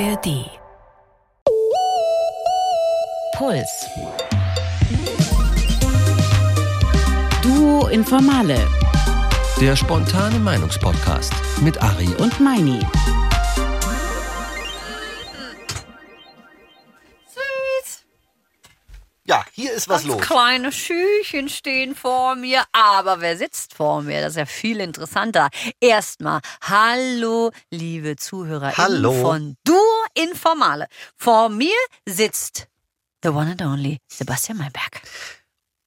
ARD. 0.00 0.50
Puls. 3.36 3.86
Duo 7.42 7.86
Informale 7.88 8.56
Der 9.60 9.76
spontane 9.76 10.40
Meinungspodcast 10.40 11.32
mit 11.62 11.80
Ari 11.80 12.08
und 12.18 12.40
Meini. 12.40 12.80
Ist 19.74 19.88
was 19.88 20.04
los. 20.04 20.20
kleine 20.20 20.72
Schüchen 20.72 21.48
stehen 21.48 21.94
vor 21.94 22.36
mir, 22.36 22.62
aber 22.72 23.20
wer 23.20 23.36
sitzt 23.36 23.74
vor 23.74 24.02
mir? 24.02 24.20
Das 24.20 24.32
ist 24.32 24.38
ja 24.38 24.46
viel 24.46 24.80
interessanter. 24.80 25.48
Erstmal, 25.80 26.40
hallo, 26.62 27.50
liebe 27.70 28.16
Zuhörer 28.16 28.76
Hallo. 28.76 29.12
von 29.12 29.56
Duo 29.64 29.76
Informale. 30.14 30.86
Vor 31.16 31.48
mir 31.48 31.74
sitzt 32.06 32.68
the 33.22 33.30
one 33.30 33.50
and 33.50 33.62
only 33.62 33.98
Sebastian 34.08 34.58
Meinberg. 34.58 35.02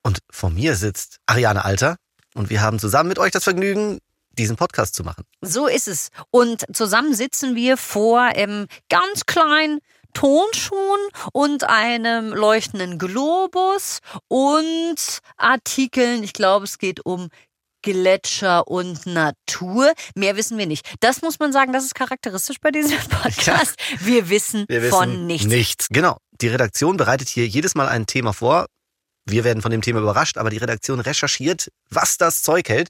Und 0.03 0.19
vor 0.29 0.49
mir 0.49 0.75
sitzt 0.75 1.19
Ariane 1.25 1.63
Alter 1.65 1.97
und 2.33 2.49
wir 2.49 2.61
haben 2.61 2.79
zusammen 2.79 3.09
mit 3.09 3.19
euch 3.19 3.31
das 3.31 3.43
Vergnügen, 3.43 3.99
diesen 4.31 4.55
Podcast 4.55 4.95
zu 4.95 5.03
machen. 5.03 5.23
So 5.41 5.67
ist 5.67 5.87
es. 5.87 6.09
Und 6.29 6.65
zusammen 6.75 7.13
sitzen 7.13 7.55
wir 7.55 7.75
vor 7.77 8.21
einem 8.21 8.67
ganz 8.89 9.25
kleinen 9.25 9.79
Tonschuhen 10.17 10.99
und 11.31 11.65
einem 11.65 12.33
leuchtenden 12.33 12.97
Globus 12.97 13.99
und 14.27 15.19
Artikeln. 15.37 16.23
Ich 16.23 16.33
glaube, 16.33 16.65
es 16.65 16.79
geht 16.79 17.05
um 17.05 17.29
Gletscher 17.83 18.67
und 18.67 19.05
Natur. 19.05 19.93
Mehr 20.15 20.35
wissen 20.35 20.57
wir 20.57 20.65
nicht. 20.65 20.89
Das 21.01 21.21
muss 21.21 21.37
man 21.37 21.53
sagen, 21.53 21.71
das 21.71 21.83
ist 21.83 21.93
charakteristisch 21.93 22.57
bei 22.59 22.71
diesem 22.71 22.97
Podcast. 23.09 23.75
Wir 23.99 24.27
wissen 24.29 24.65
Wir 24.67 24.81
wissen 24.81 24.91
von 24.91 25.27
nichts. 25.27 25.45
nichts. 25.45 25.87
Genau. 25.89 26.17
Die 26.41 26.47
Redaktion 26.47 26.97
bereitet 26.97 27.29
hier 27.29 27.45
jedes 27.45 27.75
Mal 27.75 27.87
ein 27.87 28.07
Thema 28.07 28.33
vor. 28.33 28.65
Wir 29.29 29.43
werden 29.43 29.61
von 29.61 29.69
dem 29.69 29.83
Thema 29.83 29.99
überrascht, 29.99 30.37
aber 30.37 30.49
die 30.49 30.57
Redaktion 30.57 30.99
recherchiert, 30.99 31.67
was 31.91 32.17
das 32.17 32.41
Zeug 32.41 32.69
hält, 32.69 32.89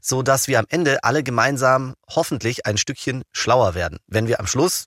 so 0.00 0.22
dass 0.22 0.46
wir 0.46 0.60
am 0.60 0.66
Ende 0.68 1.02
alle 1.02 1.24
gemeinsam 1.24 1.94
hoffentlich 2.08 2.66
ein 2.66 2.78
Stückchen 2.78 3.24
schlauer 3.32 3.74
werden, 3.74 3.98
wenn 4.06 4.28
wir 4.28 4.38
am 4.38 4.46
Schluss 4.46 4.84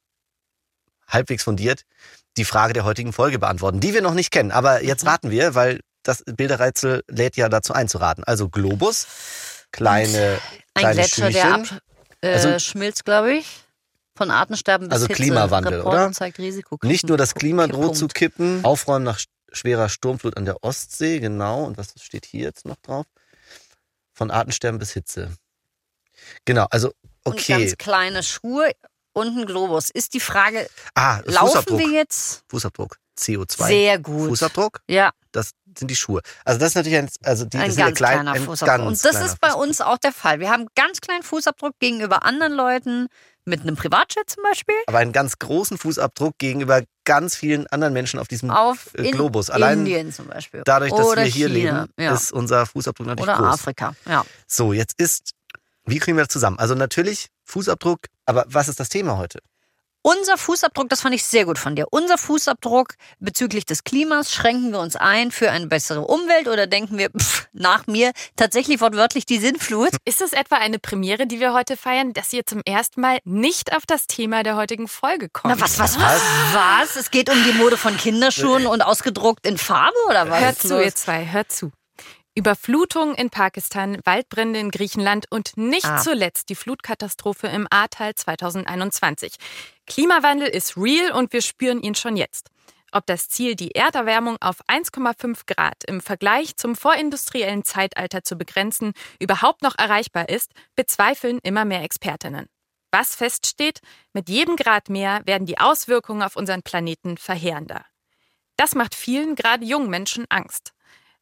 halbwegs 1.12 1.44
fundiert 1.44 1.84
die 2.38 2.46
Frage 2.46 2.74
der 2.74 2.86
heutigen 2.86 3.12
Folge 3.14 3.40
beantworten, 3.40 3.80
die 3.82 3.94
wir 3.94 4.02
noch 4.02 4.14
nicht 4.14 4.32
kennen. 4.32 4.52
Aber 4.52 4.84
jetzt 4.84 5.06
raten 5.06 5.30
wir, 5.32 5.54
weil 5.54 5.82
das 6.04 6.24
Bilderrätsel 6.26 7.04
lädt 7.10 7.36
ja 7.36 7.50
dazu 7.50 7.74
einzuraten. 7.74 8.24
Also 8.24 8.48
Globus, 8.50 9.06
kleine, 9.72 10.40
Ein 10.74 10.82
kleine 10.82 10.96
Gletscher, 11.02 11.30
der 11.30 11.42
Schüchen. 11.42 11.78
ab, 11.78 11.82
äh, 12.22 12.34
Also- 12.34 12.60
schmilzt, 12.60 13.06
glaube 13.06 13.34
ich. 13.34 13.46
Von 14.16 14.30
Artensterben 14.32 14.88
bis 14.90 14.94
Also 14.94 15.08
Hitze. 15.08 15.22
Klimawandel, 15.24 15.76
Reporter 15.76 16.06
oder? 16.06 16.12
Zeigt 16.14 16.38
Risiko. 16.38 16.78
Nicht 16.84 17.08
nur 17.08 17.18
das 17.18 17.34
Klima 17.34 17.68
droht 17.68 17.96
zu 17.98 18.08
kippen, 18.08 18.64
aufräumen 18.64 19.06
nach 19.06 19.18
sch- 19.20 19.28
schwerer 19.52 19.90
Sturmflut 19.90 20.38
an 20.38 20.46
der 20.46 20.64
Ostsee, 20.64 21.20
genau. 21.20 21.64
Und 21.64 21.78
was 21.78 21.94
steht 22.02 22.26
hier 22.26 22.42
jetzt 22.44 22.66
noch 22.66 22.76
drauf? 22.78 23.06
Von 24.14 24.30
Artensterben 24.32 24.80
bis 24.80 24.92
Hitze. 24.92 25.32
Genau, 26.46 26.68
also 26.72 26.90
Und 27.24 27.34
okay. 27.34 27.54
ganz 27.60 27.78
kleine 27.78 28.22
Schuhe 28.24 28.72
und 29.14 29.38
ein 29.38 29.46
Globus. 29.46 29.90
Ist 29.90 30.14
die 30.14 30.20
Frage, 30.20 30.68
ah, 30.96 31.20
laufen 31.26 31.48
Fußabdruck. 31.50 31.80
wir 31.80 31.88
jetzt? 31.90 32.44
Fußabdruck. 32.50 32.98
CO2. 33.20 33.68
Sehr 33.68 34.00
gut. 34.00 34.30
Fußabdruck, 34.30 34.80
Ja, 34.88 35.12
das 35.32 35.52
sind 35.78 35.90
die 35.92 35.96
Schuhe. 35.96 36.22
Also 36.44 36.60
das 36.60 36.70
ist 36.70 36.76
natürlich 36.76 36.98
ein, 36.98 37.10
also 37.24 37.46
die 37.46 37.58
ein 37.58 37.72
sind 37.72 37.80
ganz 37.86 37.98
klein, 37.98 38.14
kleiner 38.14 38.32
ein 38.34 38.44
Fußabdruck. 38.44 38.68
ganz 38.68 38.88
Und 38.88 39.06
das 39.06 39.22
ist 39.26 39.40
bei 39.40 39.48
Fußabdruck. 39.50 39.68
uns 39.68 39.82
auch 39.82 39.98
der 39.98 40.12
Fall. 40.12 40.40
Wir 40.40 40.50
haben 40.50 40.68
ganz 40.76 41.02
kleinen 41.02 41.24
Fußabdruck 41.24 41.74
gegenüber 41.80 42.24
anderen 42.26 42.54
Leuten 42.54 43.08
mit 43.46 43.62
einem 43.62 43.76
Privatjet 43.76 44.30
zum 44.30 44.44
Beispiel. 44.44 44.76
Aber 44.88 45.00
einen 45.00 45.12
ganz 45.14 45.40
großen 45.40 45.78
Fußabdruck 45.78 46.38
gegenüber 46.38 46.82
ganz 47.06 47.36
vielen 47.36 47.68
anderen 47.68 47.94
Menschen 47.94 48.20
auf 48.20 48.28
diesem 48.28 48.50
Auf 48.52 48.90
äh, 48.96 49.08
in 49.08 49.12
Globus. 49.12 49.50
Allein 49.50 49.80
Indien 49.80 50.12
zum 50.14 50.28
Beispiel. 50.28 50.62
dadurch, 50.66 50.92
dass 50.92 51.06
Oder 51.06 51.24
wir 51.24 51.32
hier 51.32 51.50
China. 51.50 51.82
leben, 51.82 51.94
Ja. 52.00 52.14
ist 52.14 52.32
unser 52.32 52.66
Fußabdruck 52.66 53.08
natürlich 53.08 53.30
Oder 53.30 53.38
groß. 53.38 53.54
Afrika. 53.54 53.94
Ja. 54.08 54.24
So, 54.48 54.74
jetzt 54.74 55.00
ist, 55.00 55.32
wie 55.86 56.00
kriegen 56.00 56.18
wir 56.18 56.24
das 56.26 56.32
zusammen? 56.34 56.60
Also 56.60 56.76
natürlich 56.76 57.28
Fußabdruck, 57.52 58.08
aber 58.26 58.46
was 58.48 58.68
ist 58.68 58.80
das 58.80 58.90
Thema 58.90 59.18
heute? 59.18 59.40
Unser 60.04 60.36
Fußabdruck, 60.36 60.90
das 60.90 61.02
fand 61.02 61.14
ich 61.14 61.24
sehr 61.24 61.46
gut 61.46 61.60
von 61.60 61.76
dir. 61.76 61.86
Unser 61.92 62.18
Fußabdruck 62.18 62.96
bezüglich 63.20 63.66
des 63.66 63.84
Klimas 63.84 64.34
schränken 64.34 64.72
wir 64.72 64.80
uns 64.80 64.96
ein 64.96 65.30
für 65.30 65.52
eine 65.52 65.68
bessere 65.68 66.02
Umwelt 66.02 66.48
oder 66.48 66.66
denken 66.66 66.98
wir, 66.98 67.12
pff, 67.12 67.48
nach 67.54 67.86
mir 67.86 68.12
tatsächlich 68.36 68.82
wortwörtlich 68.82 69.28
die 69.28 69.38
Sinnflut? 69.38 69.92
Ist 70.04 70.22
es 70.22 70.34
etwa 70.34 70.56
eine 70.56 70.80
Premiere, 70.80 71.28
die 71.28 71.40
wir 71.40 71.54
heute 71.54 71.78
feiern, 71.78 72.14
dass 72.14 72.34
ihr 72.34 72.48
zum 72.48 72.62
ersten 72.66 73.00
Mal 73.00 73.20
nicht 73.26 73.76
auf 73.76 73.84
das 73.86 74.08
Thema 74.08 74.42
der 74.42 74.56
heutigen 74.56 74.88
Folge 74.88 75.30
kommt? 75.30 75.54
Na, 75.54 75.62
was, 75.62 75.78
was, 75.78 76.00
was? 76.00 76.22
Was? 76.52 76.96
Es 76.96 77.12
geht 77.12 77.30
um 77.30 77.44
die 77.44 77.54
Mode 77.54 77.78
von 77.78 77.96
Kinderschuhen 77.96 78.66
und 78.66 78.82
ausgedruckt 78.82 79.46
in 79.46 79.60
Farbe 79.60 79.98
oder 80.10 80.28
was? 80.32 80.42
Hört 80.42 80.60
zu, 80.60 80.84
ihr 80.84 80.96
zwei, 80.96 81.28
hört 81.28 81.52
zu. 81.52 81.72
Überflutungen 82.34 83.16
in 83.16 83.30
Pakistan, 83.30 84.00
Waldbrände 84.06 84.60
in 84.60 84.72
Griechenland 84.72 85.26
und 85.30 85.58
nicht 85.58 85.86
Ah. 85.86 85.98
zuletzt 85.98 86.50
die 86.50 86.56
Flutkatastrophe 86.56 87.48
im 87.48 87.68
Ahrtal 87.70 88.16
2021. 88.16 89.36
Klimawandel 89.86 90.48
ist 90.48 90.78
real 90.78 91.12
und 91.12 91.34
wir 91.34 91.42
spüren 91.42 91.82
ihn 91.82 91.96
schon 91.96 92.16
jetzt. 92.16 92.50
Ob 92.94 93.06
das 93.06 93.30
Ziel, 93.30 93.56
die 93.56 93.72
Erderwärmung 93.72 94.38
auf 94.42 94.58
1,5 94.68 95.46
Grad 95.46 95.84
im 95.86 96.02
Vergleich 96.02 96.56
zum 96.58 96.76
vorindustriellen 96.76 97.64
Zeitalter 97.64 98.24
zu 98.24 98.36
begrenzen, 98.38 98.94
überhaupt 99.20 99.62
noch 99.62 99.78
erreichbar 99.78 100.30
ist, 100.30 100.52
bezweifeln 100.76 101.40
immer 101.44 101.64
mehr 101.66 101.84
Expertinnen. 101.84 102.48
Was 102.92 103.16
feststeht, 103.16 103.80
mit 104.12 104.28
jedem 104.28 104.58
Grad 104.58 104.90
mehr 104.90 105.22
werden 105.26 105.46
die 105.46 105.58
Auswirkungen 105.58 106.22
auf 106.22 106.36
unseren 106.36 106.64
Planeten 106.64 107.18
verheerender. 107.18 107.86
Das 108.58 108.76
macht 108.76 108.94
vielen, 108.96 109.36
gerade 109.36 109.64
jungen 109.66 109.90
Menschen, 109.90 110.26
Angst. 110.30 110.74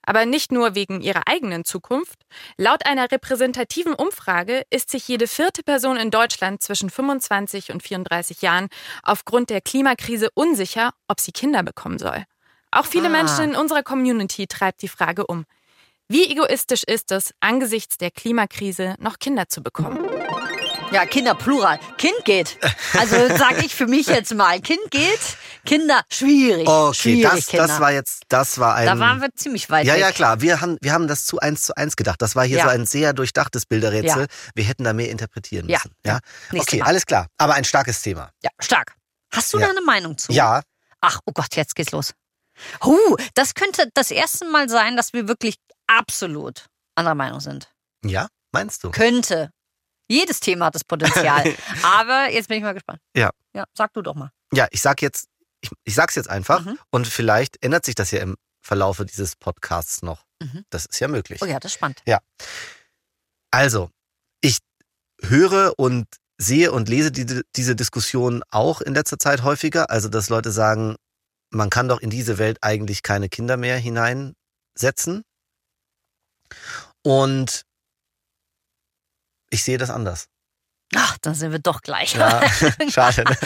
Aber 0.04 0.26
nicht 0.26 0.52
nur 0.52 0.76
wegen 0.76 1.02
ihrer 1.02 1.24
eigenen 1.28 1.66
Zukunft. 1.66 2.20
Laut 2.58 2.86
einer 2.86 3.12
repräsentativen 3.12 3.94
Umfrage 3.94 4.64
ist 4.70 4.90
sich 4.90 5.08
jede 5.08 5.28
vierte 5.28 5.62
Person 5.62 5.98
in 5.98 6.10
Deutschland 6.10 6.64
zwischen 6.64 6.90
25 6.90 7.72
und 7.72 7.84
34 7.84 8.42
Jahren 8.42 8.70
aufgrund 9.04 9.50
der 9.50 9.62
Klimakrise 9.62 10.30
unsicher, 10.34 10.94
ob 11.08 11.20
sie 11.20 11.32
Kinder 11.32 11.64
bekommen 11.64 12.00
soll. 12.00 12.24
Auch 12.72 12.86
viele 12.86 13.08
Ah. 13.08 13.12
Menschen 13.12 13.44
in 13.44 13.56
unserer 13.56 13.84
Community 13.84 14.48
treibt 14.48 14.82
die 14.82 14.88
Frage 14.88 15.28
um. 15.28 15.46
Wie 16.08 16.26
egoistisch 16.32 16.84
ist 16.84 17.12
es, 17.12 17.34
angesichts 17.40 17.98
der 17.98 18.10
Klimakrise 18.10 18.96
noch 19.00 19.20
Kinder 19.20 19.48
zu 19.48 19.62
bekommen? 19.62 20.00
Ja, 20.92 21.06
Kinder 21.06 21.36
plural. 21.36 21.80
Kind 21.98 22.26
geht. 22.26 22.58
Also 22.98 23.16
sag 23.38 23.64
ich 23.64 23.76
für 23.76 23.86
mich 23.86 24.08
jetzt 24.08 24.34
mal. 24.34 24.60
Kind 24.60 24.90
geht, 24.90 25.20
Kinder 25.66 26.02
schwierig. 26.12 26.68
Okay, 26.68 26.94
schwierig, 26.96 27.32
das, 27.32 27.48
Kinder. 27.48 27.68
das 27.68 27.80
war 27.80 27.92
jetzt, 27.92 28.24
das 28.30 28.58
war 28.60 28.76
ein. 28.76 28.86
da 28.88 28.98
waren 29.00 29.22
wir 29.22 29.30
ziemlich 29.36 29.70
weit 29.70 29.86
ja, 29.86 29.94
weg. 29.94 30.02
ja, 30.02 30.12
klar. 30.12 30.42
Wir 30.42 30.62
haben, 30.62 30.78
wir 30.82 30.92
haben 30.94 31.08
das 31.08 31.26
zu 31.26 31.40
eins 31.40 31.62
zu 31.62 31.76
eins 31.76 31.96
gedacht. 31.96 32.22
Das 32.22 32.36
war 32.36 32.44
hier 32.46 32.58
Ja. 32.58 32.64
so 32.64 32.70
ein 32.70 32.86
sehr 32.88 33.14
durchdachtes 33.14 33.66
Bilderrätsel. 33.68 34.24
Ja. 34.24 34.28
Wir 34.56 34.64
hätten 34.64 34.84
da 34.84 34.94
mehr 34.94 35.10
interpretieren 35.12 35.70
Ja. 35.70 35.78
müssen. 35.78 35.96
Ja. 36.06 36.20
Nächstes 36.52 36.74
Okay, 36.74 36.80
Mal. 36.82 36.88
alles 36.88 37.06
klar. 37.06 37.28
Aber 37.38 37.54
ein 37.54 37.66
starkes 37.66 38.02
Thema. 38.02 38.32
Ja, 38.44 38.50
stark. 38.60 38.96
Hast 39.32 39.54
du 39.54 39.60
Ja. 39.60 39.66
da 39.68 39.72
eine 39.72 39.82
Meinung 39.82 40.18
zu? 40.18 40.32
Ja, 40.32 40.62
Ach, 41.02 41.20
oh 41.26 41.32
Gott, 41.34 41.56
jetzt 41.56 41.76
geht's 41.76 41.92
los. 41.92 42.12
Huh, 42.84 43.16
das 43.34 43.54
könnte 43.54 43.90
das 43.94 44.12
erste 44.12 44.44
Mal 44.50 44.68
sein, 44.68 44.98
dass 44.98 45.14
wir 45.14 45.30
wirklich 45.30 45.56
absolut 45.88 46.66
anderer 46.96 47.16
Meinung 47.16 47.40
sind. 47.40 47.70
ja, 48.04 48.28
meinst 48.52 48.84
du? 48.84 48.92
Könnte. 48.92 49.50
Jedes 50.10 50.40
Thema 50.40 50.66
hat 50.66 50.76
das 50.76 50.84
Potenzial. 50.84 51.54
Aber 51.84 52.30
jetzt 52.32 52.48
bin 52.50 52.58
ich 52.58 52.64
mal 52.64 52.74
gespannt. 52.74 53.00
Ja. 53.16 53.30
Ja, 53.54 53.66
sag 53.74 53.94
du 53.94 54.02
doch 54.02 54.16
mal. 54.16 54.32
Ja, 54.54 54.68
ich 54.72 54.82
sag 54.82 55.02
jetzt, 55.02 55.28
ich, 55.62 55.70
ich 55.84 55.96
sag's 55.96 56.16
jetzt 56.16 56.30
einfach 56.30 56.66
Mhm. 56.66 56.80
und 56.92 57.08
vielleicht 57.08 57.64
ändert 57.64 57.86
sich 57.86 57.96
das 57.96 58.12
ja 58.12 58.20
im 58.22 58.36
Verlaufe 58.62 59.06
dieses 59.06 59.36
Podcasts 59.36 60.02
noch. 60.02 60.26
Mhm. 60.42 60.66
Das 60.70 60.86
ist 60.86 61.00
ja 61.00 61.08
möglich. 61.08 61.42
Oh 61.42 61.46
ja, 61.46 61.60
das 61.60 61.72
ist 61.72 61.76
spannend. 61.76 62.02
Also, 63.52 63.90
ich 64.42 64.58
höre 65.22 65.74
und 65.78 66.06
sehe 66.38 66.72
und 66.72 66.88
lese 66.90 67.12
die, 67.12 67.42
diese 67.56 67.76
Diskussion 67.76 68.44
auch 68.50 68.82
in 68.82 68.94
letzter 68.94 69.18
Zeit 69.20 69.44
häufiger. 69.44 69.90
Also, 69.90 70.08
dass 70.08 70.30
Leute 70.30 70.52
sagen, 70.52 70.96
man 71.52 71.70
kann 71.70 71.88
doch 71.88 72.00
in 72.00 72.10
diese 72.10 72.38
Welt 72.38 72.60
eigentlich 72.62 73.02
keine 73.04 73.28
Kinder 73.30 73.58
mehr 73.58 73.78
hineinsetzen. 73.78 75.24
Und 77.04 77.64
ich 79.50 79.64
sehe 79.64 79.78
das 79.78 79.90
anders. 79.90 80.28
Ach, 80.96 81.18
dann 81.20 81.36
sind 81.36 81.52
wir 81.52 81.60
doch 81.60 81.82
gleich. 81.82 82.16
Ja, 82.16 82.42
schade. 82.90 83.24
Ne? 83.24 83.38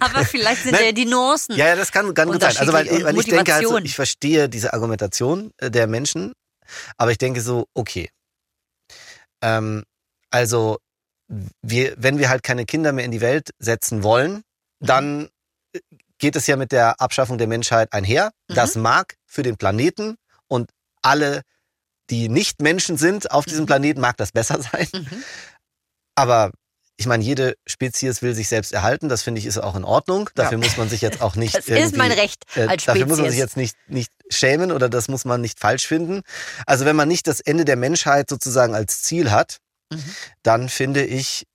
Aber 0.00 0.24
vielleicht 0.24 0.64
sind 0.64 0.72
Nein. 0.72 0.84
ja 0.84 0.92
die 0.92 1.06
Nuancen. 1.06 1.56
Ja, 1.56 1.68
ja, 1.68 1.76
das 1.76 1.92
kann, 1.92 2.12
kann 2.12 2.28
gut 2.28 2.42
sein. 2.42 2.56
Also, 2.58 2.72
weil, 2.72 2.86
weil 3.04 3.18
ich 3.18 3.24
denke, 3.24 3.54
also, 3.54 3.70
Motivation. 3.70 3.84
ich 3.86 3.94
verstehe 3.94 4.48
diese 4.48 4.74
Argumentation 4.74 5.50
äh, 5.58 5.70
der 5.70 5.86
Menschen, 5.86 6.34
aber 6.98 7.10
ich 7.10 7.18
denke 7.18 7.40
so, 7.40 7.66
okay. 7.72 8.10
Ähm, 9.40 9.84
also, 10.30 10.78
wir, 11.62 11.94
wenn 11.96 12.18
wir 12.18 12.28
halt 12.28 12.42
keine 12.42 12.66
Kinder 12.66 12.92
mehr 12.92 13.04
in 13.04 13.12
die 13.12 13.22
Welt 13.22 13.50
setzen 13.58 14.02
wollen, 14.02 14.42
dann 14.78 15.30
äh, 15.72 15.80
geht 16.18 16.36
es 16.36 16.46
ja 16.46 16.56
mit 16.56 16.72
der 16.72 17.00
Abschaffung 17.00 17.38
der 17.38 17.46
Menschheit 17.46 17.92
einher. 17.92 18.32
Mhm. 18.48 18.54
Das 18.54 18.74
mag 18.74 19.16
für 19.24 19.42
den 19.42 19.56
Planeten 19.56 20.16
und 20.48 20.70
alle, 21.00 21.42
die 22.10 22.28
nicht 22.28 22.60
Menschen 22.62 22.96
sind 22.96 23.30
auf 23.30 23.44
diesem 23.44 23.62
Mhm. 23.62 23.66
Planeten, 23.66 24.00
mag 24.00 24.16
das 24.16 24.32
besser 24.32 24.60
sein. 24.72 24.88
Mhm. 24.92 25.22
Aber 26.14 26.50
ich 27.00 27.06
meine, 27.06 27.22
jede 27.22 27.54
Spezies 27.66 28.22
will 28.22 28.34
sich 28.34 28.48
selbst 28.48 28.72
erhalten. 28.72 29.08
Das 29.08 29.22
finde 29.22 29.38
ich 29.38 29.46
ist 29.46 29.58
auch 29.58 29.76
in 29.76 29.84
Ordnung. 29.84 30.30
Dafür 30.34 30.58
Ja. 30.58 30.64
muss 30.66 30.76
man 30.76 30.88
sich 30.88 31.00
jetzt 31.00 31.20
auch 31.20 31.36
nicht. 31.36 31.54
Das 31.68 31.68
ist 31.68 31.96
mein 31.96 32.10
Recht 32.10 32.44
äh, 32.56 32.66
als 32.66 32.84
Dafür 32.86 33.06
muss 33.06 33.18
man 33.18 33.26
Spezies. 33.26 33.30
sich 33.32 33.38
jetzt 33.40 33.56
nicht, 33.56 33.76
nicht 33.86 34.12
schämen 34.30 34.72
oder 34.72 34.88
das 34.88 35.06
muss 35.08 35.24
man 35.24 35.40
nicht 35.40 35.60
falsch 35.60 35.86
finden. 35.86 36.22
Also 36.66 36.84
wenn 36.86 36.96
man 36.96 37.06
nicht 37.06 37.28
das 37.28 37.38
Ende 37.40 37.64
der 37.64 37.76
Menschheit 37.76 38.28
sozusagen 38.28 38.74
als 38.74 39.02
Ziel 39.02 39.30
hat, 39.30 39.58
Mhm. 39.90 40.04
dann 40.42 40.68
finde 40.68 41.04
ich, 41.04 41.46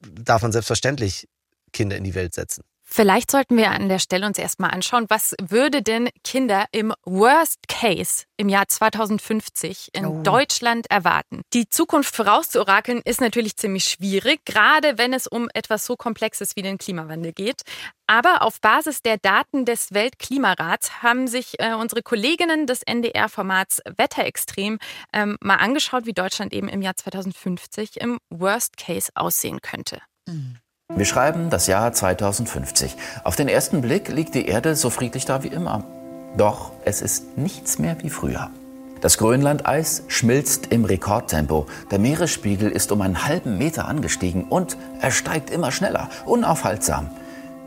darf 0.00 0.40
man 0.42 0.52
selbstverständlich 0.52 1.28
Kinder 1.72 1.96
in 1.96 2.04
die 2.04 2.14
Welt 2.14 2.34
setzen. 2.34 2.62
Vielleicht 2.90 3.30
sollten 3.30 3.58
wir 3.58 3.70
an 3.70 3.90
der 3.90 3.98
Stelle 3.98 4.26
uns 4.26 4.38
erstmal 4.38 4.70
anschauen, 4.70 5.04
was 5.08 5.34
würde 5.40 5.82
denn 5.82 6.08
Kinder 6.24 6.64
im 6.72 6.94
Worst 7.04 7.68
Case 7.68 8.24
im 8.38 8.48
Jahr 8.48 8.66
2050 8.66 9.90
in 9.92 10.06
Oh. 10.06 10.22
Deutschland 10.22 10.90
erwarten? 10.90 11.42
Die 11.52 11.68
Zukunft 11.68 12.16
vorauszuorakeln 12.16 13.02
ist 13.04 13.20
natürlich 13.20 13.56
ziemlich 13.56 13.84
schwierig, 13.84 14.40
gerade 14.46 14.96
wenn 14.96 15.12
es 15.12 15.26
um 15.26 15.50
etwas 15.52 15.84
so 15.84 15.96
Komplexes 15.96 16.56
wie 16.56 16.62
den 16.62 16.78
Klimawandel 16.78 17.34
geht. 17.34 17.60
Aber 18.06 18.40
auf 18.40 18.60
Basis 18.62 19.02
der 19.02 19.18
Daten 19.18 19.66
des 19.66 19.92
Weltklimarats 19.92 21.02
haben 21.02 21.28
sich 21.28 21.60
äh, 21.60 21.74
unsere 21.74 22.02
Kolleginnen 22.02 22.66
des 22.66 22.82
NDR-Formats 22.82 23.82
Wetterextrem 23.98 24.78
ähm, 25.12 25.36
mal 25.42 25.56
angeschaut, 25.56 26.06
wie 26.06 26.14
Deutschland 26.14 26.54
eben 26.54 26.68
im 26.68 26.80
Jahr 26.80 26.96
2050 26.96 28.00
im 28.00 28.18
Worst 28.30 28.78
Case 28.78 29.10
aussehen 29.14 29.60
könnte. 29.60 30.00
Wir 30.94 31.04
schreiben 31.04 31.50
das 31.50 31.66
Jahr 31.66 31.92
2050. 31.92 32.96
Auf 33.22 33.36
den 33.36 33.46
ersten 33.46 33.82
Blick 33.82 34.08
liegt 34.08 34.34
die 34.34 34.46
Erde 34.46 34.74
so 34.74 34.88
friedlich 34.88 35.26
da 35.26 35.44
wie 35.44 35.48
immer. 35.48 35.84
Doch 36.36 36.72
es 36.84 37.02
ist 37.02 37.36
nichts 37.36 37.78
mehr 37.78 37.96
wie 38.00 38.08
früher. 38.08 38.50
Das 39.02 39.18
Grönlandeis 39.18 40.04
schmilzt 40.08 40.68
im 40.72 40.86
Rekordtempo. 40.86 41.66
Der 41.90 41.98
Meeresspiegel 41.98 42.70
ist 42.70 42.90
um 42.90 43.02
einen 43.02 43.26
halben 43.26 43.58
Meter 43.58 43.86
angestiegen 43.86 44.44
und 44.48 44.76
er 45.00 45.10
steigt 45.10 45.50
immer 45.50 45.72
schneller, 45.72 46.08
unaufhaltsam. 46.24 47.10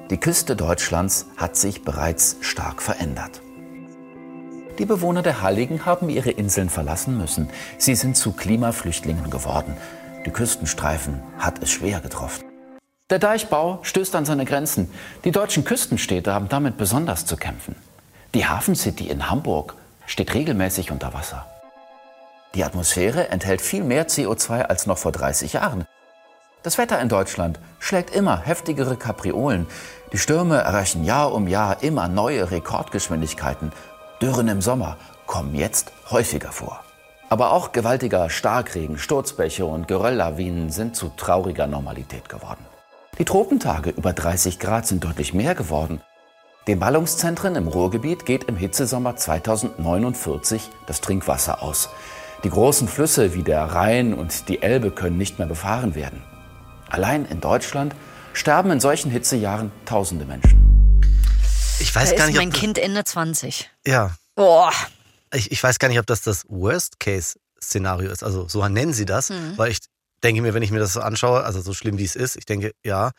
Die 0.09 0.17
Küste 0.17 0.55
Deutschlands 0.55 1.27
hat 1.37 1.55
sich 1.55 1.83
bereits 1.83 2.37
stark 2.41 2.81
verändert. 2.81 3.41
Die 4.79 4.85
Bewohner 4.85 5.21
der 5.21 5.41
Halligen 5.41 5.85
haben 5.85 6.09
ihre 6.09 6.31
Inseln 6.31 6.69
verlassen 6.69 7.17
müssen. 7.17 7.49
Sie 7.77 7.95
sind 7.95 8.17
zu 8.17 8.33
Klimaflüchtlingen 8.33 9.29
geworden. 9.29 9.77
Die 10.25 10.31
Küstenstreifen 10.31 11.21
hat 11.37 11.61
es 11.63 11.69
schwer 11.69 12.01
getroffen. 12.01 12.50
Der 13.11 13.19
Deichbau 13.19 13.79
stößt 13.83 14.15
an 14.15 14.23
seine 14.23 14.45
Grenzen. 14.45 14.89
Die 15.25 15.31
deutschen 15.31 15.65
Küstenstädte 15.65 16.33
haben 16.33 16.47
damit 16.47 16.77
besonders 16.77 17.25
zu 17.25 17.35
kämpfen. 17.35 17.75
Die 18.33 18.45
Hafencity 18.45 19.09
in 19.09 19.29
Hamburg 19.29 19.75
steht 20.05 20.33
regelmäßig 20.33 20.91
unter 20.91 21.13
Wasser. 21.13 21.45
Die 22.55 22.63
Atmosphäre 22.63 23.27
enthält 23.27 23.59
viel 23.61 23.83
mehr 23.83 24.07
CO2 24.07 24.61
als 24.61 24.87
noch 24.87 24.97
vor 24.97 25.11
30 25.11 25.51
Jahren. 25.51 25.85
Das 26.63 26.77
Wetter 26.77 27.01
in 27.01 27.09
Deutschland 27.09 27.59
schlägt 27.79 28.15
immer 28.15 28.39
heftigere 28.39 28.95
Kapriolen. 28.95 29.67
Die 30.13 30.17
Stürme 30.17 30.59
erreichen 30.59 31.03
Jahr 31.03 31.33
um 31.33 31.49
Jahr 31.49 31.83
immer 31.83 32.07
neue 32.07 32.49
Rekordgeschwindigkeiten. 32.49 33.73
Dürren 34.21 34.47
im 34.47 34.61
Sommer 34.61 34.95
kommen 35.27 35.53
jetzt 35.53 35.91
häufiger 36.11 36.53
vor. 36.53 36.79
Aber 37.27 37.51
auch 37.51 37.73
gewaltiger 37.73 38.29
Starkregen, 38.29 38.97
Sturzbäche 38.97 39.65
und 39.65 39.89
Gerölllawinen 39.89 40.69
sind 40.69 40.95
zu 40.95 41.11
trauriger 41.17 41.67
Normalität 41.67 42.29
geworden. 42.29 42.70
Die 43.21 43.25
Tropentage 43.25 43.91
über 43.91 44.13
30 44.13 44.57
Grad 44.57 44.87
sind 44.87 45.03
deutlich 45.03 45.31
mehr 45.31 45.53
geworden. 45.53 46.01
Den 46.67 46.79
Ballungszentren 46.79 47.53
im 47.55 47.67
Ruhrgebiet 47.67 48.25
geht 48.25 48.45
im 48.45 48.55
Hitzesommer 48.55 49.15
2049 49.15 50.67
das 50.87 51.01
Trinkwasser 51.01 51.61
aus. 51.61 51.89
Die 52.43 52.49
großen 52.49 52.87
Flüsse 52.87 53.35
wie 53.35 53.43
der 53.43 53.61
Rhein 53.65 54.15
und 54.15 54.49
die 54.49 54.63
Elbe 54.63 54.89
können 54.89 55.19
nicht 55.19 55.37
mehr 55.37 55.47
befahren 55.47 55.93
werden. 55.93 56.23
Allein 56.89 57.25
in 57.25 57.41
Deutschland 57.41 57.93
sterben 58.33 58.71
in 58.71 58.79
solchen 58.79 59.11
Hitzejahren 59.11 59.71
tausende 59.85 60.25
Menschen. 60.25 60.99
Ich 61.79 61.93
Da 61.93 61.99
weiß 61.99 62.15
gar 62.15 62.21
ist 62.21 62.25
nicht, 62.25 62.37
mein 62.37 62.47
ob 62.47 62.55
Kind 62.55 62.79
Ende 62.79 63.03
20. 63.03 63.69
ja, 63.85 64.15
Boah. 64.33 64.71
ich, 65.31 65.51
ich 65.51 65.61
weiß 65.61 65.77
gar 65.77 65.89
nicht, 65.89 65.99
ob 65.99 66.07
das 66.07 66.23
das 66.23 66.43
Worst-Case-Szenario 66.49 68.09
ist. 68.09 68.23
Also 68.23 68.47
so 68.47 68.67
nennen 68.67 68.93
sie 68.93 69.05
das, 69.05 69.29
Mhm. 69.29 69.53
weil 69.57 69.69
ich 69.69 69.77
denke 70.23 70.41
mir, 70.41 70.53
wenn 70.53 70.63
ich 70.63 70.71
mir 70.71 70.79
das 70.79 70.93
so 70.93 71.01
anschaue, 71.01 71.43
also 71.43 71.61
so 71.61 71.73
schlimm 71.73 71.97
wie 71.97 72.05
es 72.05 72.15
ist, 72.15 72.35
ich 72.35 72.45
denke, 72.45 72.71
ja, 72.85 73.11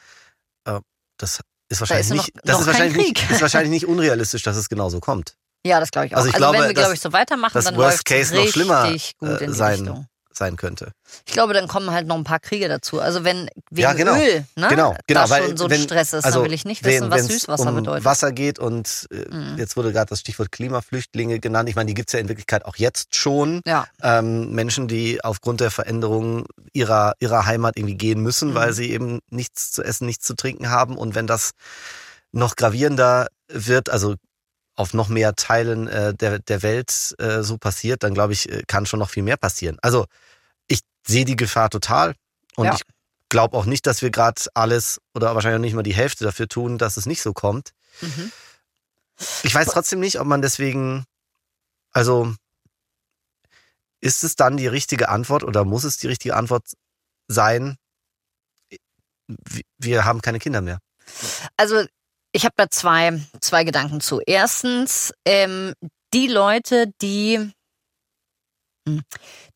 äh, 0.66 0.80
das 1.18 1.40
ist 1.68 1.80
wahrscheinlich 1.80 2.06
ist 2.06 2.10
ja 2.10 2.16
noch- 2.16 2.26
nicht, 2.26 2.36
das 2.44 2.52
noch 2.54 2.60
ist 2.60 2.66
wahrscheinlich 2.66 2.96
nicht, 2.96 3.30
ist 3.30 3.40
wahrscheinlich 3.42 3.70
nicht 3.70 3.86
unrealistisch, 3.88 4.42
dass 4.42 4.56
es 4.56 4.68
genauso 4.68 5.00
kommt. 5.00 5.36
Ja, 5.64 5.78
das 5.80 5.90
glaube 5.90 6.06
ich 6.08 6.12
auch. 6.14 6.18
Also 6.18 6.28
Also, 6.28 6.30
ich 6.30 6.36
glaube, 6.36 6.58
wenn 6.58 6.66
wir, 6.68 6.74
glaube 6.74 6.94
ich, 6.94 7.00
so 7.00 7.12
weitermachen, 7.12 7.54
dann 7.62 7.76
Worst 7.76 7.98
läuft 7.98 8.04
Case 8.06 8.34
noch 8.34 8.46
schlimmer, 8.48 8.90
gut 8.90 9.28
äh, 9.28 9.44
in 9.44 9.50
die 9.52 9.56
sein 9.56 9.78
Richtung. 9.80 10.06
Sein 10.36 10.56
könnte. 10.56 10.92
Ich 11.26 11.32
glaube, 11.32 11.52
dann 11.54 11.68
kommen 11.68 11.90
halt 11.90 12.06
noch 12.06 12.16
ein 12.16 12.24
paar 12.24 12.40
Kriege 12.40 12.68
dazu. 12.68 13.00
Also 13.00 13.24
wenn 13.24 13.48
wegen 13.70 13.82
Ja, 13.82 13.92
genau. 13.92 14.14
Öl, 14.16 14.44
ne, 14.56 14.68
Genau, 14.68 14.96
genau, 15.06 15.20
da 15.24 15.30
weil 15.30 15.46
schon 15.48 15.56
so 15.56 15.64
ein 15.64 15.70
wenn- 15.70 15.82
Stress 15.82 16.12
ist, 16.12 16.24
also 16.24 16.38
dann 16.40 16.46
will 16.46 16.52
ich 16.54 16.64
nicht 16.64 16.84
wissen, 16.84 17.02
wenn- 17.02 17.10
was 17.10 17.26
Süßwasser 17.26 17.68
um 17.68 17.76
bedeutet. 17.76 18.04
Wasser 18.04 18.32
geht 18.32 18.58
und 18.58 19.06
äh, 19.10 19.24
Mhm. 19.34 19.58
jetzt 19.58 19.76
wurde 19.76 19.92
gerade 19.92 20.08
das 20.08 20.20
Stichwort 20.20 20.50
Klimaflüchtlinge 20.52 21.38
genannt. 21.40 21.68
Ich 21.68 21.76
meine, 21.76 21.86
die 21.88 21.94
gibt's 21.94 22.12
ja 22.12 22.18
in 22.20 22.28
Wirklichkeit 22.28 22.64
auch 22.64 22.76
jetzt 22.76 23.14
schon. 23.14 23.60
Ja, 23.66 23.86
ähm, 24.02 24.50
Menschen, 24.52 24.88
die 24.88 25.22
aufgrund 25.24 25.60
der 25.60 25.70
Veränderung 25.70 26.46
ihrer, 26.72 27.12
ihrer 27.20 27.46
Heimat 27.46 27.76
irgendwie 27.76 27.96
gehen 27.96 28.20
müssen, 28.20 28.50
Mhm. 28.50 28.54
weil 28.54 28.72
sie 28.72 28.90
eben 28.90 29.20
nichts 29.30 29.72
zu 29.72 29.82
essen, 29.82 30.06
nichts 30.06 30.26
zu 30.26 30.34
trinken 30.34 30.70
haben. 30.70 30.96
Und 30.96 31.14
wenn 31.14 31.26
das 31.26 31.50
noch 32.32 32.56
gravierender 32.56 33.26
wird, 33.48 33.90
also 33.90 34.14
auf 34.74 34.94
noch 34.94 35.08
mehr 35.08 35.34
Teilen 35.34 35.86
äh, 35.88 36.14
der, 36.14 36.38
der 36.38 36.62
Welt 36.62 37.14
äh, 37.18 37.42
so 37.42 37.58
passiert, 37.58 38.02
dann 38.02 38.14
glaube 38.14 38.32
ich, 38.32 38.48
äh, 38.50 38.62
kann 38.66 38.86
schon 38.86 38.98
noch 39.00 39.10
viel 39.10 39.22
mehr 39.22 39.36
passieren. 39.36 39.78
Also 39.82 40.06
ich 40.66 40.80
sehe 41.06 41.24
die 41.24 41.36
Gefahr 41.36 41.68
total 41.70 42.14
und 42.56 42.66
Ja. 42.66 42.74
ich 42.74 42.82
glaube 43.28 43.56
auch 43.56 43.64
nicht, 43.66 43.86
dass 43.86 44.02
wir 44.02 44.10
gerade 44.10 44.40
alles 44.54 45.00
oder 45.14 45.34
wahrscheinlich 45.34 45.58
auch 45.58 45.62
nicht 45.62 45.74
mal 45.74 45.82
die 45.82 45.94
Hälfte 45.94 46.24
dafür 46.24 46.48
tun, 46.48 46.78
dass 46.78 46.96
es 46.96 47.06
nicht 47.06 47.22
so 47.22 47.32
kommt. 47.32 47.72
mhm. 48.00 48.32
Ich 49.42 49.54
weiß 49.54 49.68
trotzdem 49.68 50.00
nicht, 50.00 50.18
ob 50.18 50.26
man 50.26 50.42
deswegen, 50.42 51.04
also 51.92 52.34
ist 54.00 54.24
es 54.24 54.34
dann 54.36 54.56
die 54.56 54.66
richtige 54.66 55.10
Antwort 55.10 55.44
oder 55.44 55.64
muss 55.64 55.84
es 55.84 55.96
die 55.98 56.08
richtige 56.08 56.34
Antwort 56.34 56.64
sein? 57.28 57.76
Wir- 59.28 59.62
Wir 59.78 60.04
haben 60.04 60.22
keine 60.22 60.38
Kinder 60.40 60.60
mehr. 60.60 60.78
Also 61.56 61.84
ich 62.32 62.44
habe 62.44 62.54
da 62.56 62.68
zwei, 62.70 63.20
zwei 63.40 63.64
Gedanken 63.64 64.00
zu. 64.00 64.20
Erstens, 64.26 65.12
ähm, 65.24 65.74
die 66.14 66.28
Leute, 66.28 66.86
die 67.00 67.52
hm, 68.88 69.02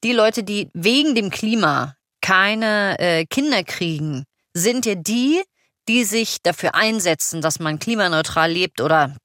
die 0.04 0.12
Leute, 0.12 0.44
die 0.44 0.70
wegen 0.74 1.14
dem 1.14 1.30
Klima 1.30 1.94
keine 2.20 2.98
äh, 2.98 3.24
Kinder 3.26 3.62
kriegen, 3.64 4.24
sind 4.54 4.86
ja 4.86 4.94
die, 4.94 5.42
die 5.88 6.04
sich 6.04 6.38
dafür 6.42 6.74
einsetzen, 6.74 7.40
dass 7.40 7.58
man 7.58 7.78
klimaneutral 7.78 8.50
lebt 8.50 8.80
oder 8.80 9.16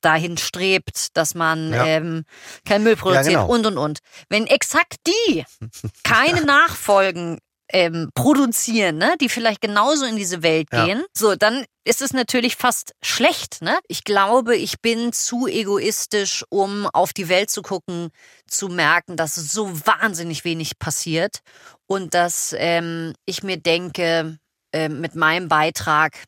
dahin 0.00 0.36
strebt, 0.36 1.16
dass 1.16 1.34
man 1.34 1.72
Ja. 1.72 1.84
ähm, 1.86 2.24
kein 2.64 2.82
Müll 2.82 2.96
produziert 2.96 3.40
genau. 3.40 3.48
und 3.48 3.66
und 3.66 3.78
und. 3.78 3.98
Wenn 4.28 4.46
exakt 4.46 4.96
die 5.06 5.44
keine 6.04 6.44
Nachfolgen 6.44 7.38
ähm, 7.72 8.10
produzieren, 8.14 8.98
ne, 8.98 9.14
die 9.20 9.28
vielleicht 9.28 9.60
genauso 9.60 10.04
in 10.04 10.16
diese 10.16 10.42
Welt 10.42 10.68
Ja. 10.72 10.84
gehen, 10.84 11.04
so, 11.16 11.34
dann 11.36 11.64
ist 11.84 12.02
es 12.02 12.12
natürlich 12.12 12.56
fast 12.56 12.92
schlecht, 13.02 13.62
ne? 13.62 13.78
Ich 13.88 14.04
glaube, 14.04 14.56
ich 14.56 14.80
bin 14.80 15.12
zu 15.12 15.46
egoistisch, 15.46 16.44
um 16.48 16.86
auf 16.88 17.12
die 17.12 17.28
Welt 17.28 17.50
zu 17.50 17.62
gucken, 17.62 18.10
zu 18.48 18.68
merken, 18.68 19.16
dass 19.16 19.34
so 19.36 19.70
wahnsinnig 19.86 20.44
wenig 20.44 20.78
passiert 20.78 21.40
und 21.86 22.14
dass 22.14 22.54
ähm, 22.58 23.14
ich 23.24 23.42
mir 23.42 23.56
denke, 23.56 24.38
ähm, 24.72 25.00
mit 25.00 25.14
meinem 25.14 25.48
Beitrag, 25.48 26.24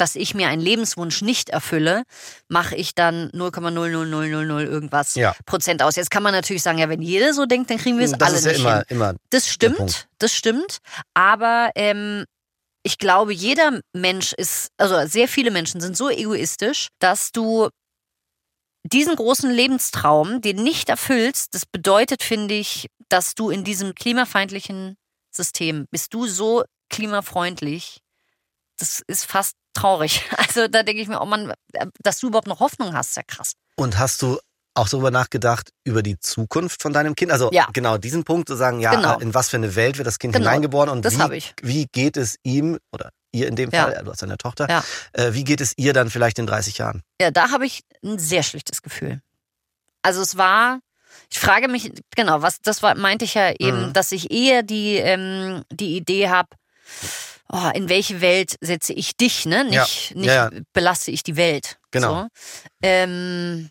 dass 0.00 0.14
ich 0.16 0.34
mir 0.34 0.48
einen 0.48 0.62
Lebenswunsch 0.62 1.22
nicht 1.22 1.50
erfülle, 1.50 2.04
mache 2.48 2.74
ich 2.76 2.94
dann 2.94 3.30
0,00000 3.32 4.64
irgendwas 4.64 5.14
Ja. 5.14 5.34
Prozent 5.46 5.82
aus. 5.82 5.96
Jetzt 5.96 6.10
kann 6.10 6.22
man 6.22 6.32
natürlich 6.32 6.62
sagen, 6.62 6.78
ja, 6.78 6.88
wenn 6.88 7.02
jeder 7.02 7.34
so 7.34 7.46
denkt, 7.46 7.70
dann 7.70 7.78
kriegen 7.78 7.98
wir 7.98 8.04
es 8.06 8.12
das 8.12 8.20
alle 8.28 8.38
ist 8.38 8.44
ja 8.44 8.52
nicht 8.52 8.60
immer, 8.60 8.76
hin. 8.76 8.84
immer. 8.88 9.14
Das 9.30 9.48
stimmt, 9.48 10.08
das 10.18 10.34
stimmt. 10.34 10.78
Aber 11.14 11.70
ähm, 11.74 12.24
ich 12.82 12.98
glaube, 12.98 13.32
jeder 13.32 13.80
Mensch 13.92 14.32
ist, 14.32 14.68
also 14.78 15.06
sehr 15.06 15.28
viele 15.28 15.50
Menschen 15.50 15.80
sind 15.80 15.96
so 15.96 16.08
egoistisch, 16.08 16.88
dass 17.00 17.32
du 17.32 17.68
diesen 18.84 19.16
großen 19.16 19.50
Lebenstraum, 19.50 20.40
den 20.40 20.62
nicht 20.62 20.88
erfüllst, 20.88 21.54
das 21.54 21.66
bedeutet, 21.66 22.22
finde 22.22 22.54
ich, 22.54 22.88
dass 23.08 23.34
du 23.34 23.50
in 23.50 23.64
diesem 23.64 23.94
klimafeindlichen 23.94 24.96
System 25.30 25.86
bist 25.90 26.14
du 26.14 26.26
so 26.26 26.64
klimafreundlich. 26.90 27.98
Das 28.78 29.02
ist 29.06 29.24
fast 29.26 29.54
traurig. 29.74 30.22
Also 30.38 30.68
da 30.68 30.82
denke 30.82 31.02
ich 31.02 31.08
mir, 31.08 31.20
oh 31.20 31.26
Mann, 31.26 31.52
dass 32.02 32.18
du 32.20 32.28
überhaupt 32.28 32.48
noch 32.48 32.60
Hoffnung 32.60 32.94
hast, 32.94 33.10
ist 33.10 33.16
ja 33.16 33.22
krass. 33.26 33.52
Und 33.76 33.98
hast 33.98 34.22
du 34.22 34.38
auch 34.74 34.88
darüber 34.88 35.10
nachgedacht, 35.10 35.70
über 35.84 36.02
die 36.02 36.18
Zukunft 36.20 36.82
von 36.82 36.92
deinem 36.92 37.14
Kind? 37.16 37.32
Also 37.32 37.50
Ja. 37.52 37.68
genau 37.72 37.98
diesen 37.98 38.24
Punkt 38.24 38.48
zu 38.48 38.54
sagen, 38.56 38.80
ja, 38.80 38.94
Genau. 38.94 39.18
in 39.18 39.34
was 39.34 39.48
für 39.50 39.56
eine 39.56 39.74
Welt 39.74 39.98
wird 39.98 40.06
das 40.06 40.18
Kind 40.18 40.32
Genau. 40.34 40.46
hineingeboren 40.48 40.88
und 40.90 41.04
Das 41.04 41.18
wie, 41.18 41.42
wie 41.62 41.86
geht 41.86 42.16
es 42.16 42.36
ihm 42.44 42.78
oder 42.92 43.10
ihr 43.32 43.48
in 43.48 43.56
dem 43.56 43.70
Ja. 43.70 43.84
Fall, 43.84 44.02
du 44.04 44.10
hast 44.10 44.22
eine 44.22 44.38
Tochter, 44.38 44.68
Ja. 44.70 44.84
äh, 45.12 45.34
wie 45.34 45.44
geht 45.44 45.60
es 45.60 45.72
ihr 45.76 45.92
dann 45.92 46.10
vielleicht 46.10 46.38
in 46.38 46.46
30 46.46 46.78
Jahren? 46.78 47.02
Ja, 47.20 47.30
da 47.30 47.50
habe 47.50 47.66
ich 47.66 47.82
ein 48.04 48.18
sehr 48.18 48.42
schlechtes 48.42 48.82
Gefühl. 48.82 49.20
Also 50.02 50.22
es 50.22 50.36
war, 50.36 50.78
ich 51.30 51.38
frage 51.40 51.66
mich, 51.68 51.92
genau, 52.16 52.40
was 52.42 52.60
das 52.60 52.82
war, 52.82 52.94
meinte 52.94 53.24
ich 53.24 53.34
ja 53.34 53.50
eben, 53.58 53.88
Mhm. 53.88 53.92
dass 53.92 54.12
ich 54.12 54.30
eher 54.30 54.62
die, 54.62 54.94
ähm, 54.96 55.64
die 55.72 55.96
Idee 55.96 56.28
habe, 56.30 56.48
oh, 57.52 57.70
in 57.74 57.88
welche 57.88 58.20
Welt 58.20 58.56
setze 58.60 58.92
ich 58.92 59.16
dich, 59.16 59.46
ne? 59.46 59.64
Nicht, 59.64 60.10
Ja, 60.10 60.16
nicht 60.16 60.26
ja, 60.26 60.50
belaste 60.72 61.10
ich 61.10 61.22
die 61.22 61.36
Welt. 61.36 61.78
Genau. 61.90 62.22
So. 62.22 62.28
Ähm, 62.82 63.70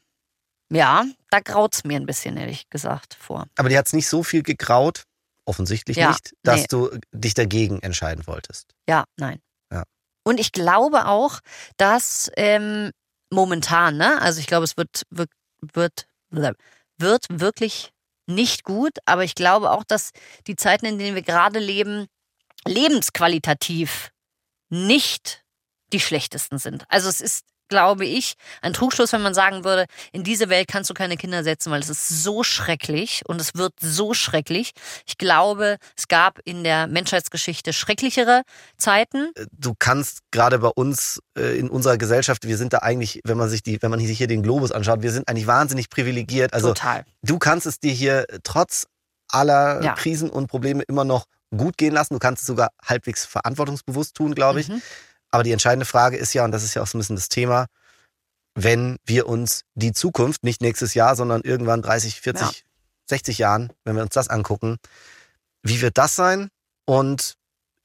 ja, 0.69 1.05
da 1.29 1.39
graut's 1.39 1.83
mir 1.83 1.97
ein 1.97 2.05
bisschen, 2.05 2.37
ehrlich 2.37 2.69
gesagt, 2.69 3.15
vor. 3.19 3.47
Aber 3.57 3.69
dir 3.69 3.77
hat 3.77 3.87
es 3.87 3.93
nicht 3.93 4.07
so 4.07 4.23
viel 4.23 4.43
gegraut, 4.43 5.03
offensichtlich 5.45 5.97
nicht, 5.97 6.33
dass 6.43 6.61
nee. 6.61 6.67
du 6.69 6.99
dich 7.13 7.33
dagegen 7.33 7.81
entscheiden 7.81 8.27
wolltest. 8.27 8.73
Ja, 8.87 9.05
nein. 9.17 9.39
Ja. 9.71 9.83
Und 10.25 10.39
ich 10.39 10.51
glaube 10.51 11.05
auch, 11.05 11.39
dass 11.77 12.29
ähm, 12.35 12.91
momentan, 13.31 13.97
ne, 13.97 14.21
also 14.21 14.39
ich 14.39 14.47
glaube, 14.47 14.65
es 14.65 14.75
wird, 14.75 15.03
wird, 15.09 15.29
wird, 15.61 16.57
wird 16.97 17.25
wirklich 17.29 17.91
nicht 18.29 18.63
gut, 18.65 18.97
aber 19.05 19.23
ich 19.23 19.35
glaube 19.35 19.71
auch, 19.71 19.85
dass 19.85 20.11
die 20.47 20.57
Zeiten, 20.57 20.85
in 20.85 20.97
denen 20.97 21.15
wir 21.15 21.21
gerade 21.21 21.59
leben, 21.59 22.07
lebensqualitativ 22.67 24.11
nicht 24.69 25.43
die 25.93 25.99
schlechtesten 25.99 26.57
sind. 26.57 26.83
Also 26.89 27.07
es 27.09 27.21
ist, 27.21 27.45
glaube 27.69 28.05
ich, 28.05 28.35
ein 28.61 28.73
Trugschluss, 28.73 29.11
wenn 29.13 29.21
man 29.21 29.33
sagen 29.33 29.63
würde, 29.65 29.85
in 30.11 30.23
diese 30.23 30.49
Welt 30.49 30.67
kannst 30.69 30.89
du 30.89 30.93
keine 30.93 31.17
Kinder 31.17 31.43
setzen, 31.43 31.71
weil 31.71 31.81
es 31.81 31.89
ist 31.89 32.23
so 32.23 32.43
schrecklich 32.43 33.23
und 33.25 33.41
es 33.41 33.55
wird 33.55 33.73
so 33.81 34.13
schrecklich. 34.13 34.71
Ich 35.05 35.17
glaube, 35.17 35.77
es 35.97 36.07
gab 36.07 36.39
in 36.45 36.63
der 36.63 36.87
Menschheitsgeschichte 36.87 37.73
schrecklichere 37.73 38.43
Zeiten. 38.77 39.31
Du 39.51 39.73
kannst 39.77 40.19
gerade 40.31 40.59
bei 40.59 40.69
uns 40.69 41.19
äh, 41.37 41.57
in 41.57 41.69
unserer 41.69 41.97
Gesellschaft, 41.97 42.47
wir 42.47 42.57
sind 42.57 42.73
da 42.73 42.79
eigentlich, 42.79 43.21
wenn 43.25 43.37
man 43.37 43.49
sich 43.49 43.63
die, 43.63 43.81
wenn 43.81 43.91
man 43.91 43.99
sich 43.99 44.17
hier 44.17 44.27
den 44.27 44.43
Globus 44.43 44.71
anschaut, 44.71 45.01
wir 45.01 45.11
sind 45.11 45.27
eigentlich 45.27 45.47
wahnsinnig 45.47 45.89
privilegiert. 45.89 46.53
Also 46.53 46.69
Total. 46.69 47.03
du 47.21 47.37
kannst 47.37 47.65
es 47.65 47.79
dir 47.79 47.91
hier 47.91 48.25
trotz 48.43 48.87
aller 49.29 49.81
Ja. 49.83 49.93
Krisen 49.93 50.29
und 50.29 50.47
Probleme 50.47 50.83
immer 50.83 51.03
noch 51.03 51.25
gut 51.55 51.77
gehen 51.77 51.93
lassen. 51.93 52.13
Du 52.13 52.19
kannst 52.19 52.41
es 52.41 52.47
sogar 52.47 52.71
halbwegs 52.83 53.25
verantwortungsbewusst 53.25 54.15
tun, 54.15 54.35
glaube 54.35 54.61
ich. 54.61 54.69
Mhm. 54.69 54.81
Aber 55.31 55.43
die 55.43 55.51
entscheidende 55.51 55.85
Frage 55.85 56.17
ist 56.17 56.33
ja, 56.33 56.45
und 56.45 56.51
das 56.51 56.63
ist 56.63 56.73
ja 56.73 56.81
auch 56.81 56.87
so 56.87 56.97
ein 56.97 56.99
bisschen 56.99 57.15
das 57.15 57.29
Thema, 57.29 57.67
wenn 58.55 58.97
wir 59.05 59.27
uns 59.27 59.61
die 59.75 59.93
Zukunft, 59.93 60.43
nicht 60.43 60.61
nächstes 60.61 60.93
Jahr, 60.93 61.15
sondern 61.15 61.41
irgendwann 61.41 61.81
30, 61.81 62.21
40, 62.21 62.41
Ja. 62.41 62.51
60 63.09 63.37
Jahren, 63.37 63.71
wenn 63.83 63.95
wir 63.95 64.03
uns 64.03 64.13
das 64.13 64.29
angucken, 64.29 64.77
wie 65.63 65.81
wird 65.81 65.97
das 65.97 66.15
sein? 66.15 66.49
Und 66.85 67.35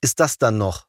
ist 0.00 0.20
das 0.20 0.38
dann 0.38 0.58
noch 0.58 0.86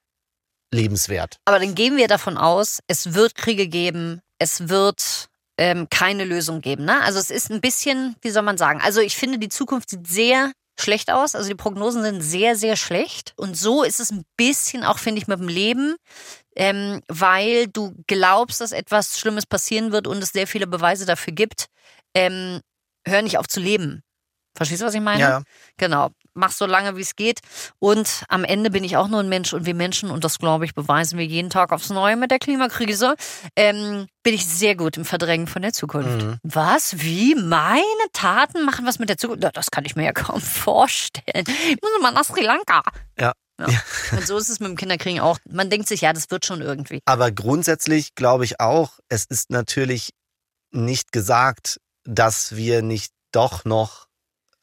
lebenswert? 0.72 1.38
Aber 1.46 1.60
dann 1.60 1.76
gehen 1.76 1.98
wir 1.98 2.08
davon 2.08 2.38
aus, 2.38 2.80
es 2.88 3.14
wird 3.14 3.36
Kriege 3.36 3.68
geben, 3.68 4.22
es 4.40 4.70
wird 4.70 5.30
ähm, 5.58 5.88
keine 5.90 6.26
Lösung 6.26 6.62
geben. 6.62 6.86
Ne? 6.86 7.02
Also 7.04 7.20
es 7.20 7.30
ist 7.30 7.52
ein 7.52 7.62
bisschen, 7.62 8.16
wie 8.22 8.32
soll 8.32 8.44
man 8.44 8.58
sagen, 8.58 8.82
also 8.82 9.02
ich 9.02 9.16
finde, 9.16 9.38
die 9.38 9.50
Zukunft 9.50 9.90
sieht 9.90 10.08
sehr 10.08 10.52
schlecht 10.80 11.12
aus. 11.12 11.36
Also 11.36 11.50
die 11.50 11.56
Prognosen 11.56 12.04
sind 12.04 12.22
sehr, 12.22 12.56
sehr 12.56 12.76
schlecht. 12.76 13.34
Und 13.38 13.58
so 13.58 13.84
ist 13.84 14.00
es 14.00 14.12
ein 14.12 14.26
bisschen 14.38 14.84
auch, 14.84 15.00
finde 15.00 15.22
ich, 15.22 15.28
mit 15.28 15.40
dem 15.40 15.48
Leben, 15.48 15.96
ähm, 16.56 17.02
weil 17.08 17.68
du 17.68 17.94
glaubst, 18.08 18.62
dass 18.62 18.72
etwas 18.72 19.20
Schlimmes 19.20 19.46
passieren 19.46 19.92
wird 19.92 20.08
und 20.08 20.24
es 20.24 20.30
sehr 20.30 20.48
viele 20.48 20.68
Beweise 20.68 21.06
dafür 21.06 21.34
gibt. 21.34 21.68
Ähm, 22.16 22.62
hör 23.06 23.22
nicht 23.22 23.38
auf 23.38 23.48
zu 23.48 23.60
leben. 23.60 24.04
Verstehst 24.56 24.82
du, 24.82 24.86
was 24.86 24.94
ich 24.94 25.02
meine? 25.02 25.20
Ja. 25.20 25.44
Genau. 25.78 26.10
Mach 26.36 26.52
so 26.52 26.66
lange, 26.66 26.96
wie 26.96 27.02
es 27.02 27.16
geht. 27.16 27.40
Und 27.80 28.24
am 28.28 28.44
Ende 28.44 28.72
bin 28.72 28.84
ich 28.84 28.98
auch 28.98 29.08
nur 29.08 29.20
ein 29.20 29.30
Mensch 29.30 29.54
und 29.54 29.66
wir 29.66 29.76
Menschen, 29.76 30.10
und 30.10 30.24
das 30.24 30.40
glaube 30.40 30.66
ich, 30.66 30.74
beweisen 30.74 31.18
wir 31.20 31.26
jeden 31.26 31.50
Tag 31.50 31.72
aufs 31.72 31.90
Neue 31.90 32.16
mit 32.16 32.32
der 32.32 32.40
Klimakrise, 32.40 33.16
ähm, 33.56 34.08
bin 34.24 34.34
ich 34.34 34.46
sehr 34.46 34.76
gut 34.76 34.98
im 34.98 35.06
Verdrängen 35.06 35.48
von 35.48 35.62
der 35.62 35.74
Zukunft. 35.74 36.24
Mhm. 36.24 36.38
Was? 36.44 37.00
Wie? 37.02 37.36
Meine 37.36 37.84
Taten 38.14 38.66
machen 38.66 38.86
was 38.86 38.98
mit 39.00 39.10
der 39.10 39.18
Zukunft? 39.18 39.44
Das 39.54 39.70
kann 39.70 39.86
ich 39.86 39.96
mir 39.96 40.06
ja 40.06 40.14
kaum 40.14 40.42
vorstellen. 40.42 41.46
Ich 41.48 41.78
muss 41.82 41.92
mal 42.02 42.12
nach 42.12 42.24
Sri 42.24 42.42
Lanka. 42.42 42.82
Ja. 43.20 43.34
Ja. 43.60 43.68
Und 44.12 44.26
so 44.26 44.38
ist 44.38 44.50
es 44.50 44.60
mit 44.60 44.70
dem 44.70 44.76
Kinderkriegen 44.76 45.20
auch. 45.20 45.38
Man 45.48 45.70
denkt 45.70 45.88
sich, 45.88 46.02
ja, 46.02 46.12
das 46.12 46.32
wird 46.32 46.46
schon 46.46 46.62
irgendwie. 46.62 47.02
Aber 47.06 47.32
grundsätzlich 47.32 48.16
glaube 48.16 48.46
ich 48.46 48.60
auch, 48.60 49.00
es 49.10 49.26
ist 49.26 49.52
natürlich 49.52 50.10
nicht 50.72 51.12
gesagt, 51.12 51.80
dass 52.04 52.56
wir 52.56 52.82
nicht 52.82 53.14
doch 53.32 53.64
noch 53.66 54.03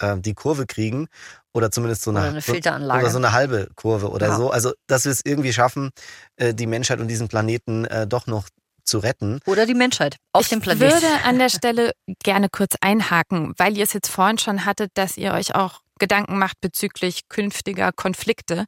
äh, 0.00 0.16
die 0.18 0.34
Kurve 0.34 0.66
kriegen 0.66 1.06
oder 1.52 1.70
zumindest 1.70 2.02
so 2.02 2.10
eine, 2.10 2.20
Oder 2.20 2.28
eine 2.30 2.42
Filteranlage. 2.42 3.00
oder 3.02 3.10
so 3.10 3.18
eine 3.18 3.32
halbe 3.32 3.68
Kurve 3.76 4.10
oder 4.10 4.28
Ja. 4.28 4.36
so. 4.36 4.50
Also, 4.50 4.72
dass 4.86 5.04
wir 5.04 5.12
es 5.12 5.20
irgendwie 5.24 5.52
schaffen, 5.52 5.90
äh, 6.36 6.52
die 6.54 6.66
Menschheit 6.66 7.00
und 7.00 7.08
diesen 7.08 7.28
Planeten 7.28 7.84
äh, 7.86 8.06
doch 8.06 8.26
noch 8.26 8.48
zu 8.84 8.98
retten. 8.98 9.38
Oder 9.46 9.66
die 9.66 9.74
Menschheit 9.74 10.16
auf 10.32 10.42
ich 10.42 10.48
dem 10.48 10.60
Planeten. 10.60 10.90
würde 10.92 11.06
an 11.24 11.38
der 11.38 11.48
Stelle 11.48 11.92
gerne 12.24 12.48
kurz 12.50 12.74
einhaken, 12.80 13.52
weil 13.56 13.76
ihr 13.76 13.84
es 13.84 13.92
jetzt 13.92 14.08
vorhin 14.08 14.38
schon 14.38 14.64
hattet, 14.64 14.90
dass 14.94 15.16
ihr 15.16 15.32
euch 15.32 15.54
auch 15.54 15.80
Gedanken 15.98 16.38
macht 16.38 16.60
bezüglich 16.60 17.28
künftiger 17.28 17.92
Konflikte. 17.92 18.64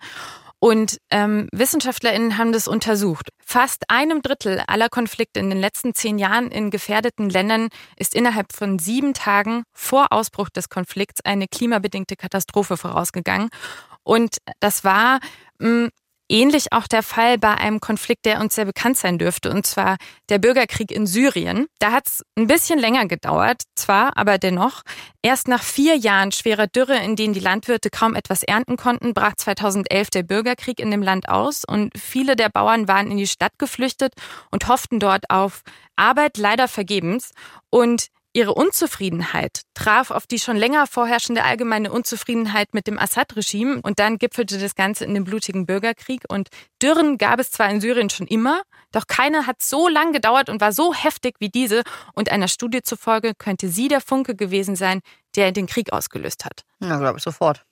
Und 0.65 0.99
ähm, 1.11 1.49
WissenschaftlerInnen 1.51 2.39
haben 2.39 2.53
das 2.53 2.69
untersucht. 2.69 3.31
Fast 3.45 3.83
einem 3.89 4.23
Drittel 4.23 4.63
aller 4.69 4.89
Konflikte 4.89 5.41
in 5.41 5.51
den 5.51 5.59
letzten 5.59 5.93
zehn 5.93 6.21
Jahren 6.21 6.53
in 6.53 6.71
gefährdeten 6.71 7.29
Ländern 7.29 7.69
ist 7.97 8.15
innerhalb 8.15 8.53
von 8.53 8.79
sieben 8.79 9.13
Tagen 9.13 9.65
vor 9.73 10.13
Ausbruch 10.13 10.51
des 10.51 10.69
Konflikts 10.69 11.21
eine 11.25 11.49
klimabedingte 11.49 12.15
Katastrophe 12.15 12.77
vorausgegangen. 12.77 13.49
Und 14.05 14.37
das 14.61 14.85
war 14.85 15.19
mh, 15.59 15.89
ähnlich 16.33 16.73
auch 16.73 16.89
der 16.89 17.03
Fall 17.03 17.39
bei 17.39 17.55
einem 17.55 17.79
Konflikt, 17.79 18.25
der 18.25 18.41
uns 18.41 18.55
sehr 18.55 18.65
bekannt 18.65 18.97
sein 18.97 19.19
dürfte, 19.19 19.51
und 19.51 19.67
zwar 19.67 19.99
der 20.31 20.39
Bürgerkrieg 20.39 20.91
in 20.91 21.07
Syrien. 21.07 21.67
Da 21.79 21.93
hat 21.93 22.09
es 22.09 22.25
ein 22.37 22.47
bisschen 22.47 22.79
länger 22.79 23.07
gedauert, 23.07 23.63
zwar, 23.77 24.17
aber 24.17 24.39
dennoch. 24.39 24.83
Erst 25.23 25.47
nach 25.47 25.63
vier 25.63 25.97
Jahren 25.97 26.33
schwerer 26.33 26.67
Dürre, 26.67 26.97
in 26.97 27.15
denen 27.15 27.35
die 27.35 27.41
Landwirte 27.41 27.91
kaum 27.91 28.15
etwas 28.15 28.43
ernten 28.43 28.77
konnten, 28.77 29.15
brach 29.15 29.35
2011 29.37 30.11
der 30.11 30.23
Bürgerkrieg 30.23 30.81
in 30.81 30.91
dem 30.91 31.03
Land 31.03 31.29
aus 31.29 31.65
und 31.65 31.93
viele 31.97 32.35
der 32.35 32.49
Bauern 32.49 32.89
waren 32.89 33.11
in 33.11 33.19
die 33.19 33.27
Stadt 33.27 33.59
geflüchtet 33.59 34.15
und 34.51 34.69
hofften 34.69 34.99
dort 34.99 35.31
auf 35.31 35.63
Arbeit, 35.97 36.39
leider 36.39 36.67
vergebens. 36.67 37.33
Und 37.71 38.09
Ihre 38.35 38.55
Unzufriedenheit 38.55 39.63
traf 39.75 40.11
auf 40.11 40.27
die 40.27 40.39
schon 40.39 40.57
länger 40.57 40.87
vorherrschende 40.87 41.45
allgemeine 41.45 41.93
Unzufriedenheit 41.93 42.73
mit 42.73 42.87
dem 42.87 42.99
Assad-Regime 42.99 43.81
und 43.83 43.99
dann 43.99 44.17
gipfelte 44.17 44.59
das 44.59 44.75
Ganze 44.75 45.05
in 45.05 45.13
dem 45.13 45.25
blutigen 45.25 45.67
Bürgerkrieg. 45.67 46.23
Und 46.29 46.49
Dürren 46.81 47.19
gab 47.19 47.41
es 47.41 47.51
zwar 47.51 47.69
in 47.69 47.83
Syrien 47.83 48.09
schon 48.09 48.27
immer, 48.27 48.63
doch 48.91 49.07
keine 49.07 49.47
hat 49.47 49.63
so 49.63 49.87
lang 49.87 50.13
gedauert 50.13 50.49
und 50.49 50.63
war 50.63 50.73
so 50.73 50.95
heftig 50.95 51.37
wie 51.41 51.51
diese. 51.51 51.83
Und 52.15 52.31
einer 52.31 52.49
Studie 52.49 52.83
zufolge 52.83 53.35
könnte 53.37 53.69
sie 53.69 53.89
der 53.89 54.01
Funke 54.01 54.35
gewesen 54.35 54.77
sein, 54.77 55.01
der 55.37 55.53
den 55.53 55.67
Krieg 55.67 55.93
ausgelöst 55.93 56.47
hat. 56.47 56.65
Ja, 56.81 56.99
glaube 56.99 57.19
ich 57.19 57.25
sofort. 57.25 57.65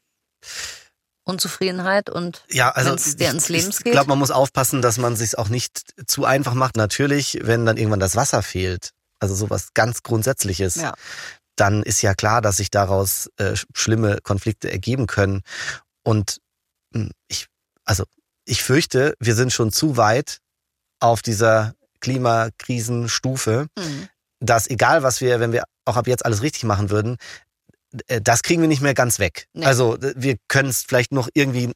Unzufriedenheit 1.25 2.11
und 2.11 2.45
Ja, 2.50 2.71
also 2.71 2.90
wenn's 2.90 3.17
dir 3.17 3.31
ins 3.31 3.49
Leben 3.49 3.71
ich 3.71 3.83
geht. 3.83 3.93
glaube, 3.93 4.09
man 4.09 4.19
muss 4.19 4.31
aufpassen, 4.31 4.83
dass 4.83 4.99
man 4.99 5.17
sich 5.17 5.38
auch 5.38 5.49
nicht 5.49 5.95
zu 6.07 6.25
einfach 6.25 6.55
macht. 6.55 6.76
Natürlich, 6.76 7.38
wenn 7.43 7.64
dann 7.64 7.76
irgendwann 7.76 8.00
das 8.00 8.17
Wasser 8.17 8.43
fehlt, 8.43 8.90
also 9.21 9.35
sowas 9.35 9.69
ganz 9.75 10.03
Grundsätzliches, 10.03 10.75
Ja. 10.77 10.95
dann 11.57 11.83
ist 11.83 12.03
ja 12.03 12.15
klar, 12.15 12.41
dass 12.41 12.57
sich 12.57 12.71
daraus 12.71 13.31
äh, 13.37 13.55
schlimme 13.75 14.19
Konflikte 14.23 14.71
ergeben 14.73 15.07
können. 15.07 15.43
Und 16.03 16.39
mh, 16.95 17.11
ich, 17.29 17.47
also 17.85 18.05
ich 18.47 18.62
fürchte, 18.62 19.15
wir 19.21 19.35
sind 19.35 19.53
schon 19.53 19.71
zu 19.73 19.97
weit 19.97 20.39
auf 21.00 21.23
dieser 21.23 21.75
Klimakrisenstufe, 22.00 23.67
Mhm. 23.79 24.09
dass 24.41 24.69
egal 24.69 25.03
was 25.03 25.21
wir, 25.21 25.41
wenn 25.41 25.53
wir 25.53 25.65
auch 25.85 25.97
ab 25.97 26.07
jetzt 26.07 26.25
alles 26.25 26.43
richtig 26.43 26.65
machen 26.65 26.91
würden, 26.91 27.17
äh, 28.07 28.21
das 28.21 28.43
kriegen 28.43 28.61
wir 28.62 28.69
nicht 28.69 28.83
mehr 28.83 28.95
ganz 28.95 29.19
weg. 29.19 29.47
Nee. 29.53 29.67
Also 29.67 29.99
wir 30.00 30.37
können 30.49 30.69
es 30.71 30.83
vielleicht 30.83 31.12
noch 31.12 31.29
irgendwie 31.35 31.73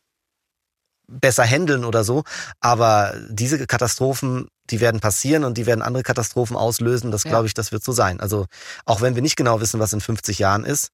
besser 1.07 1.45
handeln 1.45 1.85
oder 1.85 2.03
so, 2.05 2.25
aber 2.61 3.15
diese 3.29 3.67
Katastrophen, 3.67 4.49
die 4.71 4.81
werden 4.81 5.01
passieren 5.01 5.45
und 5.45 5.59
die 5.59 5.67
werden 5.67 5.83
andere 5.83 6.03
Katastrophen 6.03 6.57
auslösen. 6.57 7.11
Das 7.11 7.25
Ja. 7.25 7.31
glaube 7.31 7.47
ich, 7.47 7.55
das 7.55 7.73
wird 7.73 7.85
so 7.85 7.93
sein. 7.93 8.21
Also 8.21 8.47
auch 8.87 9.01
wenn 9.01 9.15
wir 9.15 9.23
nicht 9.23 9.37
genau 9.37 9.61
wissen, 9.61 9.81
was 9.81 9.93
in 9.93 10.01
50 10.01 10.39
Jahren 10.39 10.65
ist, 10.65 10.89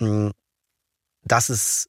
mh, 0.00 0.32
dass 1.22 1.48
es 1.48 1.88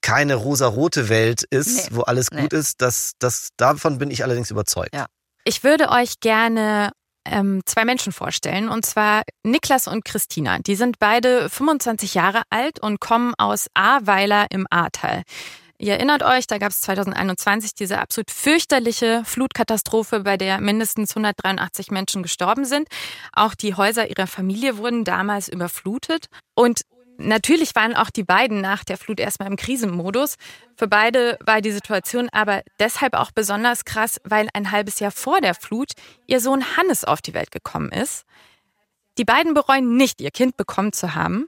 keine 0.00 0.36
rosarote 0.36 1.08
Welt 1.08 1.42
ist, 1.50 1.90
Nee. 1.90 1.96
wo 1.96 2.02
alles 2.02 2.30
Nee. 2.30 2.42
gut 2.42 2.52
ist, 2.52 2.80
das, 2.80 3.12
das, 3.18 3.50
davon 3.56 3.98
bin 3.98 4.10
ich 4.10 4.22
allerdings 4.24 4.50
überzeugt. 4.50 4.94
Ja. 4.94 5.06
Ich 5.44 5.64
würde 5.64 5.90
euch 5.90 6.20
gerne 6.20 6.92
ähm, 7.26 7.60
zwei 7.66 7.84
Menschen 7.84 8.12
vorstellen, 8.12 8.68
und 8.70 8.86
zwar 8.86 9.22
Niklas 9.42 9.86
und 9.86 10.04
Christina. 10.04 10.58
Die 10.60 10.76
sind 10.76 10.98
beide 10.98 11.50
25 11.50 12.14
Jahre 12.14 12.42
alt 12.48 12.80
und 12.80 13.00
kommen 13.00 13.34
aus 13.36 13.66
Ahrweiler 13.74 14.46
im 14.50 14.66
Ahrtal. 14.70 15.24
Ihr 15.80 15.92
erinnert 15.92 16.24
euch, 16.24 16.48
da 16.48 16.58
gab 16.58 16.72
es 16.72 16.80
2021 16.80 17.72
diese 17.72 18.00
absolut 18.00 18.32
fürchterliche 18.32 19.22
Flutkatastrophe, 19.24 20.20
bei 20.20 20.36
der 20.36 20.60
mindestens 20.60 21.12
183 21.12 21.92
Menschen 21.92 22.24
gestorben 22.24 22.64
sind. 22.64 22.88
Auch 23.32 23.54
die 23.54 23.76
Häuser 23.76 24.10
ihrer 24.10 24.26
Familie 24.26 24.76
wurden 24.78 25.04
damals 25.04 25.48
überflutet. 25.48 26.26
Und 26.56 26.82
natürlich 27.16 27.76
waren 27.76 27.94
auch 27.94 28.10
die 28.10 28.24
beiden 28.24 28.60
nach 28.60 28.82
der 28.82 28.98
Flut 28.98 29.20
erstmal 29.20 29.48
im 29.48 29.54
Krisenmodus. 29.54 30.34
Für 30.76 30.88
beide 30.88 31.38
war 31.46 31.60
die 31.60 31.70
Situation 31.70 32.28
aber 32.32 32.62
deshalb 32.80 33.14
auch 33.14 33.30
besonders 33.30 33.84
krass, 33.84 34.20
weil 34.24 34.48
ein 34.54 34.72
halbes 34.72 34.98
Jahr 34.98 35.12
vor 35.12 35.40
der 35.40 35.54
Flut 35.54 35.92
ihr 36.26 36.40
Sohn 36.40 36.76
Hannes 36.76 37.04
auf 37.04 37.22
die 37.22 37.34
Welt 37.34 37.52
gekommen 37.52 37.92
ist. 37.92 38.24
Die 39.16 39.24
beiden 39.24 39.54
bereuen 39.54 39.96
nicht, 39.96 40.20
ihr 40.20 40.32
Kind 40.32 40.56
bekommen 40.56 40.92
zu 40.92 41.14
haben, 41.14 41.46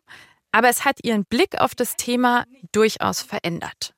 aber 0.53 0.69
es 0.69 0.85
hat 0.85 1.03
ihren 1.03 1.25
Blick 1.25 1.61
auf 1.61 1.75
das 1.75 1.97
Thema 1.97 2.45
durchaus 2.71 3.23
verändert. 3.23 3.93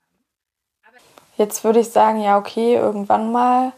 Jetzt 1.37 1.63
würde 1.63 1.79
ich 1.79 1.89
sagen, 1.89 2.21
ja, 2.21 2.37
okay, 2.37 2.75
irgendwann 2.75 3.31
mal. 3.31 3.71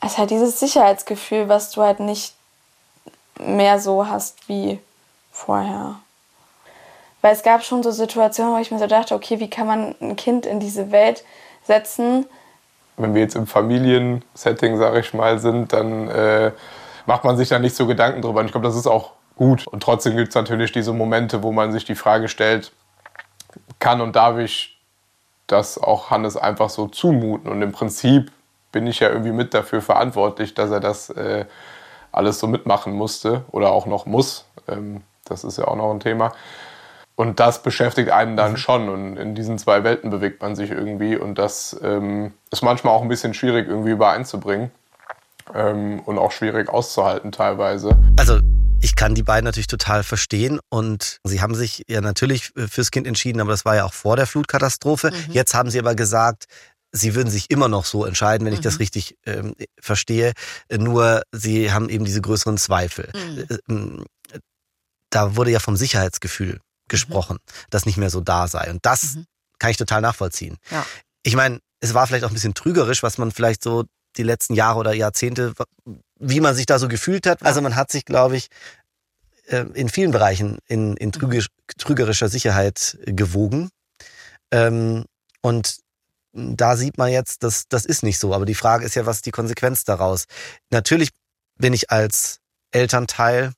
Es 0.00 0.12
ist 0.12 0.18
halt 0.18 0.30
dieses 0.30 0.60
Sicherheitsgefühl, 0.60 1.48
was 1.48 1.70
du 1.70 1.82
halt 1.82 2.00
nicht 2.00 2.34
mehr 3.40 3.80
so 3.80 4.06
hast 4.06 4.48
wie 4.48 4.78
vorher. 5.32 5.96
Weil 7.22 7.32
es 7.32 7.42
gab 7.42 7.64
schon 7.64 7.82
so 7.82 7.90
Situationen, 7.90 8.54
wo 8.54 8.58
ich 8.58 8.70
mir 8.70 8.78
so 8.78 8.86
dachte, 8.86 9.14
okay, 9.14 9.40
wie 9.40 9.50
kann 9.50 9.66
man 9.66 9.94
ein 10.00 10.16
Kind 10.16 10.46
in 10.46 10.60
diese 10.60 10.92
Welt 10.92 11.24
setzen? 11.64 12.26
Wenn 12.96 13.14
wir 13.14 13.22
jetzt 13.22 13.34
im 13.34 13.46
Familiensetting, 13.46 14.78
sage 14.78 15.00
ich 15.00 15.12
mal, 15.12 15.38
sind, 15.38 15.72
dann 15.72 16.08
äh, 16.08 16.52
macht 17.06 17.24
man 17.24 17.36
sich 17.36 17.48
da 17.48 17.58
nicht 17.58 17.74
so 17.74 17.86
Gedanken 17.86 18.22
drüber. 18.22 18.40
Und 18.40 18.46
ich 18.46 18.52
glaube, 18.52 18.66
das 18.66 18.76
ist 18.76 18.86
auch 18.86 19.12
gut. 19.36 19.66
Und 19.66 19.82
trotzdem 19.82 20.16
gibt 20.16 20.28
es 20.28 20.34
natürlich 20.34 20.72
diese 20.72 20.92
Momente, 20.92 21.42
wo 21.42 21.52
man 21.52 21.72
sich 21.72 21.84
die 21.84 21.94
Frage 21.94 22.28
stellt, 22.28 22.72
kann 23.78 24.00
und 24.00 24.16
darf 24.16 24.38
ich 24.38 24.78
das 25.46 25.78
auch 25.78 26.10
Hannes 26.10 26.36
einfach 26.36 26.70
so 26.70 26.88
zumuten? 26.88 27.50
Und 27.50 27.62
im 27.62 27.72
Prinzip 27.72 28.32
bin 28.72 28.86
ich 28.86 29.00
ja 29.00 29.08
irgendwie 29.08 29.32
mit 29.32 29.54
dafür 29.54 29.80
verantwortlich, 29.80 30.54
dass 30.54 30.70
er 30.70 30.80
das 30.80 31.10
äh, 31.10 31.46
alles 32.12 32.38
so 32.38 32.46
mitmachen 32.46 32.92
musste 32.92 33.44
oder 33.50 33.70
auch 33.70 33.86
noch 33.86 34.06
muss. 34.06 34.46
Ähm, 34.68 35.02
das 35.24 35.44
ist 35.44 35.58
ja 35.58 35.66
auch 35.66 35.76
noch 35.76 35.90
ein 35.90 36.00
Thema. 36.00 36.32
Und 37.14 37.40
das 37.40 37.62
beschäftigt 37.62 38.10
einen 38.10 38.36
dann 38.36 38.52
mhm. 38.52 38.56
schon. 38.56 38.88
Und 38.88 39.16
in 39.16 39.34
diesen 39.34 39.58
zwei 39.58 39.84
Welten 39.84 40.10
bewegt 40.10 40.42
man 40.42 40.54
sich 40.54 40.70
irgendwie. 40.70 41.16
Und 41.16 41.38
das 41.38 41.78
ähm, 41.82 42.34
ist 42.50 42.62
manchmal 42.62 42.94
auch 42.94 43.02
ein 43.02 43.08
bisschen 43.08 43.32
schwierig 43.32 43.68
irgendwie 43.68 43.90
übereinzubringen. 43.90 44.70
Ähm, 45.54 46.00
und 46.00 46.18
auch 46.18 46.32
schwierig 46.32 46.68
auszuhalten 46.68 47.32
teilweise. 47.32 47.96
Also 48.18 48.40
ich 48.80 48.94
kann 48.96 49.14
die 49.14 49.22
beiden 49.22 49.44
natürlich 49.44 49.66
total 49.66 50.02
verstehen 50.04 50.60
und 50.68 51.18
sie 51.24 51.40
haben 51.40 51.54
sich 51.54 51.82
ja 51.88 52.00
natürlich 52.00 52.52
fürs 52.54 52.90
Kind 52.90 53.06
entschieden, 53.06 53.40
aber 53.40 53.50
das 53.50 53.64
war 53.64 53.76
ja 53.76 53.84
auch 53.84 53.94
vor 53.94 54.16
der 54.16 54.26
Flutkatastrophe. 54.26 55.10
Mhm. 55.10 55.32
Jetzt 55.32 55.54
haben 55.54 55.70
sie 55.70 55.78
aber 55.78 55.94
gesagt, 55.94 56.46
sie 56.92 57.14
würden 57.14 57.30
sich 57.30 57.50
immer 57.50 57.68
noch 57.68 57.84
so 57.84 58.04
entscheiden, 58.04 58.46
wenn 58.46 58.54
ich 58.54 58.60
das 58.60 58.74
mhm. 58.74 58.78
richtig 58.78 59.16
ähm, 59.24 59.54
verstehe. 59.80 60.32
Nur 60.70 61.22
sie 61.32 61.72
haben 61.72 61.88
eben 61.88 62.04
diese 62.04 62.20
größeren 62.20 62.58
Zweifel. 62.58 63.10
Mhm. 63.14 63.38
Äh, 63.38 63.58
ähm, 63.68 64.04
da 65.10 65.36
wurde 65.36 65.50
ja 65.50 65.60
vom 65.60 65.76
Sicherheitsgefühl 65.76 66.60
gesprochen, 66.88 67.38
mhm. 67.40 67.52
das 67.70 67.86
nicht 67.86 67.96
mehr 67.96 68.10
so 68.10 68.20
da 68.20 68.48
sei. 68.48 68.70
Und 68.70 68.84
das 68.84 69.16
mhm. 69.16 69.26
kann 69.58 69.70
ich 69.70 69.76
total 69.76 70.00
nachvollziehen. 70.00 70.56
Ja. 70.70 70.86
Ich 71.22 71.36
meine, 71.36 71.60
es 71.80 71.94
war 71.94 72.06
vielleicht 72.06 72.24
auch 72.24 72.30
ein 72.30 72.34
bisschen 72.34 72.54
trügerisch, 72.54 73.02
was 73.02 73.18
man 73.18 73.32
vielleicht 73.32 73.62
so 73.62 73.84
die 74.16 74.22
letzten 74.22 74.54
Jahre 74.54 74.78
oder 74.78 74.92
Jahrzehnte, 74.92 75.54
wie 76.18 76.40
man 76.40 76.54
sich 76.54 76.66
da 76.66 76.78
so 76.78 76.88
gefühlt 76.88 77.26
hat. 77.26 77.42
Also 77.42 77.60
man 77.60 77.76
hat 77.76 77.90
sich, 77.90 78.04
glaube 78.04 78.36
ich, 78.36 78.48
äh, 79.46 79.64
in 79.74 79.88
vielen 79.88 80.10
Bereichen 80.10 80.58
in, 80.66 80.96
in 80.96 81.12
trügerischer 81.12 82.28
Sicherheit 82.28 82.98
gewogen. 83.04 83.70
Ähm, 84.50 85.04
und 85.40 85.78
da 86.32 86.76
sieht 86.76 86.98
man 86.98 87.10
jetzt, 87.10 87.42
dass 87.42 87.68
das 87.68 87.84
ist 87.84 88.02
nicht 88.02 88.18
so. 88.18 88.34
Aber 88.34 88.44
die 88.44 88.54
Frage 88.54 88.84
ist 88.84 88.94
ja, 88.94 89.06
was 89.06 89.16
ist 89.16 89.26
die 89.26 89.30
Konsequenz 89.30 89.84
daraus? 89.84 90.24
Natürlich 90.70 91.10
bin 91.58 91.72
ich 91.72 91.90
als 91.90 92.40
Elternteil 92.70 93.52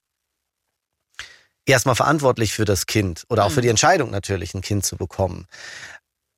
erstmal 1.67 1.97
verantwortlich 1.97 2.55
für 2.55 2.65
das 2.65 2.87
Kind 2.87 3.25
oder 3.29 3.45
auch 3.45 3.51
für 3.51 3.61
die 3.61 3.69
mhm. 3.69 3.73
Entscheidung 3.73 4.11
natürlich, 4.11 4.55
ein 4.55 4.63
Kind 4.63 4.85
zu 4.85 4.97
bekommen. 4.97 5.47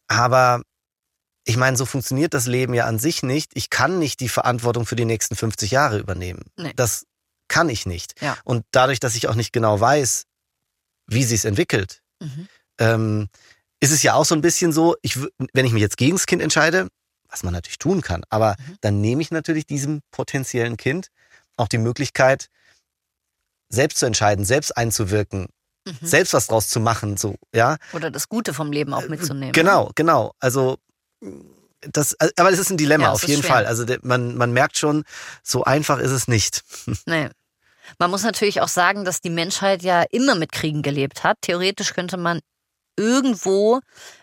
Aber 0.09 0.63
ich 1.51 1.57
meine, 1.57 1.77
so 1.77 1.85
funktioniert 1.85 2.33
das 2.33 2.47
Leben 2.47 2.75
ja 2.75 2.87
an 2.87 3.01
sich 3.01 3.25
nicht. 3.25 3.51
Ich 3.55 3.71
kann 3.71 3.99
nicht 3.99 4.21
die 4.21 4.29
Verantwortung 4.29 4.87
für 4.87 4.95
die 4.95 5.05
nächsten 5.05 5.35
50 5.35 5.73
Jahre 5.73 5.99
übernehmen. 5.99 6.45
Nee. 6.57 6.73
Das 6.77 7.07
kann 7.49 7.69
ich 7.69 7.87
nicht. 7.87 8.21
Ja. 8.23 8.39
Und 8.45 8.65
dadurch, 8.71 9.01
dass 9.01 9.17
ich 9.17 9.27
auch 9.27 9.35
nicht 9.35 9.53
genau 9.53 9.81
weiß, 9.81 10.27
wie 11.09 11.25
sie 11.25 11.35
es 11.35 11.45
entwickelt, 11.45 12.03
mhm. 12.21 12.49
ähm, 12.79 13.29
ist 13.81 13.91
es 13.91 14.05
ja 14.05 14.15
auch 14.15 14.25
so 14.25 14.37
ein 14.37 14.43
bisschen 14.43 14.73
so, 14.73 14.95
ich, 15.03 15.19
wenn 15.53 15.67
ich 15.67 15.73
mich 15.73 15.83
jetzt 15.83 15.97
gegen 15.97 16.15
das 16.15 16.27
Kind 16.27 16.41
entscheide, 16.41 16.87
was 17.29 17.43
man 17.43 17.53
natürlich 17.53 17.79
tun 17.79 18.01
kann, 18.01 18.23
aber 18.29 18.55
mhm. 18.59 18.77
dann 18.81 19.01
nehme 19.01 19.21
ich 19.21 19.33
natürlich 19.33 19.67
diesem 19.67 20.03
potenziellen 20.13 20.77
Kind 20.77 21.09
auch 21.57 21.67
die 21.67 21.79
Möglichkeit, 21.79 22.47
selbst 23.71 23.99
zu 23.99 24.07
entscheiden, 24.07 24.45
selbst 24.45 24.77
einzuwirken, 24.77 25.49
mhm. 25.85 25.97
selbst 26.01 26.33
was 26.33 26.47
draus 26.47 26.69
zu 26.69 26.79
machen, 26.79 27.17
so, 27.17 27.35
ja. 27.53 27.77
Oder 27.93 28.13
das 28.13 28.29
Gute 28.29 28.55
vom 28.55 28.71
Leben 28.71 28.95
auch 28.95 29.03
äh, 29.03 29.09
mitzunehmen. 29.09 29.53
Genau, 29.53 29.91
genau. 29.97 30.33
Also, 30.39 30.79
das, 31.81 32.17
aber 32.37 32.51
es 32.51 32.59
ist 32.59 32.71
ein 32.71 32.77
Dilemma, 32.77 33.05
ja, 33.05 33.13
auf 33.13 33.27
jeden 33.27 33.43
schwer. 33.43 33.51
Fall. 33.51 33.67
Also, 33.67 33.85
man, 34.03 34.37
man 34.37 34.53
merkt 34.53 34.77
schon, 34.77 35.05
so 35.43 35.65
einfach 35.65 35.99
ist 35.99 36.11
es 36.13 36.29
nicht. 36.29 36.63
Nee. 37.07 37.29
Man 37.99 38.11
muss 38.13 38.23
natürlich 38.23 38.61
auch 38.61 38.69
sagen, 38.69 39.05
dass 39.05 39.21
die 39.21 39.31
Menschheit 39.31 39.83
ja 39.83 40.05
immer 40.11 40.37
mit 40.37 40.53
Kriegen 40.53 40.83
gelebt 40.83 41.25
hat. 41.25 41.39
Theoretisch 41.41 41.93
könnte 41.93 42.19
man 42.19 42.39
irgendwo 42.97 43.81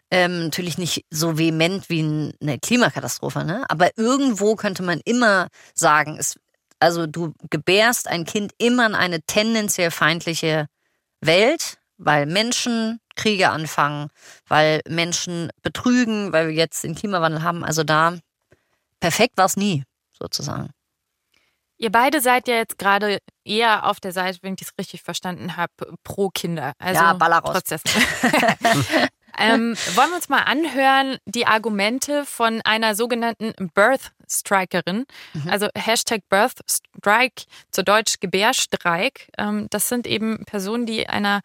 ähm, 0.09 0.45
natürlich 0.45 0.77
nicht 0.77 1.03
so 1.09 1.37
vehement 1.37 1.89
wie 1.89 2.33
eine 2.41 2.59
Klimakatastrophe, 2.59 3.43
ne? 3.43 3.65
aber 3.67 3.89
irgendwo 3.97 4.55
könnte 4.55 4.83
man 4.83 5.01
immer 5.03 5.49
sagen, 5.73 6.15
es 6.17 6.35
also 6.79 7.07
du 7.07 7.33
gebärst 7.49 8.07
ein 8.07 8.23
Kind 8.23 8.53
immer 8.57 8.85
in 8.85 8.95
eine 8.95 9.21
tendenziell 9.21 9.91
feindliche 9.91 10.67
Welt, 11.21 11.77
weil 11.97 12.25
Menschen 12.25 12.99
Kriege 13.15 13.49
anfangen, 13.49 14.09
weil 14.47 14.81
Menschen 14.87 15.49
betrügen, 15.61 16.31
weil 16.31 16.47
wir 16.47 16.53
jetzt 16.53 16.83
den 16.83 16.95
Klimawandel 16.95 17.43
haben. 17.43 17.63
Also 17.63 17.83
da 17.83 18.17
perfekt 18.99 19.37
war 19.37 19.45
es 19.45 19.57
nie, 19.57 19.83
sozusagen. 20.17 20.69
Ihr 21.79 21.91
beide 21.91 22.21
seid 22.21 22.47
ja 22.47 22.55
jetzt 22.55 22.79
gerade 22.79 23.19
eher 23.43 23.85
auf 23.85 23.99
der 23.99 24.11
Seite, 24.11 24.39
wenn 24.41 24.53
ich 24.53 24.61
das 24.61 24.73
richtig 24.79 25.03
verstanden 25.03 25.57
habe, 25.57 25.73
pro 26.03 26.29
Kinder. 26.29 26.73
Also 26.79 27.01
ja, 27.01 27.13
Baller 27.13 27.37
raus. 27.37 27.61
Ähm, 29.37 29.77
wollen 29.93 30.09
wir 30.09 30.15
uns 30.15 30.29
mal 30.29 30.43
anhören, 30.43 31.17
die 31.25 31.45
Argumente 31.45 32.25
von 32.25 32.61
einer 32.63 32.95
sogenannten 32.95 33.53
Birth 33.73 34.11
Strikerin, 34.27 35.05
mhm. 35.33 35.49
also 35.49 35.67
Hashtag 35.77 36.21
Birth 36.27 36.59
Strike, 36.67 37.43
zu 37.71 37.83
Deutsch 37.83 38.19
Gebärstreik. 38.19 39.29
Ähm, 39.37 39.67
das 39.69 39.89
sind 39.89 40.07
eben 40.07 40.43
Personen, 40.45 40.87
die 40.87 41.07
einer 41.07 41.41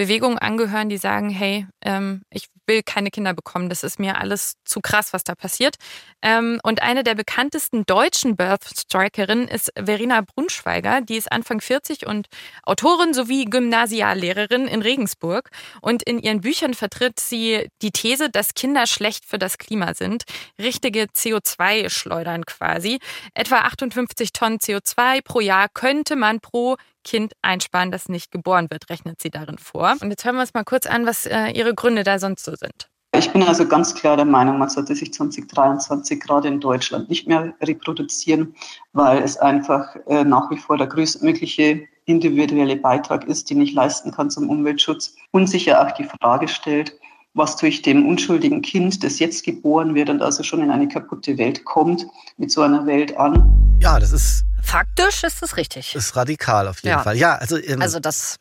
Bewegungen 0.00 0.38
angehören, 0.38 0.88
die 0.88 0.96
sagen, 0.96 1.28
hey, 1.28 1.66
ähm, 1.82 2.22
ich 2.30 2.48
will 2.66 2.82
keine 2.82 3.10
Kinder 3.10 3.34
bekommen, 3.34 3.68
das 3.68 3.84
ist 3.84 3.98
mir 3.98 4.16
alles 4.18 4.54
zu 4.64 4.80
krass, 4.80 5.12
was 5.12 5.24
da 5.24 5.34
passiert. 5.34 5.76
Ähm, 6.22 6.58
und 6.62 6.80
eine 6.80 7.04
der 7.04 7.14
bekanntesten 7.14 7.84
deutschen 7.84 8.34
Birth 8.34 8.64
Strikerinnen 8.78 9.46
ist 9.46 9.70
Verena 9.76 10.22
Brunschweiger, 10.22 11.02
die 11.02 11.16
ist 11.16 11.30
Anfang 11.30 11.60
40 11.60 12.06
und 12.06 12.28
Autorin 12.62 13.12
sowie 13.12 13.44
Gymnasiallehrerin 13.44 14.66
in 14.68 14.80
Regensburg. 14.80 15.50
Und 15.82 16.02
in 16.02 16.18
ihren 16.18 16.40
Büchern 16.40 16.72
vertritt 16.72 17.20
sie 17.20 17.68
die 17.82 17.90
These, 17.90 18.30
dass 18.30 18.54
Kinder 18.54 18.86
schlecht 18.86 19.26
für 19.26 19.38
das 19.38 19.58
Klima 19.58 19.92
sind, 19.92 20.22
richtige 20.58 21.08
CO2-Schleudern 21.14 22.46
quasi. 22.46 23.00
Etwa 23.34 23.58
58 23.58 24.32
Tonnen 24.32 24.60
CO2 24.60 25.20
pro 25.22 25.40
Jahr 25.40 25.68
könnte 25.68 26.16
man 26.16 26.40
pro 26.40 26.78
Kind 27.04 27.32
einsparen, 27.42 27.90
das 27.90 28.08
nicht 28.08 28.30
geboren 28.30 28.68
wird, 28.70 28.90
rechnet 28.90 29.20
sie 29.20 29.30
darin 29.30 29.58
vor. 29.58 29.96
Und 30.00 30.10
jetzt 30.10 30.24
hören 30.24 30.36
wir 30.36 30.42
uns 30.42 30.54
mal 30.54 30.64
kurz 30.64 30.86
an, 30.86 31.06
was 31.06 31.26
äh, 31.26 31.50
ihre 31.50 31.74
Gründe 31.74 32.04
da 32.04 32.18
sonst 32.18 32.44
so 32.44 32.54
sind. 32.54 32.88
Ich 33.16 33.32
bin 33.32 33.42
also 33.42 33.66
ganz 33.66 33.94
klar 33.94 34.16
der 34.16 34.24
Meinung, 34.24 34.58
man 34.58 34.68
sollte 34.68 34.94
sich 34.94 35.12
2023 35.12 36.20
gerade 36.20 36.46
in 36.46 36.60
Deutschland 36.60 37.10
nicht 37.10 37.26
mehr 37.26 37.52
reproduzieren, 37.60 38.54
weil 38.92 39.20
es 39.22 39.36
einfach 39.36 39.96
äh, 40.06 40.22
nach 40.22 40.48
wie 40.50 40.56
vor 40.56 40.78
der 40.78 40.86
größtmögliche 40.86 41.88
individuelle 42.06 42.76
Beitrag 42.76 43.24
ist, 43.24 43.50
den 43.50 43.60
ich 43.60 43.72
leisten 43.72 44.12
kann 44.12 44.30
zum 44.30 44.48
Umweltschutz 44.48 45.16
und 45.32 45.48
sicher 45.48 45.84
auch 45.84 45.92
die 45.92 46.04
Frage 46.04 46.46
stellt, 46.46 46.98
was 47.34 47.56
tue 47.56 47.68
ich 47.68 47.82
dem 47.82 48.06
unschuldigen 48.06 48.62
Kind, 48.62 49.04
das 49.04 49.18
jetzt 49.18 49.44
geboren 49.44 49.94
wird 49.94 50.10
und 50.10 50.22
also 50.22 50.42
schon 50.42 50.62
in 50.62 50.70
eine 50.70 50.88
kaputte 50.88 51.38
Welt 51.38 51.64
kommt, 51.64 52.06
mit 52.36 52.50
so 52.50 52.62
einer 52.62 52.86
Welt 52.86 53.16
an. 53.16 53.78
Ja, 53.80 53.98
das 53.98 54.12
ist 54.12 54.44
Faktisch 54.62 55.24
ist 55.24 55.42
das 55.42 55.56
richtig. 55.56 55.94
Ist 55.94 56.16
radikal 56.16 56.68
auf 56.68 56.82
jeden 56.82 56.96
ja. 56.96 57.02
Fall. 57.02 57.16
Ja, 57.16 57.36
also, 57.36 57.56
ähm, 57.56 57.82
also 57.82 57.98
das, 57.98 58.36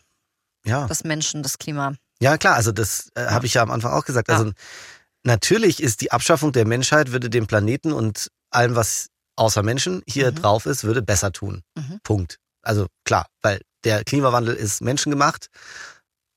ja. 0.65 0.85
das 0.87 1.03
Menschen, 1.03 1.43
das 1.43 1.57
Klima. 1.57 1.93
Ja, 2.21 2.37
klar, 2.37 2.55
also 2.55 2.71
das 2.71 3.09
äh, 3.15 3.27
habe 3.27 3.45
ich 3.45 3.55
ja 3.55 3.63
am 3.63 3.71
Anfang 3.71 3.93
auch 3.93 4.05
gesagt. 4.05 4.29
Also 4.29 4.51
natürlich 5.23 5.81
ist 5.81 6.01
die 6.01 6.11
Abschaffung 6.11 6.51
der 6.51 6.67
Menschheit, 6.67 7.11
würde 7.11 7.29
dem 7.29 7.47
Planeten 7.47 7.93
und 7.93 8.29
allem, 8.51 8.75
was 8.75 9.07
außer 9.37 9.63
Menschen 9.63 10.03
hier 10.05 10.31
mhm. 10.31 10.35
drauf 10.35 10.65
ist, 10.65 10.83
würde 10.83 11.01
besser 11.01 11.31
tun. 11.31 11.63
Mhm. 11.75 11.99
Punkt. 12.03 12.37
Also 12.61 12.87
klar, 13.05 13.27
weil 13.41 13.61
der 13.85 14.03
Klimawandel 14.03 14.53
ist 14.53 14.81
menschengemacht. 14.81 15.47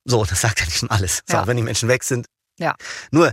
So, 0.05 0.25
das 0.25 0.41
sagt 0.41 0.61
ja 0.61 0.67
nicht 0.67 0.79
schon 0.79 0.91
alles. 0.91 1.23
So, 1.29 1.37
ja. 1.37 1.47
wenn 1.47 1.57
die 1.57 1.63
Menschen 1.63 1.89
weg 1.89 2.05
sind. 2.05 2.27
Ja. 2.59 2.75
Nur, 3.11 3.33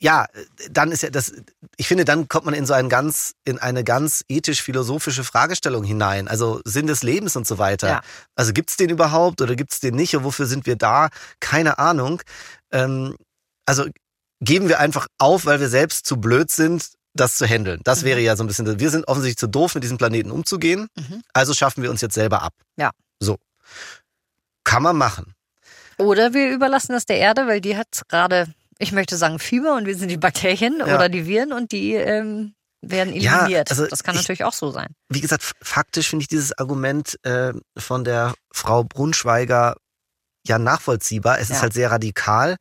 ja, 0.00 0.26
dann 0.70 0.92
ist 0.92 1.02
ja 1.02 1.10
das, 1.10 1.32
ich 1.76 1.88
finde, 1.88 2.04
dann 2.04 2.28
kommt 2.28 2.44
man 2.44 2.54
in 2.54 2.66
so 2.66 2.72
einen 2.72 2.88
ganz, 2.88 3.34
in 3.44 3.58
eine 3.58 3.82
ganz 3.82 4.24
ethisch-philosophische 4.28 5.24
Fragestellung 5.24 5.82
hinein. 5.82 6.28
Also 6.28 6.60
Sinn 6.64 6.86
des 6.86 7.02
Lebens 7.02 7.34
und 7.34 7.46
so 7.46 7.58
weiter. 7.58 7.88
Ja. 7.88 8.00
Also 8.36 8.52
gibt's 8.52 8.76
den 8.76 8.90
überhaupt 8.90 9.40
oder 9.40 9.56
gibt's 9.56 9.80
den 9.80 9.96
nicht 9.96 10.14
und 10.14 10.24
wofür 10.24 10.46
sind 10.46 10.66
wir 10.66 10.76
da? 10.76 11.08
Keine 11.40 11.78
Ahnung. 11.78 12.22
Ähm, 12.70 13.16
also 13.66 13.86
geben 14.40 14.68
wir 14.68 14.78
einfach 14.78 15.08
auf, 15.18 15.46
weil 15.46 15.58
wir 15.60 15.68
selbst 15.68 16.06
zu 16.06 16.18
blöd 16.18 16.50
sind, 16.50 16.90
das 17.14 17.36
zu 17.36 17.46
handeln. 17.46 17.80
Das 17.82 18.02
mhm. 18.02 18.06
wäre 18.06 18.20
ja 18.20 18.36
so 18.36 18.44
ein 18.44 18.46
bisschen, 18.46 18.78
wir 18.78 18.90
sind 18.90 19.08
offensichtlich 19.08 19.38
zu 19.38 19.48
doof, 19.48 19.74
mit 19.74 19.82
diesem 19.82 19.98
Planeten 19.98 20.30
umzugehen. 20.30 20.88
Mhm. 20.96 21.22
Also 21.32 21.54
schaffen 21.54 21.82
wir 21.82 21.90
uns 21.90 22.00
jetzt 22.00 22.14
selber 22.14 22.42
ab. 22.42 22.54
Ja. 22.76 22.90
So. 23.18 23.36
Kann 24.62 24.84
man 24.84 24.96
machen. 24.96 25.34
Oder 25.98 26.32
wir 26.34 26.50
überlassen 26.50 26.92
das 26.92 27.06
der 27.06 27.18
Erde, 27.18 27.46
weil 27.46 27.60
die 27.60 27.76
hat 27.76 28.02
gerade 28.08 28.46
ich 28.80 28.92
möchte 28.92 29.16
sagen 29.16 29.40
Fieber 29.40 29.74
und 29.74 29.86
wir 29.86 29.96
sind 29.96 30.08
die 30.08 30.16
Bakterien 30.16 30.78
Ja. 30.78 30.94
oder 30.94 31.08
die 31.08 31.26
Viren 31.26 31.52
und 31.52 31.72
die 31.72 31.94
ähm, 31.94 32.54
werden 32.80 33.12
Ja, 33.12 33.38
eliminiert. 33.38 33.70
also 33.72 33.86
das 33.88 34.04
kann 34.04 34.14
ich- 34.14 34.20
natürlich 34.22 34.44
auch 34.44 34.52
so 34.52 34.70
sein. 34.70 34.86
Wie 35.08 35.20
gesagt, 35.20 35.52
faktisch 35.60 36.08
finde 36.08 36.22
ich 36.22 36.28
dieses 36.28 36.56
Argument 36.56 37.18
äh, 37.24 37.52
von 37.76 38.04
der 38.04 38.34
Frau 38.52 38.84
Brunschweiger 38.84 39.74
ja 40.46 40.60
nachvollziehbar. 40.60 41.40
Es 41.40 41.50
ist 41.50 41.56
Ja. 41.56 41.62
halt 41.62 41.72
sehr 41.72 41.90
radikal. 41.90 42.54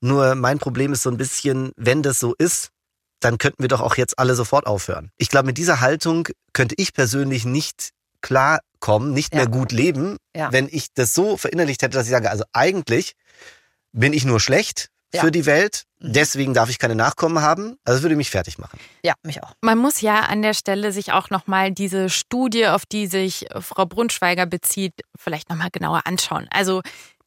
Nur 0.00 0.34
mein 0.34 0.58
Problem 0.58 0.92
ist 0.92 1.04
so 1.04 1.10
ein 1.10 1.16
bisschen, 1.16 1.70
wenn 1.76 2.02
das 2.02 2.18
so 2.18 2.34
ist, 2.36 2.70
dann 3.20 3.38
könnten 3.38 3.62
wir 3.62 3.68
doch 3.68 3.80
auch 3.80 3.96
jetzt 3.96 4.18
alle 4.18 4.34
sofort 4.34 4.66
aufhören. 4.66 5.12
Ich 5.18 5.28
glaube, 5.28 5.46
mit 5.46 5.56
dieser 5.58 5.80
Haltung 5.80 6.26
könnte 6.52 6.74
ich 6.78 6.92
persönlich 6.94 7.44
nicht 7.44 7.90
klarkommen, 8.80 9.12
nicht 9.12 9.34
Ja. 9.34 9.40
mehr 9.40 9.48
gut 9.48 9.72
leben, 9.72 10.16
Ja. 10.34 10.52
wenn 10.52 10.68
ich 10.70 10.92
das 10.94 11.14
so 11.14 11.36
verinnerlicht 11.36 11.82
hätte, 11.82 11.96
dass 11.96 12.06
ich 12.06 12.10
sage, 12.10 12.30
also 12.30 12.44
eigentlich 12.52 13.12
bin 13.92 14.12
ich 14.12 14.24
nur 14.24 14.40
schlecht 14.40 14.88
Ja. 15.12 15.22
für 15.22 15.30
die 15.32 15.44
Welt, 15.46 15.84
Mhm. 16.00 16.12
deswegen 16.12 16.54
darf 16.54 16.70
ich 16.70 16.78
keine 16.78 16.94
Nachkommen 16.94 17.42
haben. 17.42 17.76
Also 17.84 17.96
das 17.98 18.02
würde 18.02 18.14
mich 18.16 18.30
fertig 18.30 18.58
machen. 18.58 18.78
Ja, 19.04 19.14
mich 19.24 19.42
auch. 19.42 19.52
Man 19.60 19.76
muss 19.78 20.00
ja 20.00 20.20
an 20.20 20.42
der 20.42 20.54
Stelle 20.54 20.92
sich 20.92 21.12
auch 21.12 21.30
nochmal 21.30 21.72
diese 21.72 22.08
Studie, 22.10 22.66
auf 22.68 22.86
die 22.86 23.06
sich 23.08 23.46
Frau 23.60 23.86
Brunschweiger 23.86 24.46
bezieht, 24.46 24.94
vielleicht 25.18 25.50
nochmal 25.50 25.70
genauer 25.72 26.02
anschauen. 26.06 26.46
Also 26.52 26.80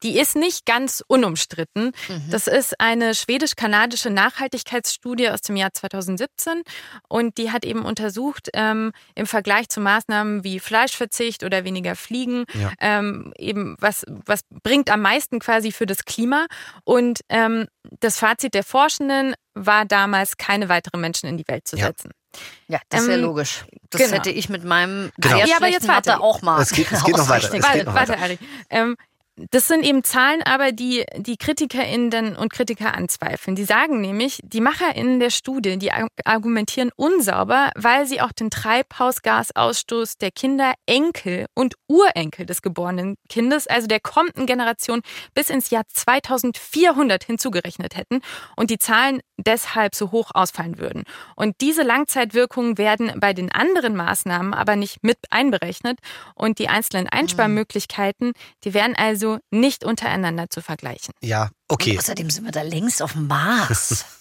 die 0.03 0.19
ist 0.19 0.35
nicht 0.35 0.65
ganz 0.65 1.03
unumstritten. 1.07 1.91
Mhm. 2.07 2.29
Das 2.29 2.47
ist 2.47 2.79
eine 2.79 3.15
schwedisch-kanadische 3.15 4.09
Nachhaltigkeitsstudie 4.09 5.29
aus 5.29 5.41
dem 5.41 5.55
Jahr 5.55 5.73
2017 5.73 6.63
und 7.07 7.37
die 7.37 7.51
hat 7.51 7.65
eben 7.65 7.83
untersucht, 7.85 8.49
ähm, 8.53 8.91
im 9.15 9.25
Vergleich 9.25 9.69
zu 9.69 9.79
Maßnahmen 9.81 10.43
wie 10.43 10.59
Fleischverzicht 10.59 11.43
oder 11.43 11.63
weniger 11.63 11.95
Fliegen, 11.95 12.45
Ja. 12.53 12.71
ähm, 12.79 13.33
eben 13.37 13.75
was, 13.79 14.05
was 14.07 14.41
bringt 14.63 14.89
am 14.91 15.01
meisten 15.01 15.39
quasi 15.39 15.71
für 15.71 15.85
das 15.85 16.05
Klima. 16.05 16.45
Und 16.83 17.21
ähm, 17.29 17.67
das 17.99 18.17
Fazit 18.17 18.53
der 18.53 18.63
Forschenden 18.63 19.35
war 19.53 19.85
damals, 19.85 20.37
keine 20.37 20.69
weiteren 20.69 21.01
Menschen 21.01 21.27
in 21.29 21.37
die 21.37 21.47
Welt 21.47 21.67
zu 21.67 21.77
Ja. 21.77 21.87
setzen. 21.87 22.11
Ja, 22.67 22.79
das 22.89 23.05
wäre 23.07 23.19
Ähm, 23.19 23.25
logisch. 23.25 23.63
Das 23.91 24.01
genau. 24.01 24.13
hätte 24.15 24.31
ich 24.31 24.49
mit 24.49 24.63
meinem 24.63 25.11
Genau. 25.17 25.37
Ja, 25.37 25.55
aber 25.57 25.67
jetzt 25.67 25.87
warte. 25.87 26.19
Auch 26.19 26.41
mal. 26.41 26.59
Es 26.61 26.71
geht- 26.71 26.91
es 26.91 27.03
geht 27.03 27.15
noch 27.15 27.29
weiter. 27.29 27.49
geht 27.49 27.85
noch 27.85 27.93
warte, 27.93 28.13
weiter. 28.13 28.21
Ari. 28.23 28.39
Ähm, 28.71 28.97
das 29.35 29.67
sind 29.67 29.83
eben 29.83 30.03
Zahlen, 30.03 30.43
aber 30.43 30.71
die 30.71 31.05
die 31.17 31.37
KritikerInnen 31.37 32.35
und 32.35 32.53
Kritiker 32.53 32.93
anzweifeln. 32.93 33.55
Die 33.55 33.63
sagen 33.63 33.99
nämlich, 33.99 34.39
die 34.43 34.61
MacherInnen 34.61 35.19
der 35.19 35.31
Studie, 35.31 35.77
die 35.79 35.91
arg- 35.91 36.09
argumentieren 36.23 36.91
unsauber, 36.95 37.71
weil 37.75 38.05
sie 38.05 38.21
auch 38.21 38.31
den 38.31 38.51
Treibhausgasausstoß 38.51 40.17
der 40.17 40.29
Kinder, 40.31 40.73
Enkel 40.85 41.47
und 41.55 41.75
Urenkel 41.87 42.45
des 42.45 42.61
geborenen 42.61 43.15
Kindes, 43.27 43.65
also 43.65 43.87
der 43.87 43.99
kommenden 43.99 44.45
Generation, 44.45 45.01
bis 45.33 45.49
ins 45.49 45.71
Jahr 45.71 45.83
2400 45.87 47.23
hinzugerechnet 47.23 47.95
hätten 47.97 48.21
und 48.55 48.69
die 48.69 48.77
Zahlen 48.77 49.21
deshalb 49.37 49.95
so 49.95 50.11
hoch 50.11 50.29
ausfallen 50.33 50.77
würden. 50.77 51.03
Und 51.35 51.55
diese 51.61 51.81
Langzeitwirkungen 51.81 52.77
werden 52.77 53.11
bei 53.19 53.33
den 53.33 53.51
anderen 53.51 53.95
Maßnahmen 53.95 54.53
aber 54.53 54.75
nicht 54.75 55.03
mit 55.03 55.17
einberechnet 55.31 55.97
und 56.35 56.59
die 56.59 56.69
einzelnen 56.69 57.09
Einsparmöglichkeiten, 57.09 58.33
die 58.63 58.73
wären 58.75 58.95
also 58.95 59.22
nicht 59.51 59.83
untereinander 59.83 60.49
zu 60.49 60.61
vergleichen. 60.61 61.13
Ja, 61.21 61.49
okay. 61.67 61.97
Außerdem 61.97 62.29
sind 62.29 62.45
wir 62.45 62.51
da 62.51 62.61
längst 62.61 63.01
auf 63.01 63.13
dem 63.13 63.27
Mars. 63.27 64.05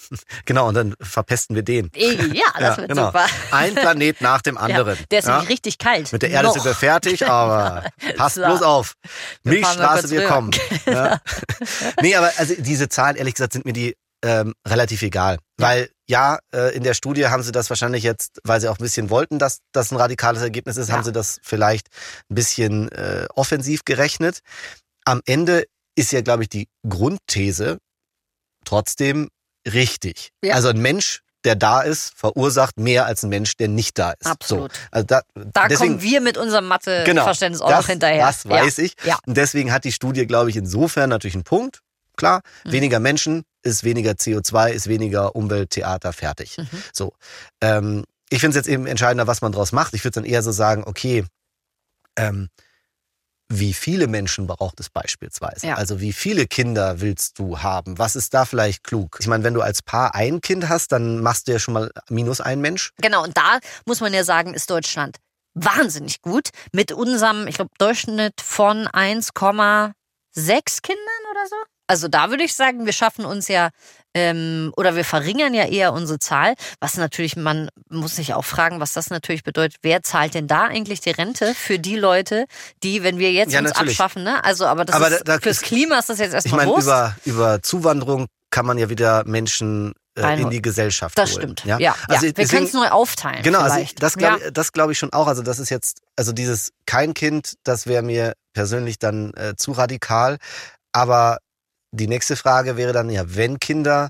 Genau, 0.45 0.69
und 0.69 0.75
dann 0.75 0.95
verpesten 1.01 1.57
wir 1.57 1.62
den. 1.62 1.91
Ja, 1.95 2.45
das 2.59 2.77
wird 2.77 2.91
genau. 2.91 3.07
super. 3.07 3.25
Ein 3.51 3.75
Planet 3.75 4.21
nach 4.21 4.43
dem 4.43 4.59
anderen. 4.59 4.99
Ja, 4.99 5.05
der 5.11 5.19
ist 5.21 5.25
Ja? 5.27 5.33
nämlich 5.37 5.49
richtig 5.49 5.79
kalt. 5.79 6.12
Mit 6.12 6.21
der 6.21 6.29
Erde 6.29 6.49
Noch. 6.49 6.53
sind 6.55 6.67
wir 6.67 6.75
fertig, 6.75 7.27
aber 7.27 7.87
passt 8.19 8.35
So. 8.35 8.43
bloß 8.45 8.61
auf. 8.61 8.93
Wir 9.43 9.53
Milchstraße, 9.55 10.11
wir 10.11 10.21
rüber. 10.21 10.29
kommen. 10.29 10.51
Ja. 10.85 11.19
nee, 12.03 12.15
aber 12.15 12.31
also 12.37 12.53
diese 12.59 12.91
Zahlen, 12.91 13.17
ehrlich 13.17 13.33
gesagt, 13.37 13.55
sind 13.55 13.65
mir 13.65 13.73
die 13.73 13.97
ähm, 14.23 14.53
relativ 14.69 15.01
egal. 15.01 15.38
Weil 15.57 15.88
ja, 16.07 16.41
äh, 16.55 16.77
in 16.77 16.83
der 16.83 16.93
Studie 16.93 17.29
haben 17.29 17.43
sie 17.43 17.51
das 17.53 17.71
wahrscheinlich 17.71 18.03
jetzt, 18.05 18.38
weil 18.45 18.61
sie 18.61 18.69
auch 18.69 18.79
ein 18.79 18.83
bisschen 18.83 19.09
wollten, 19.09 19.38
dass 19.38 19.61
das 19.73 19.93
ein 19.93 19.97
radikales 19.97 20.43
Ergebnis 20.43 20.77
ist, 20.77 20.88
Ja. 20.88 20.95
haben 20.97 21.05
sie 21.05 21.12
das 21.12 21.41
vielleicht 21.43 21.87
ein 22.31 22.35
bisschen 22.35 22.93
äh, 22.93 23.27
offensiv 23.35 23.87
gerechnet. 23.87 24.41
Am 25.05 25.21
Ende 25.27 25.65
ist 25.95 26.12
ja, 26.12 26.21
glaube 26.21 26.45
ich, 26.45 26.49
die 26.49 26.69
Grundthese 26.88 27.79
trotzdem 28.65 29.29
richtig. 29.67 30.31
Ja. 30.45 30.55
Also 30.55 30.69
ein 30.69 30.79
Mensch, 30.79 31.21
der 31.45 31.57
da 31.57 31.81
ist, 31.83 32.12
verursacht 32.17 32.79
mehr 32.79 33.07
als 33.07 33.23
ein 33.25 33.29
Mensch, 33.29 33.57
der 33.57 33.69
nicht 33.69 33.99
da 33.99 34.12
ist. 34.12 34.27
Absolut. 34.27 34.73
So. 34.73 34.79
Also 34.93 35.07
da, 35.07 35.23
Da 35.35 35.67
deswegen, 35.69 35.95
kommen 35.95 36.03
wir 36.03 36.21
mit 36.21 36.38
unserem 36.38 36.69
Mathe-Verständnis 36.69 37.61
auch 37.61 37.69
das, 37.69 37.81
noch 37.81 37.88
hinterher. 37.88 38.27
Das 38.27 38.49
weiß 38.49 38.77
ja. 38.77 38.85
ich. 38.85 38.95
Ja. 39.05 39.19
Und 39.27 39.37
deswegen 39.37 39.73
hat 39.73 39.85
die 39.85 39.93
Studie, 39.93 40.27
glaube 40.27 40.51
ich, 40.51 40.57
insofern 40.57 41.11
natürlich 41.11 41.35
einen 41.35 41.45
Punkt. 41.45 41.81
Klar, 42.17 42.43
Mhm. 42.65 42.73
weniger 42.73 43.01
Menschen 43.01 43.43
ist 43.62 43.85
weniger 43.85 44.12
CO2, 44.12 44.71
ist 44.71 44.87
weniger 44.87 45.35
Umwelttheater, 45.35 46.12
fertig. 46.12 46.59
Mhm. 46.59 46.69
So. 46.93 47.12
Ähm, 47.61 48.05
ich 48.31 48.41
finde 48.41 48.59
es 48.59 48.65
jetzt 48.67 48.73
eben 48.73 48.87
entscheidender, 48.87 49.27
was 49.27 49.41
man 49.43 49.53
draus 49.53 49.73
macht. 49.73 49.95
Ich 49.95 50.05
würde 50.05 50.17
dann 50.17 50.25
eher 50.25 50.43
so 50.43 50.53
sagen, 50.53 50.85
okay, 50.87 51.25
ähm, 52.17 52.49
wie 53.53 53.75
viele 53.75 54.07
Menschen 54.07 54.47
braucht 54.47 54.81
es 54.81 54.88
beispielsweise? 54.88 55.67
Ja. 55.67 55.75
Also 55.75 56.01
wie 56.01 56.12
viele 56.12 56.47
Kinder 56.47 57.01
willst 57.01 57.38
du 57.38 57.59
haben? 57.59 57.99
Was 57.99 58.17
ist 58.17 58.33
da 58.33 58.45
vielleicht 58.45 58.83
klug? 58.83 59.19
Ich 59.21 59.27
meine, 59.27 59.45
wenn 59.45 59.55
du 59.55 59.61
als 59.61 59.83
Paar 59.83 60.15
ein 60.15 60.41
Kind 60.41 60.69
hast, 60.69 60.93
dann 60.93 61.21
machst 61.21 61.49
du 61.49 61.53
ja 61.53 61.59
schon 61.59 61.75
mal 61.75 61.91
minus 62.09 62.41
ein 62.41 62.61
Mensch. 62.61 62.93
Genau, 63.01 63.23
und 63.23 63.37
da 63.37 63.59
muss 63.85 64.01
man 64.01 64.15
ja 64.15 64.25
sagen, 64.25 64.55
ist 64.55 64.71
Deutschland 64.71 65.19
wahnsinnig 65.55 66.23
gut. 66.23 66.49
Mit 66.73 66.93
unserem, 66.93 67.47
ich 67.47 67.57
glaube, 67.57 67.71
Durchschnitt 67.79 68.41
von 68.41 68.88
1,6 68.88 69.93
Kindern 70.83 71.23
oder 71.31 71.47
so. 71.49 71.57
Also 71.87 72.09
da 72.09 72.31
würde 72.31 72.45
ich 72.45 72.55
sagen, 72.55 72.87
wir 72.87 72.93
schaffen 72.95 73.27
uns 73.27 73.49
ja 73.49 73.69
ähm, 74.14 74.72
oder 74.77 74.94
wir 74.96 75.05
verringern 75.05 75.55
ja 75.55 75.64
eher 75.66 75.92
unsere 75.92 76.18
Zahl. 76.18 76.55
Was 76.81 76.96
natürlich, 76.96 77.37
man 77.37 77.68
muss 77.88 78.16
sich 78.16 78.35
auch 78.35 78.44
fragen, 78.44 78.81
was 78.81 78.92
das 78.92 79.11
natürlich 79.11 79.42
bedeutet. 79.42 79.79
Wer 79.83 80.03
zahlt 80.03 80.35
denn 80.35 80.46
da 80.46 80.64
eigentlich 80.64 81.01
die 81.01 81.11
Rente 81.11 81.55
für 81.55 81.79
die 81.79 81.96
Leute, 81.96 82.46
die, 82.83 83.03
wenn 83.03 83.18
wir 83.18 83.33
jetzt 83.33 83.53
Ja, 83.53 83.61
uns 83.61 83.70
natürlich. 83.70 83.92
abschaffen, 83.98 84.22
ne? 84.25 84.44
Also, 84.44 84.66
aber 84.66 84.85
das 84.85 84.96
Aber 84.96 85.09
ist, 85.09 85.20
da- 85.27 85.37
da- 85.37 85.40
fürs 85.40 85.61
Klima 85.62 85.98
ist 85.98 86.09
das 86.09 86.18
jetzt 86.18 86.29
Ich 86.31 86.35
erstmal 86.35 86.66
meine, 86.66 86.70
Wurst. 86.72 86.87
über, 86.87 87.16
über 87.25 87.62
Zuwanderung 87.62 88.27
kann 88.51 88.66
man 88.66 88.77
ja 88.79 88.90
wieder 88.90 89.25
Menschen 89.27 89.94
äh, 90.14 90.38
in 90.42 90.51
die 90.51 90.61
Gesellschaft 90.61 91.16
das 91.16 91.31
holen. 91.31 91.40
stimmt. 91.40 91.64
Ja, 91.64 91.79
ja. 91.79 91.94
Also 92.09 92.25
Wir 92.27 92.33
deswegen- 92.35 92.51
können 92.51 92.66
es 92.66 92.72
neu 92.75 92.88
aufteilen. 92.90 93.42
Genau, 93.42 93.61
also 93.61 93.77
vielleicht. 93.77 94.03
das 94.03 94.18
glaube 94.18 94.44
ja. 94.44 94.51
das 94.51 94.72
glaub 94.72 94.90
ich 94.90 94.98
schon 94.98 95.11
auch. 95.14 95.27
Also 95.27 95.40
das 95.42 95.59
ist 95.59 95.70
jetzt, 95.70 96.03
also 96.16 96.33
dieses 96.33 96.72
kein 96.85 97.14
Kind, 97.14 97.55
das 97.64 97.87
wäre 97.87 98.03
mir 98.03 98.35
persönlich 98.53 98.98
dann 98.98 99.33
äh, 99.33 99.55
zu 99.57 99.72
radikal. 99.72 100.37
Aber 100.92 101.38
die 101.92 102.09
nächste 102.09 102.37
Frage 102.37 102.76
wäre 102.76 102.92
dann, 102.92 103.11
ja, 103.11 103.22
wenn 103.37 103.59
Kinder, 103.61 104.09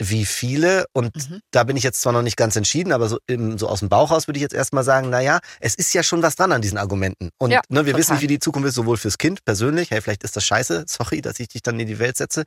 wie 0.00 0.26
viele? 0.26 0.86
Und 0.92 1.16
Mhm. 1.28 1.40
da 1.50 1.64
bin 1.64 1.76
ich 1.76 1.82
jetzt 1.82 2.00
zwar 2.00 2.12
noch 2.12 2.22
nicht 2.22 2.36
ganz 2.36 2.54
entschieden, 2.54 2.92
aber 2.92 3.08
so, 3.08 3.18
im, 3.26 3.58
so 3.58 3.68
aus 3.68 3.80
dem 3.80 3.88
Bauch 3.88 4.12
raus 4.12 4.28
würde 4.28 4.38
ich 4.38 4.42
jetzt 4.42 4.54
erstmal 4.54 4.84
sagen, 4.84 5.10
naja, 5.10 5.40
es 5.58 5.74
ist 5.74 5.92
ja 5.92 6.04
schon 6.04 6.22
was 6.22 6.36
dran 6.36 6.52
an 6.52 6.62
diesen 6.62 6.78
Argumenten. 6.78 7.30
Und 7.38 7.50
Ja, 7.50 7.62
ne, 7.68 7.84
wir 7.84 7.92
total. 7.92 7.98
wissen 8.00 8.12
nicht, 8.14 8.22
wie 8.22 8.26
die 8.28 8.38
Zukunft 8.38 8.68
ist, 8.68 8.74
sowohl 8.76 8.96
fürs 8.96 9.18
Kind 9.18 9.44
persönlich, 9.44 9.90
hey, 9.90 10.00
vielleicht 10.00 10.22
ist 10.22 10.36
das 10.36 10.44
scheiße, 10.44 10.84
sorry, 10.86 11.20
dass 11.20 11.40
ich 11.40 11.48
dich 11.48 11.62
dann 11.62 11.80
in 11.80 11.88
die 11.88 11.98
Welt 11.98 12.16
setze. 12.16 12.44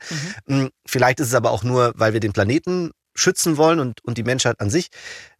Mhm. 0.47 0.63
Mm, 0.63 0.67
Vielleicht 0.87 1.19
ist 1.19 1.27
es 1.27 1.33
aber 1.33 1.51
auch 1.51 1.63
nur, 1.63 1.91
weil 1.95 2.13
wir 2.13 2.21
den 2.21 2.31
Planeten 2.31 2.91
schützen 3.15 3.57
wollen 3.57 3.81
und, 3.81 4.01
und 4.05 4.17
die 4.17 4.23
Menschheit 4.23 4.61
an 4.61 4.69
sich, 4.69 4.87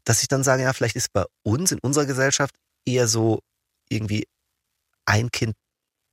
dass 0.03 0.21
ich 0.21 0.27
dann 0.27 0.43
sage, 0.43 0.63
ja, 0.63 0.73
vielleicht 0.73 0.97
ist 0.97 1.13
bei 1.13 1.23
uns 1.43 1.71
in 1.71 1.79
unserer 1.79 2.05
Gesellschaft 2.05 2.55
eher 2.86 3.07
so 3.07 3.39
irgendwie 3.88 4.27
ein 5.05 5.31
Kind 5.31 5.53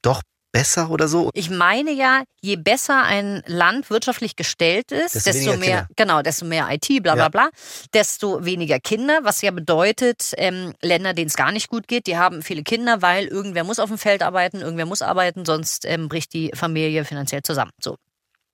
doch 0.03 0.23
besser 0.53 0.91
oder 0.91 1.09
so. 1.09 1.31
Ich 1.35 1.51
meine 1.51 1.91
ja, 1.93 2.23
je 2.41 2.57
besser 2.57 3.03
ein 3.03 3.43
Land 3.47 3.91
wirtschaftlich 3.91 4.37
gestellt 4.37 4.93
ist, 4.93 5.15
Desto 5.15 5.31
desto, 5.33 5.51
mehr, 5.57 5.59
Kinder. 5.59 5.89
genau, 5.97 6.23
desto 6.23 6.45
mehr 6.47 6.69
IT, 6.71 6.89
bla 7.03 7.15
bla 7.15 7.25
Ja. 7.25 7.29
bla, 7.29 7.49
desto 7.95 8.45
weniger 8.45 8.81
Kinder, 8.81 9.21
was 9.23 9.43
ja 9.43 9.51
bedeutet, 9.51 10.33
ähm, 10.37 10.73
Länder, 10.83 11.13
denen 11.15 11.29
es 11.29 11.37
gar 11.37 11.53
nicht 11.53 11.69
gut 11.69 11.87
geht, 11.89 12.07
die 12.07 12.17
haben 12.17 12.43
viele 12.43 12.63
Kinder, 12.63 13.03
weil 13.03 13.27
irgendwer 13.27 13.65
muss 13.65 13.79
auf 13.79 13.89
dem 13.91 13.99
Feld 13.99 14.23
arbeiten, 14.23 14.61
irgendwer 14.61 14.87
muss 14.87 15.03
arbeiten, 15.03 15.45
sonst 15.45 15.85
ähm, 15.85 16.09
bricht 16.09 16.33
die 16.33 16.51
Familie 16.55 17.05
finanziell 17.05 17.43
zusammen. 17.43 17.71
So. 17.83 17.97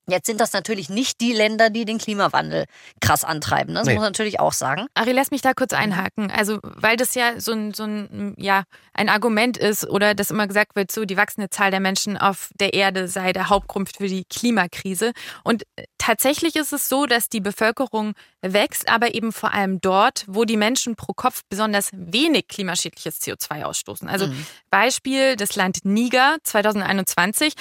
Jetzt 0.06 0.26
sind 0.26 0.40
das 0.40 0.52
natürlich 0.52 0.90
nicht 0.90 1.20
die 1.20 1.32
Länder, 1.32 1.70
die 1.70 1.84
den 1.86 1.98
Klimawandel 1.98 2.66
krass 3.00 3.24
antreiben. 3.24 3.72
ne? 3.72 3.78
Das 3.80 3.86
Nee. 3.86 3.94
muss 3.94 4.02
man 4.02 4.08
natürlich 4.12 4.38
auch 4.38 4.52
sagen. 4.52 4.86
Ari, 4.94 5.12
lass 5.12 5.30
mich 5.30 5.40
da 5.40 5.54
kurz 5.54 5.72
einhaken. 5.72 6.30
Also, 6.30 6.58
weil 6.62 6.96
das 6.96 7.14
ja 7.14 7.40
so 7.40 7.52
ein, 7.52 7.72
so 7.72 7.84
ein, 7.84 8.34
ja, 8.36 8.64
ein 8.92 9.08
Argument 9.08 9.56
ist 9.56 9.88
oder 9.88 10.14
dass 10.14 10.30
immer 10.30 10.46
gesagt 10.46 10.76
wird, 10.76 10.92
so 10.92 11.04
die 11.06 11.16
wachsende 11.16 11.48
Zahl 11.48 11.70
der 11.70 11.80
Menschen 11.80 12.18
auf 12.18 12.50
der 12.60 12.74
Erde 12.74 13.08
sei 13.08 13.32
der 13.32 13.48
Hauptgrund 13.48 13.90
für 13.96 14.08
die 14.08 14.24
Klimakrise. 14.24 15.12
Und 15.42 15.62
tatsächlich 15.98 16.56
ist 16.56 16.72
es 16.74 16.88
so, 16.88 17.06
dass 17.06 17.28
die 17.30 17.40
Bevölkerung 17.40 18.12
wächst, 18.42 18.88
aber 18.90 19.14
eben 19.14 19.32
vor 19.32 19.52
allem 19.54 19.80
dort, 19.80 20.24
wo 20.28 20.44
die 20.44 20.58
Menschen 20.58 20.96
pro 20.96 21.14
Kopf 21.14 21.40
besonders 21.48 21.88
wenig 21.92 22.48
klimaschädliches 22.48 23.20
CO2 23.22 23.64
ausstoßen. 23.64 24.08
Also 24.08 24.26
Mhm. 24.26 24.46
Beispiel 24.70 25.36
das 25.36 25.56
Land 25.56 25.78
Niger 25.84 26.36
2021. 26.42 27.54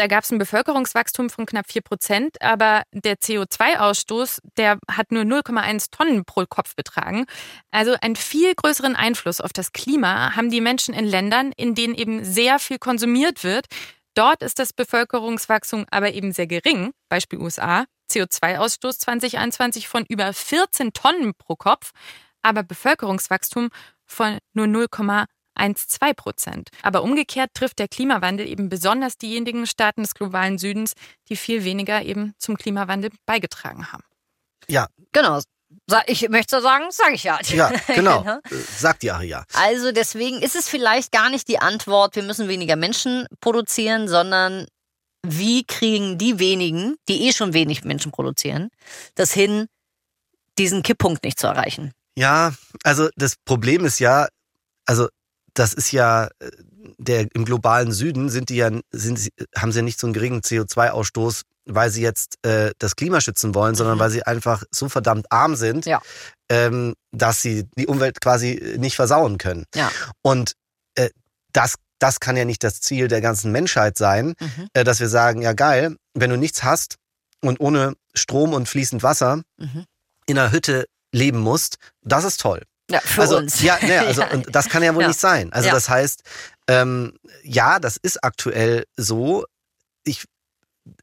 Da 0.00 0.06
gab 0.06 0.24
es 0.24 0.30
ein 0.30 0.38
Bevölkerungswachstum 0.38 1.28
von 1.28 1.44
knapp 1.44 1.70
4 1.70 1.82
Prozent, 1.82 2.40
aber 2.40 2.84
der 2.90 3.16
CO2-Ausstoß, 3.16 4.40
der 4.56 4.78
hat 4.90 5.12
nur 5.12 5.24
0,1 5.24 5.90
Tonnen 5.90 6.24
pro 6.24 6.46
Kopf 6.46 6.74
betragen. 6.74 7.26
Also 7.70 7.94
einen 8.00 8.16
viel 8.16 8.54
größeren 8.54 8.96
Einfluss 8.96 9.42
auf 9.42 9.52
das 9.52 9.74
Klima 9.74 10.34
haben 10.34 10.48
die 10.48 10.62
Menschen 10.62 10.94
in 10.94 11.04
Ländern, 11.04 11.52
in 11.54 11.74
denen 11.74 11.94
eben 11.94 12.24
sehr 12.24 12.58
viel 12.58 12.78
konsumiert 12.78 13.44
wird. 13.44 13.66
Dort 14.14 14.42
ist 14.42 14.58
das 14.58 14.72
Bevölkerungswachstum 14.72 15.84
aber 15.90 16.14
eben 16.14 16.32
sehr 16.32 16.46
gering, 16.46 16.92
Beispiel 17.10 17.38
USA, 17.38 17.84
CO2-Ausstoß 18.10 19.00
2021 19.00 19.86
von 19.86 20.06
über 20.08 20.32
14 20.32 20.94
Tonnen 20.94 21.34
pro 21.34 21.56
Kopf, 21.56 21.90
aber 22.40 22.62
Bevölkerungswachstum 22.62 23.68
von 24.06 24.38
nur 24.54 24.66
0,12 25.60 26.14
Prozent. 26.14 26.68
Aber 26.82 27.02
umgekehrt 27.02 27.50
trifft 27.54 27.78
der 27.78 27.88
Klimawandel 27.88 28.46
eben 28.46 28.68
besonders 28.68 29.18
diejenigen 29.18 29.66
Staaten 29.66 30.02
des 30.02 30.14
globalen 30.14 30.58
Südens, 30.58 30.94
die 31.28 31.36
viel 31.36 31.64
weniger 31.64 32.02
eben 32.02 32.34
zum 32.38 32.56
Klimawandel 32.56 33.10
beigetragen 33.26 33.92
haben. 33.92 34.04
Ja, 34.68 34.88
Genau. 35.12 35.40
Ich 36.06 36.28
möchte 36.28 36.60
sagen, 36.60 36.86
sage 36.90 37.14
ich 37.14 37.24
ja. 37.24 37.38
ja, 37.44 37.72
genau. 37.94 38.24
Äh, 38.24 38.40
Sagt 38.76 39.02
die 39.02 39.10
Aria. 39.10 39.44
Also 39.54 39.92
deswegen 39.92 40.42
ist 40.42 40.56
es 40.56 40.68
vielleicht 40.68 41.12
gar 41.12 41.30
nicht 41.30 41.48
die 41.48 41.58
Antwort, 41.58 42.16
wir 42.16 42.24
müssen 42.24 42.48
weniger 42.48 42.76
Menschen 42.76 43.26
produzieren, 43.40 44.08
sondern 44.08 44.66
wie 45.24 45.64
kriegen 45.64 46.18
die 46.18 46.38
wenigen, 46.38 46.96
die 47.08 47.28
eh 47.28 47.32
schon 47.32 47.52
wenig 47.52 47.84
Menschen 47.84 48.10
produzieren, 48.10 48.70
das 49.14 49.32
hin, 49.32 49.66
diesen 50.58 50.82
Kipppunkt 50.82 51.22
nicht 51.22 51.38
zu 51.38 51.46
erreichen? 51.46 51.92
Ja, 52.16 52.52
also 52.82 53.08
das 53.16 53.36
Problem 53.44 53.84
ist 53.84 54.00
ja, 54.00 54.28
also 54.86 55.08
das 55.54 55.72
ist 55.74 55.92
ja 55.92 56.26
äh, 56.40 56.50
der 56.98 57.26
im 57.34 57.44
globalen 57.44 57.92
Süden 57.92 58.28
sind 58.30 58.48
die 58.48 58.56
ja 58.56 58.70
sind 58.90 59.28
haben 59.56 59.72
sie 59.72 59.78
ja 59.80 59.82
nicht 59.82 60.00
so 60.00 60.06
einen 60.06 60.14
geringen 60.14 60.40
CO2-Ausstoß, 60.40 61.42
weil 61.66 61.90
sie 61.90 62.02
jetzt 62.02 62.36
äh, 62.44 62.72
das 62.78 62.96
Klima 62.96 63.20
schützen 63.20 63.54
wollen, 63.54 63.74
sondern 63.74 63.98
weil 63.98 64.10
sie 64.10 64.22
einfach 64.24 64.62
so 64.70 64.88
verdammt 64.88 65.30
arm 65.30 65.56
sind, 65.56 65.86
Ja. 65.86 66.00
ähm, 66.48 66.94
dass 67.12 67.42
sie 67.42 67.64
die 67.76 67.86
Umwelt 67.86 68.20
quasi 68.20 68.76
nicht 68.78 68.96
versauen 68.96 69.38
können. 69.38 69.64
Ja. 69.74 69.90
Und 70.22 70.54
äh, 70.94 71.10
das 71.52 71.74
das 71.98 72.18
kann 72.18 72.34
ja 72.34 72.46
nicht 72.46 72.64
das 72.64 72.80
Ziel 72.80 73.08
der 73.08 73.20
ganzen 73.20 73.52
Menschheit 73.52 73.98
sein, 73.98 74.34
Mhm. 74.40 74.68
äh, 74.72 74.84
dass 74.84 75.00
wir 75.00 75.08
sagen, 75.10 75.42
ja 75.42 75.52
geil, 75.52 75.96
wenn 76.14 76.30
du 76.30 76.36
nichts 76.38 76.62
hast 76.64 76.96
und 77.42 77.60
ohne 77.60 77.94
Strom 78.14 78.54
und 78.54 78.68
fließend 78.68 79.02
Wasser 79.02 79.42
Mhm. 79.58 79.84
in 80.26 80.38
einer 80.38 80.50
Hütte 80.50 80.86
leben 81.12 81.40
musst, 81.40 81.76
das 82.02 82.24
ist 82.24 82.40
toll. 82.40 82.62
Ja, 82.90 83.00
für 83.00 83.22
also, 83.22 83.36
uns. 83.38 83.62
Ja, 83.62 83.78
ne, 83.82 84.00
also 84.06 84.22
Ja. 84.22 84.30
und 84.32 84.54
das 84.54 84.68
kann 84.68 84.82
ja 84.82 84.94
wohl 84.94 85.02
Ja. 85.02 85.08
nicht 85.08 85.20
sein. 85.20 85.52
Also 85.52 85.68
Ja. 85.68 85.74
das 85.74 85.88
heißt, 85.88 86.22
ähm, 86.68 87.16
ja, 87.42 87.78
das 87.78 87.96
ist 87.96 88.22
aktuell 88.22 88.84
so. 88.96 89.44
Ich, 90.04 90.24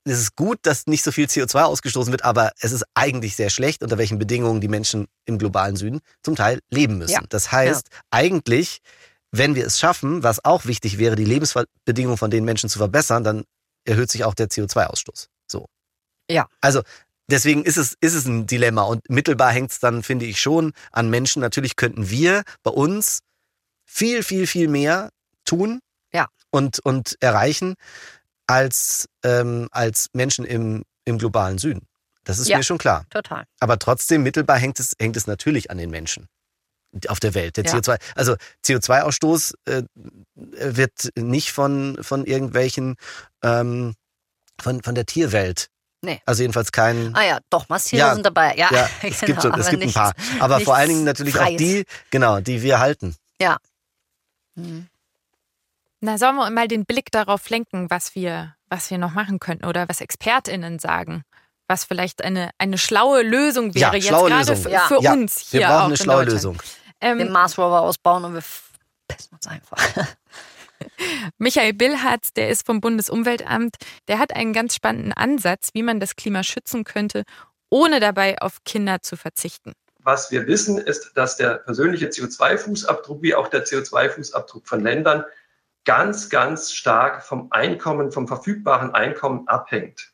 es 0.03 0.19
ist 0.19 0.35
gut, 0.35 0.59
dass 0.63 0.87
nicht 0.87 1.03
so 1.03 1.11
viel 1.11 1.25
CO2 1.27 1.63
ausgestoßen 1.63 2.11
wird, 2.11 2.23
aber 2.25 2.51
es 2.59 2.71
ist 2.71 2.83
eigentlich 2.93 3.35
sehr 3.35 3.49
schlecht, 3.49 3.83
unter 3.83 3.97
welchen 3.97 4.19
Bedingungen 4.19 4.59
die 4.61 4.67
Menschen 4.67 5.07
im 5.25 5.37
globalen 5.37 5.75
Süden 5.75 5.99
zum 6.23 6.35
Teil 6.35 6.59
leben 6.69 6.97
müssen. 6.97 7.25
Das 7.29 7.51
heißt, 7.51 7.87
eigentlich, 8.11 8.79
wenn 9.31 9.55
wir 9.55 9.65
es 9.65 9.79
schaffen, 9.79 10.23
was 10.23 10.43
auch 10.43 10.65
wichtig 10.65 10.97
wäre, 10.97 11.15
die 11.15 11.25
Lebensbedingungen 11.25 12.17
von 12.17 12.31
den 12.31 12.43
Menschen 12.43 12.69
zu 12.69 12.79
verbessern, 12.79 13.23
dann 13.23 13.43
erhöht 13.85 14.09
sich 14.11 14.23
auch 14.23 14.33
der 14.33 14.47
CO2-Ausstoß. 14.49 15.27
So. 15.49 15.67
Ja. 16.29 16.47
Also 16.59 16.81
deswegen 17.29 17.63
ist 17.63 17.77
es, 17.77 17.95
ist 18.01 18.13
es 18.13 18.25
ein 18.25 18.47
Dilemma 18.47 18.83
und 18.83 19.09
mittelbar 19.09 19.51
hängt 19.51 19.71
es 19.71 19.79
dann, 19.79 20.03
finde 20.03 20.25
ich, 20.25 20.39
schon 20.39 20.73
an 20.91 21.09
Menschen. 21.09 21.41
Natürlich 21.41 21.75
könnten 21.75 22.09
wir 22.09 22.43
bei 22.63 22.71
uns 22.71 23.19
viel, 23.85 24.23
viel, 24.23 24.47
viel 24.47 24.67
mehr 24.67 25.09
tun 25.45 25.79
Ja. 26.13 26.27
und, 26.51 26.79
und 26.79 27.15
erreichen 27.21 27.75
als, 28.47 29.07
ähm, 29.23 29.67
als 29.71 30.09
Menschen 30.13 30.45
im, 30.45 30.83
im 31.05 31.17
globalen 31.17 31.57
Süden. 31.57 31.87
Das 32.23 32.39
ist 32.39 32.47
Ja. 32.49 32.57
mir 32.57 32.63
schon 32.63 32.77
klar. 32.77 33.05
Total. 33.09 33.45
Aber 33.59 33.79
trotzdem, 33.79 34.23
mittelbar 34.23 34.57
hängt 34.57 34.79
es, 34.79 34.93
hängt 34.99 35.15
es 35.17 35.27
natürlich 35.27 35.71
an 35.71 35.77
den 35.77 35.89
Menschen 35.89 36.27
auf 37.07 37.19
der 37.19 37.33
Welt. 37.33 37.57
Der 37.57 37.65
Ja. 37.65 37.73
CO2, 37.73 37.99
also 38.15 38.35
CO2-Ausstoß 38.65 39.53
äh, 39.65 39.83
wird 40.35 41.09
nicht 41.17 41.51
von, 41.51 41.97
von 42.01 42.25
irgendwelchen, 42.25 42.95
ähm, 43.43 43.93
von, 44.59 44.81
von 44.81 44.95
der 44.95 45.05
Tierwelt. 45.05 45.67
Nee. 46.01 46.21
Also 46.25 46.43
jedenfalls 46.43 46.71
kein. 46.71 47.15
Ah 47.15 47.23
ja, 47.25 47.39
doch, 47.49 47.67
Masstiere 47.69 48.07
Ja, 48.07 48.13
sind 48.13 48.25
dabei. 48.25 48.55
Ja, 48.55 48.69
ja, 48.71 48.87
es 49.01 49.19
gibt, 49.21 49.41
so, 49.41 49.49
genau, 49.49 49.57
es 49.59 49.67
aber 49.67 49.69
gibt 49.71 49.83
ein 49.83 49.85
nichts- 49.87 49.93
paar. 49.95 50.13
Aber 50.39 50.59
vor 50.59 50.75
allen 50.75 50.89
Dingen 50.89 51.03
natürlich 51.03 51.35
auch 51.35 51.41
Freies. 51.43 51.57
die, 51.57 51.85
genau, 52.11 52.39
die 52.39 52.61
wir 52.61 52.79
halten. 52.79 53.15
Ja. 53.41 53.57
Mhm. 54.55 54.87
Na, 55.99 56.17
sollen 56.19 56.35
wir 56.35 56.49
mal 56.51 56.67
den 56.67 56.85
Blick 56.85 57.11
darauf 57.11 57.49
lenken, 57.49 57.89
was 57.89 58.13
wir, 58.13 58.55
was 58.69 58.91
wir 58.91 58.99
noch 58.99 59.13
machen 59.13 59.39
könnten 59.39 59.65
oder 59.65 59.89
was 59.89 59.99
ExpertInnen 60.01 60.77
sagen? 60.79 61.23
Was 61.67 61.83
vielleicht 61.83 62.23
eine, 62.23 62.51
eine 62.59 62.77
schlaue 62.77 63.23
Lösung 63.23 63.71
Ja, 63.71 63.87
wäre 63.87 63.95
jetzt 63.97 64.07
schlaue 64.07 64.29
gerade 64.29 64.49
Lösung. 64.51 64.63
für, 64.63 64.69
Ja. 64.69 64.87
für 64.87 65.01
Ja, 65.01 65.13
uns 65.13 65.39
hier. 65.39 65.59
wir 65.61 65.67
brauchen 65.67 65.79
auch 65.79 65.83
eine 65.85 65.93
in 65.93 65.97
schlaue. 65.97 66.23
Lösung. 66.25 66.57
Den 67.03 67.19
Ähm, 67.19 67.31
Mars 67.31 67.57
Rover 67.57 67.81
ausbauen 67.81 68.23
und 68.25 68.35
wir 68.35 68.41
verpesten 68.43 69.35
uns 69.35 69.47
einfach. 69.47 69.77
Michael 71.37 71.73
Billhartz, 71.73 72.33
der 72.33 72.49
ist 72.49 72.65
vom 72.65 72.81
Bundesumweltamt, 72.81 73.75
der 74.07 74.19
hat 74.19 74.35
einen 74.35 74.53
ganz 74.53 74.75
spannenden 74.75 75.13
Ansatz, 75.13 75.69
wie 75.73 75.83
man 75.83 75.99
das 75.99 76.15
Klima 76.15 76.43
schützen 76.43 76.83
könnte, 76.83 77.23
ohne 77.69 77.99
dabei 77.99 78.39
auf 78.41 78.63
Kinder 78.63 79.01
zu 79.01 79.17
verzichten. 79.17 79.73
Was 79.99 80.31
wir 80.31 80.47
wissen, 80.47 80.77
ist, 80.77 81.11
dass 81.15 81.35
der 81.35 81.55
persönliche 81.55 82.07
CO2-Fußabdruck 82.07 83.21
wie 83.21 83.35
auch 83.35 83.49
der 83.49 83.65
CO2-Fußabdruck 83.65 84.65
von 84.65 84.81
Ländern 84.81 85.25
ganz, 85.83 86.29
ganz 86.29 86.71
stark 86.71 87.23
vom 87.23 87.47
Einkommen, 87.51 88.11
vom 88.11 88.27
verfügbaren 88.27 88.93
Einkommen 88.93 89.47
abhängt. 89.47 90.13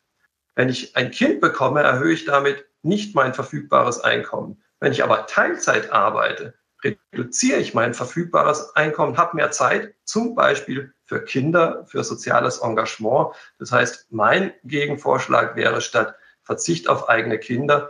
Wenn 0.56 0.70
ich 0.70 0.96
ein 0.96 1.12
Kind 1.12 1.42
bekomme, 1.42 1.82
erhöhe 1.82 2.14
ich 2.14 2.26
damit 2.26 2.66
nicht 2.82 3.16
mein 3.16 3.34
verfügbares 3.34 4.00
Einkommen. 4.00 4.62
Wenn 4.80 4.92
ich 4.92 5.04
aber 5.04 5.26
Teilzeit 5.26 5.92
arbeite, 5.92 6.54
reduziere 6.84 7.60
ich 7.60 7.74
mein 7.74 7.94
verfügbares 7.94 8.76
Einkommen, 8.76 9.18
habe 9.18 9.38
mehr 9.38 9.52
Zeit, 9.52 9.96
zum 10.04 10.36
Beispiel 10.36 10.94
für 11.06 11.24
Kinder, 11.24 11.86
für 11.88 12.04
soziales 12.04 12.60
Engagement. 12.60 13.36
Das 13.60 13.72
heißt, 13.72 14.08
mein 14.12 14.54
Gegenvorschlag 14.64 15.56
wäre 15.56 15.82
statt 15.82 16.16
Verzicht 16.44 16.90
auf 16.90 17.10
eigene 17.10 17.40
Kinder, 17.40 17.90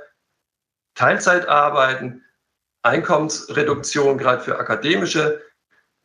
Teilzeit 0.95 1.47
arbeiten, 1.47 2.23
Einkommensreduktion 2.83 4.17
gerade 4.17 4.43
für 4.43 4.59
akademische 4.59 5.41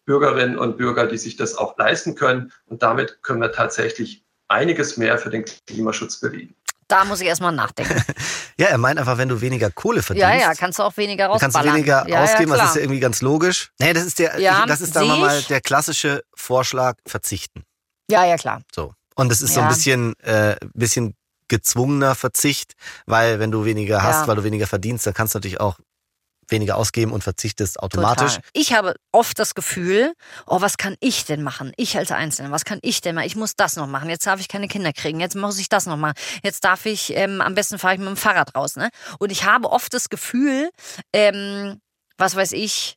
Bürgerinnen 0.06 0.58
und 0.58 0.78
Bürger, 0.78 1.06
die 1.06 1.18
sich 1.18 1.36
das 1.36 1.56
auch 1.56 1.76
leisten 1.76 2.14
können. 2.14 2.52
Und 2.66 2.82
damit 2.82 3.22
können 3.22 3.42
wir 3.42 3.52
tatsächlich 3.52 4.24
einiges 4.46 4.96
mehr 4.96 5.18
für 5.18 5.28
den 5.28 5.44
Klimaschutz 5.66 6.20
bewegen. 6.20 6.54
Da 6.88 7.04
muss 7.04 7.20
ich 7.20 7.26
erstmal 7.28 7.52
nachdenken. 7.52 8.02
Ja, 8.60 8.66
er 8.66 8.78
meint 8.78 8.98
einfach, 8.98 9.18
wenn 9.18 9.28
du 9.28 9.40
weniger 9.40 9.70
Kohle 9.70 10.02
verdienst. 10.02 10.28
Ja, 10.28 10.34
ja, 10.34 10.52
kannst 10.52 10.80
du 10.80 10.82
auch 10.82 10.96
weniger 10.96 11.28
dann 11.28 11.38
kannst 11.38 11.54
du 11.54 11.58
rausballern. 11.60 11.76
weniger 11.76 12.08
ja, 12.08 12.24
ausgeben, 12.24 12.50
ja, 12.50 12.56
das 12.56 12.70
ist 12.70 12.74
ja 12.74 12.80
irgendwie 12.82 12.98
ganz 12.98 13.22
logisch. 13.22 13.70
Nee, 13.78 13.92
das 13.92 14.02
ist 14.04 14.18
der, 14.18 14.40
Ja, 14.40 14.66
das 14.66 14.80
ist, 14.80 14.94
seh 14.94 15.06
mal, 15.06 15.40
der 15.42 15.60
klassische 15.60 16.24
Vorschlag, 16.34 16.96
verzichten. 17.06 17.62
ja, 18.10 18.24
ja, 18.24 18.36
klar. 18.36 18.62
So. 18.74 18.94
Und 19.14 19.30
es 19.30 19.42
ist 19.42 19.54
so 19.54 19.60
ein 19.60 19.68
bisschen, 19.68 20.18
äh, 20.22 20.56
bisschen 20.74 21.14
gezwungener 21.46 22.16
Verzicht, 22.16 22.72
weil 23.06 23.38
wenn 23.38 23.52
du 23.52 23.64
weniger 23.64 24.02
hast, 24.02 24.26
weil 24.26 24.34
du 24.34 24.42
weniger 24.42 24.66
verdienst, 24.66 25.06
dann 25.06 25.14
kannst 25.14 25.34
du 25.34 25.38
natürlich 25.38 25.60
auch 25.60 25.78
weniger 26.50 26.76
ausgeben 26.76 27.12
und 27.12 27.22
verzichtest 27.22 27.80
automatisch. 27.80 28.36
Total. 28.36 28.50
Ich 28.52 28.72
habe 28.72 28.94
oft 29.12 29.38
das 29.38 29.54
Gefühl, 29.54 30.12
oh, 30.46 30.60
was 30.60 30.76
kann 30.76 30.96
ich 31.00 31.24
denn 31.24 31.42
machen? 31.42 31.72
Ich 31.76 31.96
als 31.96 32.10
Einzelne, 32.12 32.50
was 32.50 32.64
kann 32.64 32.78
ich 32.82 33.00
denn 33.00 33.14
machen? 33.14 33.26
Ich 33.26 33.36
muss 33.36 33.54
das 33.56 33.76
noch 33.76 33.86
machen. 33.86 34.10
Jetzt 34.10 34.26
darf 34.26 34.40
ich 34.40 34.48
keine 34.48 34.68
Kinder 34.68 34.92
kriegen. 34.92 35.20
Jetzt 35.20 35.36
muss 35.36 35.58
ich 35.58 35.68
das 35.68 35.86
noch 35.86 35.96
machen. 35.96 36.14
Jetzt 36.42 36.64
darf 36.64 36.86
ich, 36.86 37.14
ähm, 37.14 37.40
am 37.40 37.54
besten 37.54 37.78
fahre 37.78 37.94
ich 37.94 38.00
mit 38.00 38.08
dem 38.08 38.16
Fahrrad 38.16 38.54
raus. 38.54 38.76
Ne? 38.76 38.90
Und 39.18 39.32
ich 39.32 39.44
habe 39.44 39.70
oft 39.70 39.92
das 39.94 40.08
Gefühl, 40.08 40.70
ähm, 41.12 41.80
was 42.16 42.34
weiß 42.34 42.52
ich, 42.52 42.96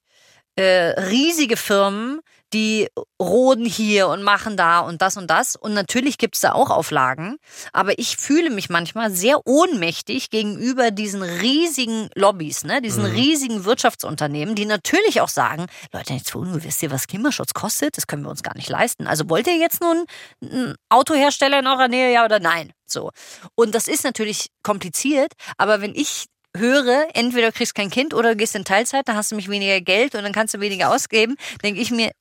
äh, 0.55 0.99
riesige 0.99 1.57
Firmen, 1.57 2.21
die 2.53 2.87
roden 3.21 3.65
hier 3.65 4.07
und 4.07 4.23
machen 4.23 4.57
da 4.57 4.79
und 4.79 5.01
das 5.01 5.17
und 5.17 5.27
das. 5.27 5.55
Und 5.55 5.73
natürlich 5.73 6.17
gibt's 6.17 6.41
da 6.41 6.53
auch 6.53 6.69
Auflagen. 6.69 7.37
Aber 7.73 7.97
ich 7.97 8.17
fühle 8.17 8.49
mich 8.49 8.69
manchmal 8.69 9.11
sehr 9.11 9.45
ohnmächtig 9.45 10.29
gegenüber 10.29 10.91
diesen 10.91 11.23
riesigen 11.23 12.09
Lobbys, 12.15 12.63
ne? 12.63 12.81
diesen 12.81 13.03
Mhm. 13.03 13.11
riesigen 13.11 13.65
Wirtschaftsunternehmen, 13.65 14.55
die 14.55 14.65
natürlich 14.65 15.21
auch 15.21 15.29
sagen, 15.29 15.67
Leute, 15.93 16.13
jetzt 16.13 16.33
wohnen, 16.35 16.63
wisst 16.63 16.83
ihr, 16.83 16.91
was 16.91 17.07
Klimaschutz 17.07 17.53
kostet? 17.53 17.97
Das 17.97 18.07
können 18.07 18.23
wir 18.23 18.29
uns 18.29 18.43
gar 18.43 18.55
nicht 18.55 18.69
leisten. 18.69 19.07
Also 19.07 19.29
wollt 19.29 19.47
ihr 19.47 19.57
jetzt 19.57 19.81
nun 19.81 20.05
einen 20.41 20.75
Autohersteller 20.89 21.59
in 21.59 21.67
eurer 21.67 21.87
Nähe, 21.87 22.11
ja 22.13 22.25
oder 22.25 22.39
nein? 22.39 22.73
So. 22.85 23.11
Und 23.55 23.73
das 23.75 23.87
ist 23.87 24.03
natürlich 24.03 24.47
kompliziert, 24.63 25.33
aber 25.57 25.81
wenn 25.81 25.95
ich 25.95 26.25
höre, 26.55 27.07
entweder 27.13 27.47
du 27.47 27.53
kriegst 27.53 27.75
kein 27.75 27.89
Kind 27.89 28.13
oder 28.13 28.31
du 28.31 28.35
gehst 28.35 28.55
in 28.55 28.65
Teilzeit, 28.65 29.07
dann 29.07 29.15
hast 29.15 29.31
du 29.31 29.35
mich 29.35 29.49
weniger 29.49 29.79
Geld 29.79 30.15
und 30.15 30.23
dann 30.23 30.33
kannst 30.33 30.53
du 30.53 30.59
weniger 30.59 30.93
ausgeben, 30.93 31.35
denke 31.63 31.79
ich 31.79 31.91
mir, 31.91 32.11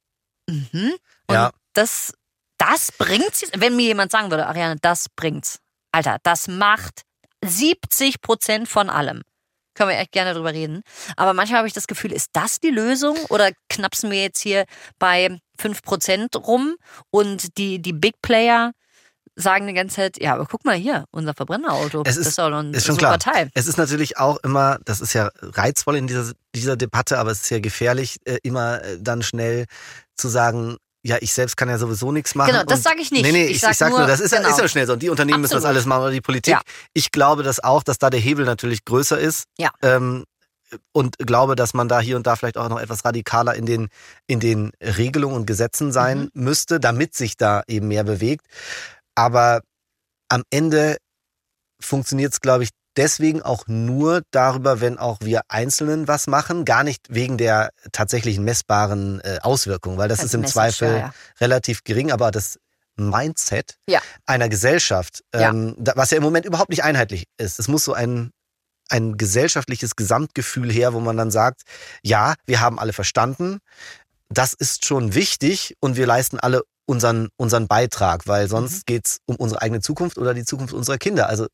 mhm. 0.51 0.95
Und 1.27 1.35
Ja. 1.35 1.51
das, 1.73 2.13
das 2.59 2.93
bringt's. 2.93 3.41
jetzt- 3.43 3.61
Wenn 3.61 3.77
mir 3.77 3.87
jemand 3.87 4.13
sagen 4.13 4.31
würde, 4.31 4.47
Ariane, 4.47 4.77
das 4.81 5.09
bringt's. 5.17 5.59
Alter, 5.93 6.19
das 6.23 6.49
macht 6.49 7.03
70 7.45 8.21
Prozent 8.21 8.69
von 8.69 8.91
allem. 8.91 9.23
Können 9.75 9.91
wir 9.91 9.99
echt 9.99 10.13
gerne 10.13 10.35
drüber 10.35 10.53
reden. 10.53 10.83
Aber 11.17 11.33
manchmal 11.33 11.59
habe 11.59 11.69
ich 11.69 11.75
das 11.75 11.87
Gefühl, 11.87 12.13
ist 12.13 12.31
das 12.33 12.61
die 12.61 12.71
Lösung? 12.71 13.17
Oder 13.29 13.51
knapsen 13.69 14.11
wir 14.11 14.21
jetzt 14.23 14.41
hier 14.41 14.67
bei 14.99 15.41
5 15.59 15.83
Prozent 15.83 16.37
rum 16.37 16.77
und 17.11 17.57
die, 17.57 17.81
die 17.81 17.93
Big 17.93 18.21
Player 18.21 18.73
sagen 19.37 19.67
die 19.67 19.73
ganze 19.75 19.97
Zeit, 19.97 20.21
ja, 20.23 20.35
aber 20.35 20.47
guck 20.47 20.65
mal 20.65 20.75
hier, 20.77 21.05
unser 21.13 21.35
Verbrennerauto. 21.35 22.03
Es 22.05 22.17
ist- 22.17 22.21
das 22.21 22.27
ist 22.29 22.39
doch 22.39 22.53
ein 22.53 22.75
Ist 22.75 22.87
schon 22.87 22.97
super 22.97 23.17
klar. 23.19 23.35
Teil. 23.35 23.51
Es 23.55 23.67
ist 23.67 23.79
natürlich 23.79 24.19
auch 24.19 24.37
immer, 24.39 24.79
das 24.85 25.01
ist 25.01 25.13
ja 25.15 25.31
reizvoll 25.41 25.97
in 25.97 26.07
dieser, 26.07 26.33
dieser 26.55 26.77
Debatte, 26.77 27.19
aber 27.19 27.31
es 27.31 27.43
ist 27.43 27.51
ja 27.51 27.61
gefährlich, 27.61 28.19
äh, 28.25 28.39
immer 28.43 28.83
äh, 28.83 28.99
dann 29.01 29.23
schnell 29.23 29.67
zu 30.17 30.29
sagen, 30.29 30.77
ja, 31.03 31.17
ich 31.21 31.33
selbst 31.33 31.57
kann 31.57 31.71
ja 31.71 31.79
sowieso 31.79 32.13
nichts 32.13 32.35
machen. 32.35 32.53
Genau, 32.53 32.65
das 32.65 32.83
sage 32.83 33.01
ich 33.01 33.11
nicht. 33.11 33.23
Nee, 33.23 33.33
nee, 33.33 33.45
Ich 33.47 33.53
ich, 33.53 33.61
sag 33.61 33.71
ich 33.73 33.79
sag 33.79 33.89
nur, 33.89 34.01
nur, 34.01 34.09
das 34.09 34.21
ist, 34.21 34.35
genau. 34.35 34.51
ist 34.51 34.59
ja 34.59 34.69
schnell 34.69 34.87
so. 34.87 34.93
Und 34.93 35.03
die 35.03 35.09
Unternehmen 35.09 35.41
müssen 35.41 35.55
das 35.55 35.65
Absolut. 35.65 35.77
alles 35.77 35.87
machen 35.87 36.03
oder 36.03 36.11
die 36.11 36.21
Politik. 36.21 36.53
Ja. 36.53 36.61
Ich 36.93 37.11
glaube 37.11 37.43
das 37.43 37.65
auch, 37.65 37.83
dass 37.83 37.97
da 37.99 38.11
der 38.11 38.21
Hebel 38.21 38.45
natürlich 38.45 38.85
größer 38.85 39.19
ist. 39.19 39.45
Ja. 39.57 39.71
Ähm, 39.81 40.25
und 40.93 41.17
glaube, 41.19 41.57
dass 41.57 41.73
man 41.73 41.89
da 41.89 42.01
hier 42.01 42.17
und 42.17 42.27
da 42.27 42.37
vielleicht 42.37 42.59
auch 42.59 42.69
noch 42.69 42.79
etwas 42.79 43.05
radikaler 43.05 43.55
in 43.55 43.65
den, 43.65 43.89
in 44.27 44.41
den 44.41 44.73
Regelungen 44.81 45.35
und 45.37 45.47
Gesetzen 45.47 45.91
sein 45.91 46.31
Mhm. 46.35 46.45
müsste, 46.45 46.79
damit 46.81 47.15
sich 47.15 47.37
da 47.39 47.63
eben 47.67 47.89
mehr 47.89 48.05
bewegt. 48.05 48.45
Aber 49.21 49.61
am 50.29 50.43
Ende 50.51 50.97
funktioniert 51.81 52.33
es, 52.33 52.41
glaube 52.41 52.65
ich, 52.65 52.71
deswegen 52.97 53.43
auch 53.43 53.67
nur 53.67 54.23
darüber, 54.31 54.81
wenn 54.81 54.99
auch 54.99 55.19
wir 55.23 55.43
Einzelnen 55.49 56.09
was 56.09 56.27
machen, 56.27 56.65
gar 56.65 56.85
nicht 56.85 57.07
wegen 57.09 57.39
der 57.39 57.71
tatsächlichen 57.93 58.45
messbaren 58.45 59.21
äh, 59.21 59.39
Auswirkungen, 59.43 59.97
weil 59.99 60.09
das 60.09 60.19
Als 60.21 60.27
ist 60.27 60.35
im 60.35 60.41
Message, 60.43 60.55
Zweifel 60.55 60.89
ja, 60.89 60.99
ja. 60.99 61.15
relativ 61.41 61.85
gering, 61.85 62.11
aber 62.13 62.31
das 62.31 62.59
Mindset 62.97 63.77
Ja. 63.89 64.01
einer 64.27 64.49
Gesellschaft, 64.49 65.23
Ja. 65.35 65.51
ähm, 65.51 65.75
da, 65.79 65.93
was 65.97 66.11
ja 66.11 66.17
im 66.19 66.23
Moment 66.23 66.45
überhaupt 66.47 66.71
nicht 66.71 66.85
einheitlich 66.85 67.25
ist. 67.39 67.59
Es 67.59 67.69
muss 67.69 67.85
so 67.85 67.95
ein, 67.95 68.31
ein 68.89 69.17
gesellschaftliches 69.17 69.97
Gesamtgefühl 69.97 70.71
her, 70.71 70.93
wo 70.93 71.01
man 71.01 71.17
dann 71.17 71.31
sagt, 71.31 71.63
ja, 72.03 72.35
wir 72.45 72.61
haben 72.61 72.79
alle 72.79 72.93
verstanden, 72.93 73.59
das 74.29 74.53
ist 74.53 74.85
schon 74.85 75.15
wichtig 75.15 75.75
und 75.81 75.97
wir 75.97 76.07
leisten 76.07 76.39
alle 76.39 76.63
unseren, 76.91 77.29
unseren 77.37 77.67
Beitrag, 77.69 78.27
weil 78.27 78.49
sonst 78.49 78.79
Mhm. 78.79 78.83
geht's 78.87 79.19
um 79.27 79.37
unsere 79.37 79.63
eigene 79.63 79.81
Zukunft 79.81 80.19
oder 80.19 80.35
die 80.35 80.45
Zukunft 80.45 80.75
unserer 80.75 80.99
Kinder. 80.99 81.29
Also 81.29 81.47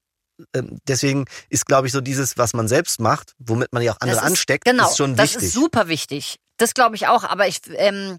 ähm, 0.54 0.78
deswegen 0.88 1.24
ist, 1.48 1.66
glaube 1.66 1.86
ich, 1.86 1.92
so 1.92 2.00
dieses, 2.00 2.36
was 2.36 2.52
man 2.52 2.68
selbst 2.68 3.00
macht, 3.00 3.32
womit 3.38 3.72
man 3.72 3.82
ja 3.82 3.92
auch 3.92 4.00
andere 4.00 4.16
Das 4.16 4.24
ist- 4.24 4.30
ansteckt, 4.30 4.64
genau, 4.64 4.88
ist 4.90 4.96
schon 4.98 5.16
das 5.16 5.30
wichtig. 5.34 5.48
ist 5.48 5.52
super 5.54 5.88
wichtig. 5.88 6.36
Das 6.58 6.72
glaube 6.74 6.96
ich 6.96 7.06
auch, 7.06 7.22
aber 7.24 7.46
ich, 7.46 7.60
ähm, 7.74 8.18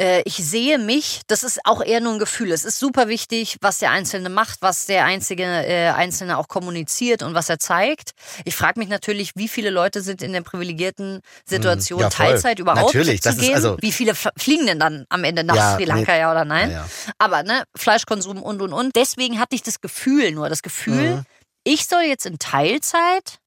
äh, 0.00 0.22
ich 0.24 0.36
sehe 0.36 0.78
mich, 0.78 1.22
das 1.26 1.42
ist 1.42 1.58
auch 1.64 1.82
eher 1.82 2.00
nur 2.00 2.12
ein 2.12 2.18
Gefühl. 2.20 2.52
Es 2.52 2.64
ist 2.64 2.78
super 2.78 3.08
wichtig, 3.08 3.56
was 3.62 3.78
der 3.78 3.90
Einzelne 3.90 4.28
macht, 4.28 4.62
was 4.62 4.86
der 4.86 5.04
einzige 5.04 5.42
äh, 5.42 5.88
Einzelne 5.90 6.38
auch 6.38 6.46
kommuniziert 6.46 7.22
und 7.24 7.34
was 7.34 7.48
er 7.48 7.58
zeigt. 7.58 8.12
Ich 8.44 8.54
frage 8.54 8.78
mich 8.78 8.88
natürlich, 8.88 9.32
wie 9.34 9.48
viele 9.48 9.70
Leute 9.70 10.02
sind 10.02 10.22
in 10.22 10.32
der 10.32 10.42
privilegierten 10.42 11.20
Situation, 11.46 11.98
Hm, 11.98 12.04
ja. 12.04 12.10
Teilzeit 12.10 12.58
überhaupt 12.60 12.94
Natürlich, 12.94 13.22
zu 13.22 13.28
das 13.30 13.36
ist 13.38 13.42
gehen. 13.42 13.54
also- 13.56 13.76
wie 13.80 13.92
viele 13.92 14.14
fliegen 14.14 14.66
denn 14.66 14.78
dann 14.78 15.04
am 15.08 15.24
Ende 15.24 15.42
nach 15.42 15.56
Ja, 15.56 15.74
Sri 15.74 15.84
Lanka, 15.84 16.12
nee. 16.12 16.18
ja 16.20 16.30
oder 16.30 16.44
nein? 16.44 16.70
Ja. 16.70 16.88
Aber 17.18 17.42
ne, 17.42 17.64
Fleischkonsum 17.76 18.40
und 18.40 18.62
und 18.62 18.72
und. 18.72 18.94
Deswegen 18.94 19.40
hatte 19.40 19.56
ich 19.56 19.62
das 19.64 19.80
Gefühl 19.80 20.30
nur, 20.30 20.48
das 20.48 20.62
Gefühl, 20.62 21.16
Mhm. 21.16 21.24
ich 21.64 21.86
soll 21.86 22.02
jetzt 22.02 22.24
in 22.26 22.38
Teilzeit, 22.38 23.38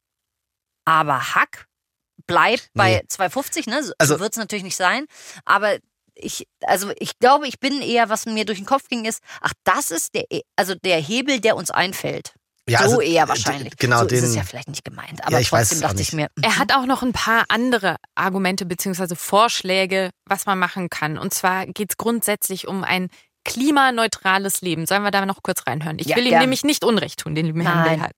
aber 0.86 1.34
Hack 1.36 1.66
bleibt 2.28 2.70
bei 2.74 2.98
Nee. 2.98 3.08
250, 3.08 3.68
ne? 3.68 3.84
So 3.84 3.94
Also- 3.98 4.20
wird 4.20 4.34
es 4.34 4.38
natürlich 4.38 4.64
nicht 4.64 4.76
sein. 4.76 5.06
Aber 5.46 5.78
ich, 6.16 6.48
also 6.64 6.92
ich 7.00 7.20
glaube, 7.20 7.48
ich 7.48 7.60
bin 7.60 7.82
eher, 7.82 8.10
was 8.10 8.26
mir 8.26 8.46
durch 8.46 8.58
den 8.60 8.66
Kopf 8.66 8.88
ging, 8.90 9.06
ist, 9.06 9.22
ach, 9.42 9.54
das 9.64 9.92
ist 9.92 10.14
der, 10.16 10.26
also 10.56 10.74
der 10.76 11.00
Hebel, 11.00 11.40
der 11.40 11.56
uns 11.56 11.72
einfällt. 11.72 12.34
Ja, 12.70 12.80
so 12.80 12.84
also, 12.86 13.02
eher 13.02 13.30
wahrscheinlich. 13.30 13.78
genau, 13.78 14.00
so 14.00 14.08
ist 14.08 14.24
es 14.24 14.32
den- 14.32 14.38
ja 14.40 14.44
vielleicht 14.44 14.68
nicht 14.68 14.84
gemeint, 14.84 15.26
aber 15.26 15.40
ich 15.40 15.50
weiß 15.50 15.70
trotzdem 15.70 15.82
dachte 15.88 16.02
ich 16.02 16.12
nicht. 16.12 16.16
mir, 16.16 16.28
Er 16.42 16.58
hat 16.58 16.74
auch 16.74 16.86
noch 16.86 17.02
ein 17.02 17.14
paar 17.14 17.46
andere 17.48 17.96
Argumente 18.16 18.66
bzw. 18.66 19.16
Vorschläge, 19.16 20.10
was 20.26 20.46
man 20.48 20.60
machen 20.60 20.90
kann. 20.90 21.18
Und 21.18 21.34
zwar 21.34 21.66
geht 21.66 21.92
es 21.92 21.98
grundsätzlich 21.98 22.68
um 22.68 22.84
ein 22.84 23.08
klimaneutrales 23.46 24.62
Leben. 24.62 24.86
Sollen 24.86 25.04
wir 25.04 25.12
da 25.12 25.26
noch 25.26 25.44
kurz 25.44 25.66
reinhören? 25.66 26.00
Ich 26.00 26.08
Ja, 26.08 26.16
will 26.18 26.26
ihm 26.26 26.32
gern. 26.32 26.42
nämlich 26.42 26.64
nicht 26.64 26.84
Unrecht 26.84 27.20
tun, 27.20 27.36
den 27.36 27.46
lieben 27.46 27.62
Herrn 27.62 27.86
Nein. 28.00 28.12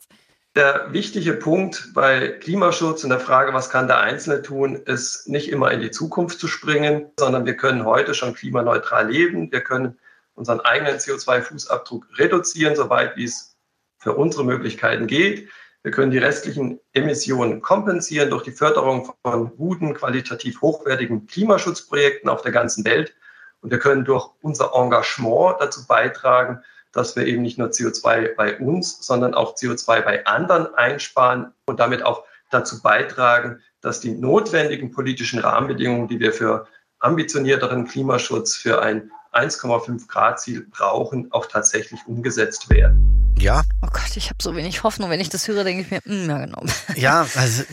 Der 0.56 0.92
wichtige 0.92 1.34
Punkt 1.34 1.92
bei 1.94 2.30
Klimaschutz 2.30 3.04
und 3.04 3.12
der 3.12 3.20
Frage, 3.20 3.54
was 3.54 3.70
kann 3.70 3.88
der 3.88 4.00
Einzelne 4.00 4.42
tun, 4.42 4.76
ist 4.76 5.30
nicht 5.30 5.50
immer 5.50 5.72
in 5.72 5.80
die 5.80 5.92
Zukunft 5.92 6.40
zu 6.40 6.48
springen, 6.48 7.12
sondern 7.20 7.46
wir 7.46 7.56
können 7.56 7.86
heute 7.86 8.16
schon 8.16 8.34
klimaneutral 8.34 9.12
leben. 9.12 9.52
Wir 9.52 9.62
können 9.62 10.00
unseren 10.34 10.60
eigenen 10.62 10.98
CO2-Fußabdruck 10.98 12.18
reduzieren, 12.18 12.76
soweit 12.76 13.16
wie 13.16 13.26
es 13.26 13.58
für 14.00 14.14
unsere 14.16 14.44
Möglichkeiten 14.44 15.06
geht. 15.06 15.50
Wir 15.84 15.92
können 15.92 16.12
die 16.12 16.18
restlichen 16.18 16.80
Emissionen 16.94 17.62
kompensieren 17.62 18.32
durch 18.32 18.44
die 18.44 18.52
Förderung 18.52 19.14
von 19.24 19.56
guten, 19.56 19.94
qualitativ 19.94 20.62
hochwertigen 20.62 21.28
Klimaschutzprojekten 21.28 22.28
auf 22.28 22.42
der 22.42 22.52
ganzen 22.52 22.84
Welt. 22.86 23.16
Und 23.62 23.70
wir 23.70 23.80
können 23.80 24.04
durch 24.04 24.30
unser 24.42 24.72
Engagement 24.74 25.58
dazu 25.60 25.86
beitragen, 25.86 26.64
dass 26.92 27.16
wir 27.16 27.26
eben 27.26 27.42
nicht 27.42 27.58
nur 27.58 27.70
CO2 27.70 28.36
bei 28.36 28.58
uns, 28.58 29.06
sondern 29.06 29.34
auch 29.34 29.56
CO2 29.56 30.02
bei 30.02 30.26
anderen 30.26 30.74
einsparen 30.76 31.54
und 31.66 31.80
damit 31.80 32.04
auch 32.04 32.24
dazu 32.50 32.82
beitragen, 32.82 33.60
dass 33.82 34.00
die 34.00 34.12
notwendigen 34.12 34.92
politischen 34.92 35.40
Rahmenbedingungen, 35.40 36.08
die 36.08 36.20
wir 36.20 36.34
für 36.34 36.68
ambitionierteren 37.00 37.88
Klimaschutz, 37.88 38.56
für 38.56 38.82
ein 38.82 39.12
1,5 39.32 40.08
Grad 40.08 40.40
Ziel 40.40 40.68
brauchen, 40.70 41.32
auch 41.32 41.46
tatsächlich 41.46 42.00
umgesetzt 42.08 42.70
werden. 42.70 43.36
Ja, 43.38 43.62
oh 43.82 43.88
Gott, 43.92 44.16
ich 44.18 44.30
habe 44.30 44.42
so 44.42 44.56
wenig 44.56 44.84
Hoffnung. 44.84 45.10
Wenn 45.10 45.22
ich 45.22 45.30
das 45.30 45.48
höre, 45.48 45.64
denke 45.64 45.84
ich 45.84 45.92
mir, 45.92 46.02
mm, 46.04 46.30
ja 46.30 46.46
genau. 46.46 46.64
ja, 46.96 47.28
also, 47.36 47.64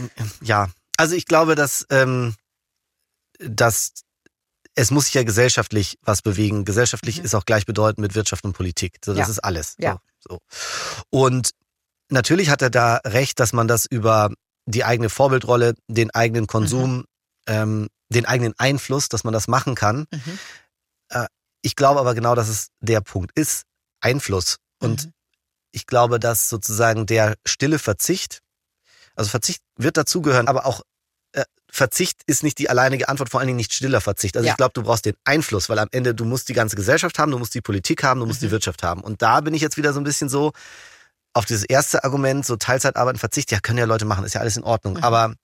ja. 0.43 0.69
Also 0.97 1.17
ich 1.17 1.27
glaube, 1.27 1.55
dass, 1.55 1.87
ähm, 1.91 2.35
dass 3.39 3.93
es 4.77 4.91
muss 4.91 5.07
sich 5.07 5.15
ja 5.15 5.25
gesellschaftlich 5.25 5.99
was 6.03 6.23
bewegen. 6.23 6.65
Gesellschaftlich 6.65 7.19
Mhm. 7.19 7.25
ist 7.25 7.35
auch 7.35 7.45
gleichbedeutend 7.47 7.99
mit 7.99 8.15
Wirtschaft 8.15 8.45
und 8.45 8.53
Politik. 8.53 8.99
So, 9.05 9.12
das 9.15 9.27
Ja. 9.27 9.33
ist 9.33 9.39
alles. 9.41 9.75
Ja. 9.79 10.01
So, 10.21 10.29
so. 10.29 10.39
Und 11.11 11.51
natürlich 12.11 12.51
hat 12.51 12.62
er 12.62 12.71
da 12.71 12.97
recht, 13.05 13.41
dass 13.41 13.53
man 13.53 13.67
das 13.69 13.87
über 13.87 14.31
die 14.67 14.85
eigene 14.85 15.09
Vorbildrolle, 15.09 15.75
den 15.89 16.11
eigenen 16.11 16.47
Konsum, 16.47 17.05
ähm, 17.47 17.89
den 18.11 18.27
eigenen 18.27 18.55
Einfluss, 18.59 19.09
dass 19.09 19.25
man 19.25 19.33
das 19.33 19.49
machen 19.49 19.75
kann. 19.75 20.07
Mhm. 20.12 20.39
Äh, 21.09 21.27
ich 21.62 21.75
glaube 21.75 21.99
aber 22.01 22.15
genau, 22.15 22.35
dass 22.35 22.49
es 22.49 22.69
der 22.81 23.01
Punkt 23.01 23.33
ist. 23.37 23.62
Einfluss. 24.01 24.59
Und 24.81 25.07
Mhm. 25.07 25.12
ich 25.73 25.87
glaube, 25.87 26.21
dass 26.21 26.49
sozusagen 26.49 27.07
der 27.07 27.35
stille 27.47 27.79
Verzicht, 27.79 28.41
also 29.15 29.31
Verzicht 29.31 29.62
wird 29.77 29.97
dazugehören, 29.97 30.49
aber 30.49 30.67
auch 30.67 30.83
Verzicht 31.77 32.23
ist 32.27 32.43
nicht 32.43 32.59
die 32.59 32.71
alleinige 32.71 33.09
Antwort, 33.11 33.29
vor 33.29 33.41
allen 33.41 33.49
Dingen 33.49 33.59
nicht 33.59 33.75
stiller 33.75 34.01
Verzicht. 34.01 34.35
Also 34.37 34.47
Ja. 34.47 34.53
ich 34.53 34.57
glaube, 34.57 34.73
du 34.73 34.83
brauchst 34.83 35.05
den 35.05 35.15
Einfluss, 35.25 35.69
weil 35.69 35.79
am 35.79 35.89
Ende 35.93 36.15
du 36.15 36.25
musst 36.25 36.49
die 36.49 36.55
ganze 36.55 36.75
Gesellschaft 36.75 37.19
haben, 37.19 37.31
du 37.31 37.39
musst 37.39 37.55
die 37.55 37.61
Politik 37.61 38.03
haben, 38.03 38.19
du 38.21 38.25
musst 38.27 38.41
Mhm. 38.41 38.47
die 38.47 38.51
Wirtschaft 38.53 38.83
haben. 38.83 39.03
Und 39.03 39.21
da 39.21 39.43
bin 39.43 39.53
ich 39.53 39.61
jetzt 39.61 39.77
wieder 39.77 39.93
so 39.93 40.01
ein 40.01 40.05
bisschen 40.05 40.31
so 40.31 40.53
auf 41.35 41.45
dieses 41.45 41.65
erste 41.65 42.03
Argument, 42.03 42.47
so 42.47 42.57
Teilzeitarbeiten, 42.57 43.19
Verzicht, 43.19 43.51
ja, 43.53 43.61
können 43.61 43.79
ja 43.79 43.85
Leute 43.85 44.07
machen, 44.07 44.25
ist 44.25 44.33
ja 44.35 44.41
alles 44.41 44.57
in 44.57 44.62
Ordnung. 44.65 44.95
Mhm. 44.95 45.05
Aber 45.05 45.35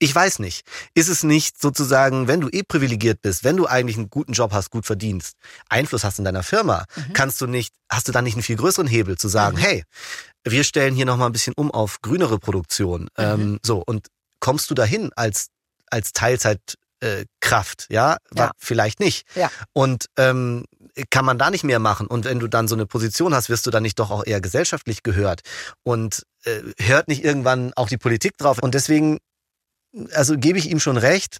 ich 0.00 0.12
weiß 0.12 0.40
nicht. 0.40 0.66
Ist 0.94 1.08
es 1.08 1.22
nicht 1.22 1.60
sozusagen, 1.60 2.26
wenn 2.26 2.40
du 2.40 2.48
eh 2.48 2.64
privilegiert 2.64 3.22
bist, 3.22 3.44
wenn 3.44 3.56
du 3.56 3.66
eigentlich 3.66 3.96
einen 3.96 4.10
guten 4.10 4.32
Job 4.32 4.52
hast, 4.52 4.70
gut 4.70 4.84
verdienst, 4.84 5.34
Einfluss 5.68 6.02
hast 6.02 6.18
in 6.18 6.24
deiner 6.24 6.42
Firma, 6.42 6.86
Mhm. 6.96 7.12
kannst 7.12 7.40
du 7.40 7.46
nicht, 7.46 7.72
hast 7.88 8.08
du 8.08 8.12
dann 8.12 8.24
nicht 8.24 8.34
einen 8.34 8.42
viel 8.42 8.56
größeren 8.56 8.88
Hebel 8.88 9.16
zu 9.16 9.28
sagen, 9.28 9.56
Mhm. 9.56 9.60
hey, 9.60 9.84
wir 10.44 10.64
stellen 10.64 10.94
hier 10.96 11.04
nochmal 11.06 11.28
ein 11.28 11.32
bisschen 11.32 11.54
um 11.56 11.70
auf 11.70 12.00
grünere 12.02 12.40
Produktion. 12.40 13.02
Mhm. 13.02 13.08
Ähm, 13.16 13.58
so, 13.64 13.80
und 13.86 14.08
kommst 14.40 14.70
du 14.70 14.74
dahin 14.74 15.10
als, 15.14 15.48
als 15.90 16.12
Teilzeitkraft, 16.12 17.86
äh, 17.90 17.94
ja? 17.94 18.16
Ja. 18.34 18.50
Vielleicht 18.58 19.00
nicht. 19.00 19.26
Ja. 19.34 19.50
Und 19.72 20.06
ähm, 20.16 20.64
kann 21.10 21.24
man 21.24 21.38
da 21.38 21.50
nicht 21.50 21.64
mehr 21.64 21.78
machen? 21.78 22.06
Und 22.06 22.24
wenn 22.24 22.40
du 22.40 22.48
dann 22.48 22.68
so 22.68 22.74
eine 22.74 22.86
Position 22.86 23.34
hast, 23.34 23.48
wirst 23.48 23.66
du 23.66 23.70
dann 23.70 23.82
nicht 23.82 23.98
doch 23.98 24.10
auch 24.10 24.26
eher 24.26 24.40
gesellschaftlich 24.40 25.02
gehört? 25.02 25.42
Und 25.82 26.24
äh, 26.44 26.62
hört 26.80 27.08
nicht 27.08 27.24
irgendwann 27.24 27.72
auch 27.74 27.88
die 27.88 27.98
Politik 27.98 28.36
drauf? 28.36 28.58
Und 28.58 28.74
deswegen, 28.74 29.18
also 30.12 30.36
gebe 30.36 30.58
ich 30.58 30.70
ihm 30.70 30.80
schon 30.80 30.96
recht, 30.96 31.38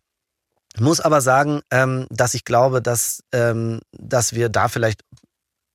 muss 0.78 1.00
aber 1.00 1.20
sagen, 1.20 1.60
ähm, 1.70 2.06
dass 2.10 2.34
ich 2.34 2.44
glaube, 2.44 2.82
dass, 2.82 3.20
ähm, 3.32 3.80
dass 3.92 4.34
wir 4.34 4.48
da 4.48 4.68
vielleicht 4.68 5.02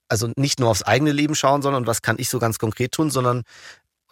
also 0.07 0.31
nicht 0.36 0.59
nur 0.59 0.69
aufs 0.69 0.83
eigene 0.83 1.12
Leben 1.12 1.33
schauen, 1.33 1.62
sondern 1.62 1.88
was 1.88 2.01
kann 2.01 2.17
ich 2.19 2.29
so 2.29 2.38
ganz 2.39 2.59
konkret 2.59 2.91
tun, 2.91 3.09
sondern 3.09 3.43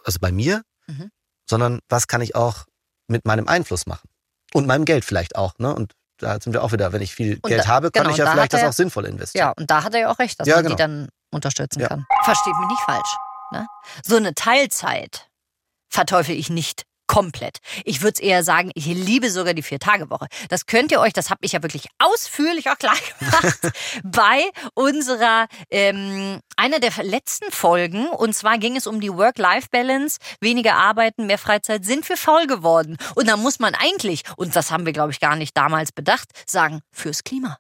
also 0.04 0.18
bei 0.20 0.32
mir, 0.32 0.64
Mhm. 0.88 1.12
sondern 1.48 1.80
was 1.90 2.08
kann 2.08 2.22
ich 2.22 2.36
auch 2.36 2.66
mit 3.08 3.26
meinem 3.26 3.48
Einfluss 3.48 3.86
machen 3.86 4.10
und 4.54 4.68
meinem 4.68 4.86
Geld 4.86 5.06
vielleicht 5.06 5.36
auch. 5.36 5.54
Ne? 5.58 5.74
Und 5.74 5.94
da 6.18 6.40
sind 6.40 6.54
wir 6.54 6.64
auch 6.64 6.72
wieder, 6.72 6.94
wenn 6.94 7.02
ich 7.02 7.14
viel 7.16 7.36
Und 7.42 7.50
Geld 7.50 7.62
da- 7.64 7.68
habe, 7.68 7.92
kann 7.92 8.04
genau, 8.04 8.14
ich 8.14 8.18
ja 8.18 8.26
da 8.26 8.32
vielleicht 8.32 8.54
das 8.54 8.62
er- 8.62 8.70
auch 8.70 8.74
sinnvoll 8.74 9.06
investieren. 9.06 9.48
Ja, 9.48 9.54
und 9.58 9.70
da 9.72 9.84
hat 9.84 9.94
er 9.94 10.02
ja 10.02 10.12
auch 10.12 10.20
recht, 10.20 10.40
dass 10.40 10.48
Ja, 10.48 10.56
man 10.56 10.64
genau. 10.66 10.76
die 10.76 10.82
dann 10.82 11.10
unterstützen 11.32 11.80
Ja. 11.82 11.88
kann. 11.88 12.06
Versteht 12.24 12.54
mich 12.60 12.68
nicht 12.70 12.82
falsch. 12.82 13.18
Ne? 13.52 13.68
So 14.06 14.16
eine 14.18 14.34
Teilzeit 14.36 15.28
verteufel 15.90 16.36
ich 16.36 16.50
nicht 16.50 16.84
komplett. 17.12 17.58
Ich 17.84 18.02
würde 18.02 18.14
es 18.14 18.20
eher 18.22 18.42
sagen, 18.42 18.72
ich 18.74 18.86
liebe 18.86 19.30
sogar 19.30 19.54
die 19.54 19.64
Vier-Tage-Woche. 19.64 20.28
Das 20.48 20.66
könnt 20.66 20.94
ihr 20.94 21.02
euch, 21.02 21.12
das 21.12 21.30
habe 21.30 21.42
ich 21.42 21.52
ja 21.52 21.62
wirklich 21.62 21.88
ausführlich 22.00 22.70
auch 22.70 22.78
klar 22.80 22.96
gemacht 23.20 23.60
bei 24.02 24.44
unserer, 24.76 25.48
ähm, 25.70 26.40
einer 26.56 26.80
der 26.80 26.92
letzten 27.04 27.52
Folgen. 27.52 28.08
Und 28.08 28.34
zwar 28.34 28.58
ging 28.60 28.78
es 28.78 28.88
um 28.88 29.02
die 29.02 29.14
Work-Life-Balance. 29.14 30.20
Weniger 30.40 30.76
arbeiten, 30.76 31.28
mehr 31.28 31.38
Freizeit. 31.38 31.84
Sind 31.84 32.08
wir 32.08 32.16
faul 32.16 32.48
geworden? 32.48 32.96
Und 33.16 33.28
da 33.28 33.36
muss 33.36 33.60
man 33.60 33.76
eigentlich, 33.76 34.24
und 34.38 34.56
das 34.56 34.72
haben 34.72 34.86
wir, 34.86 34.94
glaube 34.94 35.12
ich, 35.12 35.20
gar 35.20 35.36
nicht 35.36 35.58
damals 35.58 35.92
bedacht, 35.92 36.30
sagen, 36.46 36.80
fürs 36.94 37.26
Klima. 37.26 37.58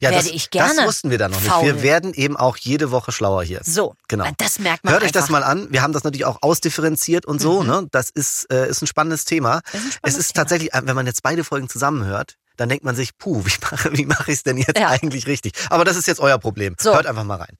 Ja, 0.00 0.10
werde 0.10 0.24
das, 0.24 0.32
ich 0.34 0.50
gerne. 0.50 0.74
das 0.76 0.86
wussten 0.86 1.10
wir 1.10 1.18
da 1.18 1.28
noch 1.28 1.40
nicht. 1.40 1.50
faul. 1.50 1.64
Wir 1.64 1.82
werden 1.82 2.14
eben 2.14 2.36
auch 2.36 2.56
jede 2.56 2.90
Woche 2.90 3.12
schlauer 3.12 3.42
hier. 3.44 3.60
So, 3.64 3.94
Genau. 4.08 4.26
das 4.38 4.58
merkt 4.58 4.84
man 4.84 4.92
Hört 4.94 5.02
euch 5.04 5.12
das 5.12 5.24
einfach. 5.24 5.40
mal 5.40 5.42
an. 5.44 5.68
Wir 5.70 5.82
haben 5.82 5.92
das 5.92 6.04
natürlich 6.04 6.24
auch 6.26 6.38
ausdifferenziert 6.42 7.26
und 7.26 7.40
so. 7.40 7.62
Mhm. 7.62 7.68
Ne? 7.68 7.88
Das 7.90 8.10
ist, 8.10 8.50
äh, 8.52 8.68
ist 8.68 8.82
ein 8.82 8.86
spannendes 8.86 9.24
Thema. 9.24 9.58
Ist 9.58 9.74
ein 9.74 9.78
Es 9.88 9.94
spannendes 9.94 10.16
ist 10.20 10.32
Thema. 10.34 10.42
tatsächlich, 10.42 10.74
äh, 10.74 10.82
wenn 10.84 10.94
man 10.96 11.06
jetzt 11.06 11.22
beide 11.22 11.44
Folgen 11.44 11.68
zusammenhört, 11.68 12.36
dann 12.56 12.68
denkt 12.68 12.84
man 12.84 12.94
sich, 12.94 13.16
puh, 13.18 13.44
wie 13.44 13.52
mache 13.62 13.92
wie 13.96 14.06
mach 14.06 14.28
ich 14.28 14.34
es 14.34 14.42
denn 14.42 14.56
jetzt 14.58 14.78
Ja. 14.78 14.88
eigentlich 14.88 15.26
richtig? 15.26 15.52
Aber 15.70 15.84
das 15.84 15.96
ist 15.96 16.06
jetzt 16.06 16.20
euer 16.20 16.38
Problem. 16.38 16.74
So. 16.78 16.94
Hört 16.94 17.06
einfach 17.06 17.24
mal 17.24 17.36
rein. 17.36 17.56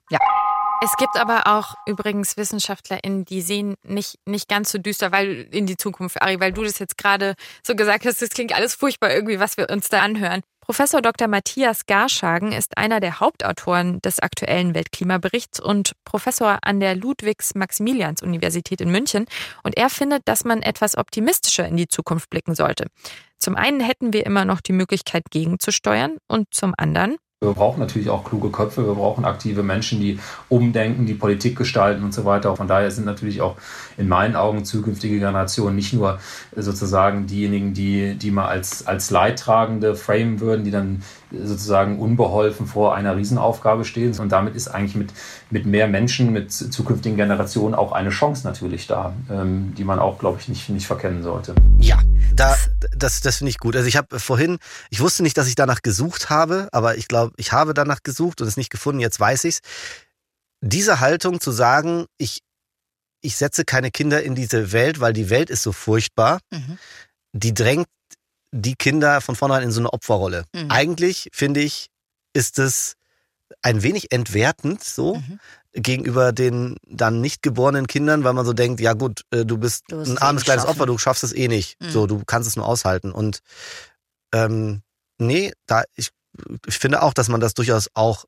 Es 0.84 0.96
gibt 0.98 1.16
aber 1.16 1.46
auch 1.46 1.76
übrigens 1.86 2.36
WissenschaftlerInnen, 2.36 3.24
die 3.24 3.40
sehen 3.40 3.76
nicht, 3.84 4.18
nicht 4.26 4.48
ganz 4.48 4.72
so 4.72 4.78
düster, 4.78 5.12
weil 5.12 5.46
in 5.52 5.64
die 5.66 5.76
Zukunft, 5.76 6.20
Ari, 6.20 6.40
weil 6.40 6.52
du 6.52 6.64
das 6.64 6.80
jetzt 6.80 6.98
gerade 6.98 7.36
so 7.64 7.76
gesagt 7.76 8.04
hast, 8.04 8.20
das 8.20 8.30
klingt 8.30 8.52
alles 8.52 8.74
furchtbar 8.74 9.12
irgendwie, 9.12 9.38
was 9.38 9.56
wir 9.56 9.70
uns 9.70 9.88
da 9.88 10.00
anhören. 10.00 10.42
Professor 10.64 11.02
Dr. 11.02 11.26
Matthias 11.26 11.86
Garschagen 11.86 12.52
ist 12.52 12.78
einer 12.78 13.00
der 13.00 13.18
Hauptautoren 13.18 14.00
des 14.00 14.20
aktuellen 14.20 14.76
Weltklimaberichts 14.76 15.58
und 15.58 15.92
Professor 16.04 16.60
an 16.62 16.78
der 16.78 16.94
Ludwigs-Maximilians-Universität 16.94 18.80
in 18.80 18.92
München. 18.92 19.26
Und 19.64 19.76
er 19.76 19.90
findet, 19.90 20.22
dass 20.28 20.44
man 20.44 20.62
etwas 20.62 20.96
optimistischer 20.96 21.66
in 21.66 21.76
die 21.76 21.88
Zukunft 21.88 22.30
blicken 22.30 22.54
sollte. 22.54 22.86
Zum 23.38 23.56
einen 23.56 23.80
hätten 23.80 24.12
wir 24.12 24.24
immer 24.24 24.44
noch 24.44 24.60
die 24.60 24.72
Möglichkeit, 24.72 25.24
gegenzusteuern 25.32 26.18
und 26.28 26.54
zum 26.54 26.74
anderen 26.78 27.16
Wir 27.42 27.54
brauchen 27.54 27.80
natürlich 27.80 28.08
auch 28.08 28.22
kluge 28.22 28.50
Köpfe, 28.50 28.86
wir 28.86 28.94
brauchen 28.94 29.24
aktive 29.24 29.64
Menschen, 29.64 30.00
die 30.00 30.20
umdenken, 30.48 31.06
die 31.06 31.14
Politik 31.14 31.58
gestalten 31.58 32.04
und 32.04 32.14
so 32.14 32.24
weiter. 32.24 32.54
Von 32.54 32.68
daher 32.68 32.90
sind 32.92 33.04
natürlich 33.04 33.40
auch 33.40 33.56
in 33.96 34.06
meinen 34.06 34.36
Augen 34.36 34.64
zukünftige 34.64 35.18
Generationen 35.18 35.74
nicht 35.74 35.92
nur 35.92 36.20
sozusagen 36.54 37.26
diejenigen, 37.26 37.74
die, 37.74 38.14
die 38.14 38.30
mal 38.30 38.46
als, 38.46 38.86
als 38.86 39.10
Leidtragende 39.10 39.96
framen 39.96 40.38
würden, 40.38 40.64
die 40.64 40.70
dann 40.70 41.02
sozusagen 41.44 41.98
unbeholfen 41.98 42.66
vor 42.66 42.94
einer 42.94 43.16
Riesenaufgabe 43.16 43.84
stehen. 43.84 44.18
Und 44.18 44.30
damit 44.30 44.54
ist 44.54 44.68
eigentlich 44.68 44.94
mit, 44.96 45.12
mit 45.50 45.66
mehr 45.66 45.88
Menschen, 45.88 46.32
mit 46.32 46.52
zukünftigen 46.52 47.16
Generationen 47.16 47.74
auch 47.74 47.92
eine 47.92 48.10
Chance 48.10 48.46
natürlich 48.46 48.86
da, 48.86 49.14
ähm, 49.30 49.74
die 49.76 49.84
man 49.84 49.98
auch, 49.98 50.18
glaube 50.18 50.38
ich, 50.40 50.48
nicht, 50.48 50.68
nicht 50.68 50.86
verkennen 50.86 51.22
sollte. 51.22 51.54
Ja, 51.78 51.98
da, 52.34 52.56
das, 52.96 53.20
das 53.20 53.36
finde 53.38 53.50
ich 53.50 53.58
gut. 53.58 53.76
Also 53.76 53.88
ich 53.88 53.96
habe 53.96 54.18
vorhin, 54.18 54.58
ich 54.90 55.00
wusste 55.00 55.22
nicht, 55.22 55.36
dass 55.38 55.48
ich 55.48 55.54
danach 55.54 55.82
gesucht 55.82 56.30
habe, 56.30 56.68
aber 56.72 56.96
ich 56.96 57.08
glaube, 57.08 57.32
ich 57.36 57.52
habe 57.52 57.74
danach 57.74 58.02
gesucht 58.02 58.40
und 58.40 58.46
es 58.48 58.56
nicht 58.56 58.70
gefunden, 58.70 59.00
jetzt 59.00 59.18
weiß 59.18 59.44
ich's. 59.44 59.60
Diese 60.60 61.00
Haltung 61.00 61.40
zu 61.40 61.50
sagen, 61.50 62.06
ich, 62.18 62.40
ich 63.20 63.36
setze 63.36 63.64
keine 63.64 63.90
Kinder 63.90 64.22
in 64.22 64.34
diese 64.34 64.72
Welt, 64.72 65.00
weil 65.00 65.12
die 65.12 65.30
Welt 65.30 65.50
ist 65.50 65.62
so 65.62 65.72
furchtbar, 65.72 66.40
Mhm. 66.50 66.78
die 67.32 67.54
drängt 67.54 67.86
die 68.52 68.74
Kinder 68.74 69.20
von 69.20 69.34
vornherein 69.34 69.64
in 69.64 69.72
so 69.72 69.80
eine 69.80 69.92
Opferrolle. 69.92 70.44
Mhm. 70.54 70.70
Eigentlich, 70.70 71.28
finde 71.32 71.60
ich, 71.60 71.88
ist 72.34 72.58
es 72.58 72.94
ein 73.62 73.82
wenig 73.82 74.12
entwertend 74.12 74.82
so 74.84 75.16
Mhm. 75.16 75.40
gegenüber 75.74 76.32
den 76.32 76.76
dann 76.86 77.20
nicht 77.20 77.42
geborenen 77.42 77.86
Kindern, 77.86 78.24
weil 78.24 78.32
man 78.34 78.44
so 78.46 78.52
denkt, 78.52 78.80
ja 78.80 78.92
gut, 78.92 79.22
äh, 79.30 79.44
du 79.44 79.58
bist 79.58 79.84
Du 79.88 80.00
ein 80.00 80.16
eh 80.16 80.20
armes 80.20 80.44
kleines 80.44 80.64
schaffen. 80.64 80.80
Opfer, 80.80 80.86
du 80.86 80.98
schaffst 80.98 81.24
es 81.24 81.32
eh 81.34 81.48
nicht. 81.48 81.80
Mhm. 81.80 81.90
So, 81.90 82.06
du 82.06 82.22
kannst 82.24 82.48
es 82.48 82.56
nur 82.56 82.66
aushalten. 82.66 83.10
Und 83.12 83.40
ähm, 84.32 84.82
nee, 85.18 85.52
da 85.66 85.84
ich, 85.94 86.10
ich 86.66 86.78
finde 86.78 87.02
auch, 87.02 87.14
dass 87.14 87.28
man 87.28 87.40
das 87.40 87.54
durchaus 87.54 87.88
auch 87.94 88.24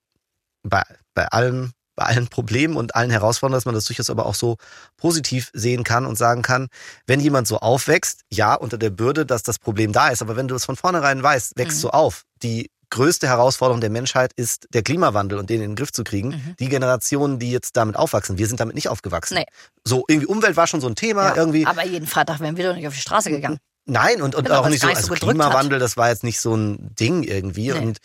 bei, 0.62 0.82
bei 1.14 1.26
allem, 1.28 1.72
bei 1.97 2.05
allen 2.05 2.28
Problemen 2.28 2.76
und 2.76 2.95
allen 2.95 3.11
Herausforderungen, 3.11 3.57
dass 3.57 3.64
man 3.66 3.74
das 3.74 3.84
durchaus 3.84 4.11
aber 4.11 4.26
auch 4.26 4.34
so 4.34 4.57
positiv 4.97 5.51
sehen 5.53 5.84
kann 5.84 6.07
und 6.07 6.16
sagen 6.16 6.42
kann, 6.42 6.68
wenn 7.07 7.20
jemand 7.20 7.47
so 7.47 7.59
aufwächst, 7.59 8.22
ja, 8.30 8.55
unter 8.55 8.78
der 8.78 8.90
Bürde, 8.90 9.26
dass 9.26 9.42
das 9.42 9.59
Problem 9.59 9.92
da 9.92 10.09
ist, 10.09 10.22
aber 10.22 10.36
wenn 10.36 10.49
du 10.49 10.55
es 10.55 10.64
von 10.64 10.76
vornherein 10.76 11.22
weißt, 11.22 11.57
wächst 11.57 11.78
Mhm. 11.78 11.82
so 11.82 11.90
auf. 11.90 12.22
Die 12.42 12.70
größte 12.90 13.26
Herausforderung 13.26 13.80
der 13.80 13.90
Menschheit 13.90 14.32
ist 14.36 14.68
der 14.72 14.82
Klimawandel 14.82 15.38
und 15.38 15.51
den 15.51 15.61
in 15.62 15.70
den 15.70 15.76
Griff 15.76 15.90
zu 15.92 16.05
kriegen. 16.05 16.28
Mhm. 16.28 16.57
Die 16.61 16.68
Generationen, 16.68 17.38
die 17.40 17.51
jetzt 17.51 17.76
damit 17.76 17.97
aufwachsen, 17.97 18.38
wir 18.38 18.47
sind 18.47 18.61
damit 18.61 18.74
nicht 18.76 18.88
aufgewachsen. 18.88 19.34
Nee. 19.34 19.47
So 19.84 20.05
irgendwie 20.07 20.26
Umwelt 20.28 20.57
war 20.57 20.66
schon 20.68 20.80
so 20.80 20.86
ein 20.86 20.95
Thema, 20.95 21.30
Ja, 21.30 21.36
irgendwie. 21.36 21.66
Aber 21.66 21.84
jeden 21.84 22.07
Freitag 22.07 22.38
wären 22.40 22.57
wir 22.57 22.68
doch 22.68 22.76
nicht 22.76 22.86
auf 22.86 22.95
die 22.95 23.01
Straße 23.01 23.30
gegangen. 23.30 23.59
Nein, 23.86 24.22
und, 24.22 24.34
und 24.34 24.51
auch 24.51 24.68
nicht 24.68 24.80
so, 24.80 24.88
also 24.88 25.12
Klimawandel, 25.12 25.78
das 25.78 25.97
war 25.97 26.09
jetzt 26.09 26.24
nicht 26.24 26.40
so 26.40 26.55
ein 26.57 26.95
Ding 26.95 27.22
irgendwie. 27.22 27.72
Nee. 27.72 27.78
Und 27.78 27.99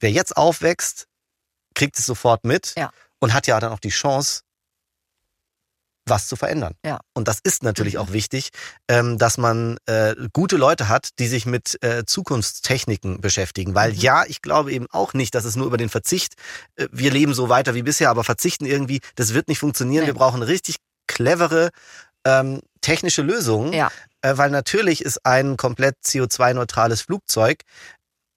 wer 0.00 0.10
jetzt 0.10 0.36
aufwächst, 0.36 1.06
kriegt 1.74 1.98
es 1.98 2.04
sofort 2.04 2.44
mit 2.44 2.74
Ja. 2.76 2.90
Und 3.22 3.32
hat 3.32 3.46
ja 3.46 3.60
dann 3.60 3.72
auch 3.72 3.78
die 3.78 3.90
Chance, 3.90 4.40
was 6.04 6.26
zu 6.26 6.34
verändern. 6.34 6.74
Ja. 6.84 6.98
Und 7.14 7.28
das 7.28 7.38
ist 7.44 7.62
natürlich 7.62 7.94
Mhm. 7.94 8.00
auch 8.00 8.12
wichtig, 8.12 8.48
ähm, 8.88 9.18
dass 9.18 9.38
man 9.38 9.78
äh, 9.86 10.16
gute 10.32 10.56
Leute 10.56 10.88
hat, 10.88 11.10
die 11.20 11.28
sich 11.28 11.46
mit 11.46 11.80
äh, 11.84 12.04
Zukunftstechniken 12.04 13.20
beschäftigen. 13.20 13.76
Weil 13.76 13.92
Mhm. 13.92 13.98
ja, 13.98 14.24
ich 14.26 14.42
glaube 14.42 14.72
eben 14.72 14.88
auch 14.90 15.14
nicht, 15.14 15.36
dass 15.36 15.44
es 15.44 15.54
nur 15.54 15.66
über 15.66 15.76
den 15.76 15.88
Verzicht, 15.88 16.34
äh, 16.74 16.88
wir 16.90 17.12
leben 17.12 17.34
so 17.34 17.48
weiter 17.48 17.76
wie 17.76 17.84
bisher, 17.84 18.10
aber 18.10 18.24
verzichten 18.24 18.66
irgendwie, 18.66 19.00
das 19.14 19.32
wird 19.32 19.46
nicht 19.46 19.60
funktionieren. 19.60 20.02
Nee. 20.02 20.08
Wir 20.08 20.14
brauchen 20.14 20.42
richtig 20.42 20.76
clevere 21.06 21.70
ähm, 22.24 22.60
technische 22.80 23.22
Lösungen. 23.22 23.72
Ja. 23.72 23.92
Äh, 24.22 24.36
weil 24.36 24.50
natürlich 24.50 25.04
ist 25.04 25.24
ein 25.24 25.56
komplett 25.56 25.94
CO2-neutrales 26.04 27.02
Flugzeug, 27.02 27.62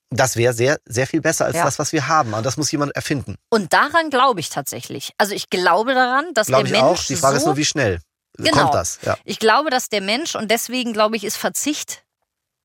das 0.10 0.36
wäre 0.36 0.54
sehr, 0.54 0.78
sehr 0.86 1.08
viel 1.08 1.22
besser 1.22 1.46
als 1.46 1.56
Ja. 1.56 1.66
das, 1.66 1.80
was 1.80 1.92
wir 1.92 2.08
haben. 2.08 2.34
Und 2.34 2.46
das 2.46 2.58
muss 2.58 2.72
jemand 2.72 2.96
erfinden. 2.96 3.36
Und 3.50 3.74
daran 3.74 4.10
glaube 4.10 4.40
ich 4.40 4.50
tatsächlich. 4.50 5.12
Also 5.18 5.34
ich 5.34 5.50
glaube 5.50 5.94
daran, 5.94 6.34
dass 6.34 6.48
Glaube 6.48 6.66
der 6.70 6.76
ich 6.76 6.82
Mensch 6.82 7.00
auch. 7.00 7.06
Die 7.06 7.16
Frage 7.16 7.36
so 7.36 7.40
ist 7.40 7.46
nur, 7.46 7.58
wie 7.58 7.66
schnell 7.66 8.00
Genau. 8.38 8.64
kommt 8.64 8.74
das? 8.76 9.00
Ja. 9.04 9.18
Ich 9.24 9.40
glaube, 9.40 9.70
dass 9.70 9.90
der 9.90 10.02
Mensch, 10.02 10.36
und 10.36 10.52
deswegen 10.52 10.92
glaube 10.94 11.16
ich, 11.16 11.24
ist 11.24 11.38
Verzicht 11.38 12.04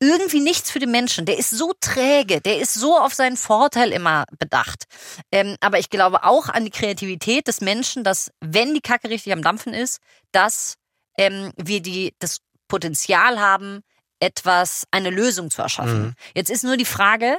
irgendwie 0.02 0.40
nichts 0.40 0.70
für 0.70 0.78
den 0.78 0.90
Menschen. 0.90 1.26
Der 1.26 1.38
ist 1.38 1.50
so 1.50 1.74
träge, 1.78 2.40
der 2.40 2.58
ist 2.58 2.72
so 2.74 2.98
auf 2.98 3.14
seinen 3.14 3.36
Vorteil 3.36 3.92
immer 3.92 4.24
bedacht. 4.38 4.84
Ähm, 5.30 5.56
aber 5.60 5.78
ich 5.78 5.90
glaube 5.90 6.24
auch 6.24 6.48
an 6.48 6.64
die 6.64 6.70
Kreativität 6.70 7.46
des 7.46 7.60
Menschen, 7.60 8.02
dass, 8.02 8.30
wenn 8.40 8.72
die 8.74 8.80
Kacke 8.80 9.10
richtig 9.10 9.32
am 9.32 9.42
Dampfen 9.42 9.74
ist, 9.74 9.98
dass 10.32 10.76
ähm, 11.18 11.52
wir 11.56 11.82
die, 11.82 12.14
das 12.18 12.38
Potenzial 12.66 13.38
haben, 13.38 13.82
etwas, 14.20 14.84
eine 14.90 15.10
Lösung 15.10 15.50
zu 15.50 15.62
erschaffen. 15.62 16.02
Mhm. 16.02 16.14
Jetzt 16.34 16.50
ist 16.50 16.62
nur 16.64 16.76
die 16.76 16.84
Frage, 16.84 17.38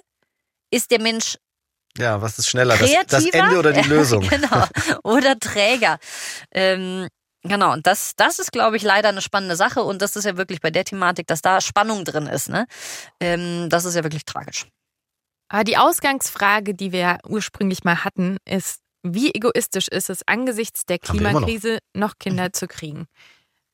ist 0.71 0.91
der 0.91 0.99
Mensch 1.01 1.37
ja, 1.97 2.21
was 2.21 2.39
ist 2.39 2.47
schneller? 2.47 2.77
Das, 2.77 2.89
kreativer? 2.89 3.05
das 3.05 3.25
Ende 3.25 3.59
oder 3.59 3.73
die 3.73 3.81
Lösung? 3.89 4.25
genau. 4.27 4.65
Oder 5.03 5.37
Träger. 5.37 5.99
Ähm, 6.51 7.09
genau. 7.43 7.73
Und 7.73 7.85
das, 7.85 8.13
das 8.15 8.39
ist, 8.39 8.53
glaube 8.53 8.77
ich, 8.77 8.83
leider 8.83 9.09
eine 9.09 9.21
spannende 9.21 9.57
Sache. 9.57 9.83
Und 9.83 10.01
das 10.01 10.15
ist 10.15 10.23
ja 10.23 10.37
wirklich 10.37 10.61
bei 10.61 10.71
der 10.71 10.85
Thematik, 10.85 11.27
dass 11.27 11.41
da 11.41 11.59
Spannung 11.59 12.05
drin 12.05 12.27
ist. 12.27 12.47
Ne? 12.47 12.65
Ähm, 13.19 13.67
das 13.69 13.83
ist 13.83 13.95
ja 13.95 14.03
wirklich 14.03 14.23
tragisch. 14.23 14.67
Aber 15.49 15.65
die 15.65 15.75
Ausgangsfrage, 15.75 16.75
die 16.75 16.93
wir 16.93 17.17
ursprünglich 17.27 17.83
mal 17.83 18.05
hatten, 18.05 18.37
ist, 18.47 18.79
wie 19.03 19.33
egoistisch 19.33 19.89
ist 19.89 20.09
es 20.09 20.25
angesichts 20.25 20.85
der 20.85 20.97
immer 21.09 21.33
noch. 21.33 21.41
Klimakrise 21.41 21.79
noch 21.93 22.13
Kinder 22.19 22.45
Mhm. 22.45 22.53
zu 22.53 22.67
kriegen? 22.67 23.07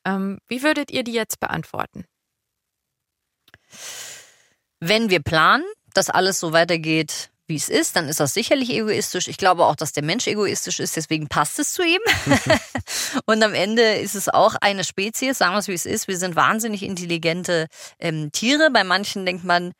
Ähm, 0.04 0.40
wie 0.48 0.64
würdet 0.64 0.90
ihr 0.90 1.04
die 1.04 1.12
jetzt 1.12 1.38
beantworten? 1.38 2.04
Wenn 4.80 5.10
wir 5.10 5.20
planen, 5.20 5.64
dass 5.94 6.10
alles 6.10 6.38
so 6.38 6.52
weitergeht, 6.52 7.30
wie 7.48 7.56
es 7.56 7.68
ist, 7.70 7.96
dann 7.96 8.08
ist 8.08 8.20
das 8.20 8.34
sicherlich 8.34 8.70
egoistisch. 8.70 9.26
Ich 9.26 9.38
glaube 9.38 9.64
auch, 9.64 9.74
dass 9.74 9.92
der 9.92 10.04
Mensch 10.04 10.26
egoistisch 10.26 10.80
ist, 10.80 10.96
deswegen 10.96 11.28
passt 11.28 11.58
es 11.58 11.72
zu 11.72 11.82
ihm. 11.82 12.00
und 13.24 13.42
am 13.42 13.54
Ende 13.54 13.94
ist 13.94 14.14
es 14.14 14.28
auch 14.28 14.54
eine 14.60 14.84
Spezies, 14.84 15.38
sagen 15.38 15.54
wir 15.54 15.58
es 15.58 15.68
wie 15.68 15.72
es 15.72 15.86
ist. 15.86 16.08
Wir 16.08 16.18
sind 16.18 16.36
wahnsinnig 16.36 16.82
intelligente 16.82 17.66
ähm, 17.98 18.30
Tiere. 18.32 18.70
Bei 18.70 18.84
manchen 18.84 19.24
denkt 19.24 19.44
man 19.44 19.72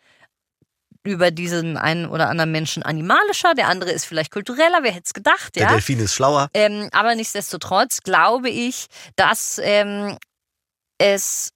über 1.04 1.30
diesen 1.30 1.76
einen 1.76 2.06
oder 2.06 2.28
anderen 2.28 2.50
Menschen 2.50 2.82
animalischer, 2.82 3.54
der 3.54 3.68
andere 3.68 3.90
ist 3.90 4.04
vielleicht 4.04 4.32
kultureller, 4.32 4.82
wer 4.82 4.92
hätte 4.92 5.06
es 5.06 5.14
gedacht, 5.14 5.56
Der 5.56 5.64
ja? 5.64 5.72
Delfin 5.72 6.00
ist 6.00 6.14
schlauer. 6.14 6.48
Ähm, 6.54 6.88
aber 6.92 7.14
nichtsdestotrotz 7.14 8.02
glaube 8.02 8.50
ich, 8.50 8.86
dass 9.16 9.60
ähm, 9.62 10.18
es 10.98 11.50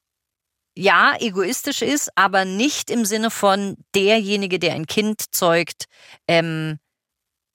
ja 0.76 1.14
egoistisch 1.18 1.82
ist, 1.82 2.10
aber 2.16 2.44
nicht 2.44 2.90
im 2.90 3.04
Sinne 3.04 3.30
von 3.30 3.76
derjenige, 3.94 4.58
der 4.58 4.74
ein 4.74 4.86
Kind 4.86 5.34
zeugt, 5.34 5.86
ähm, 6.28 6.78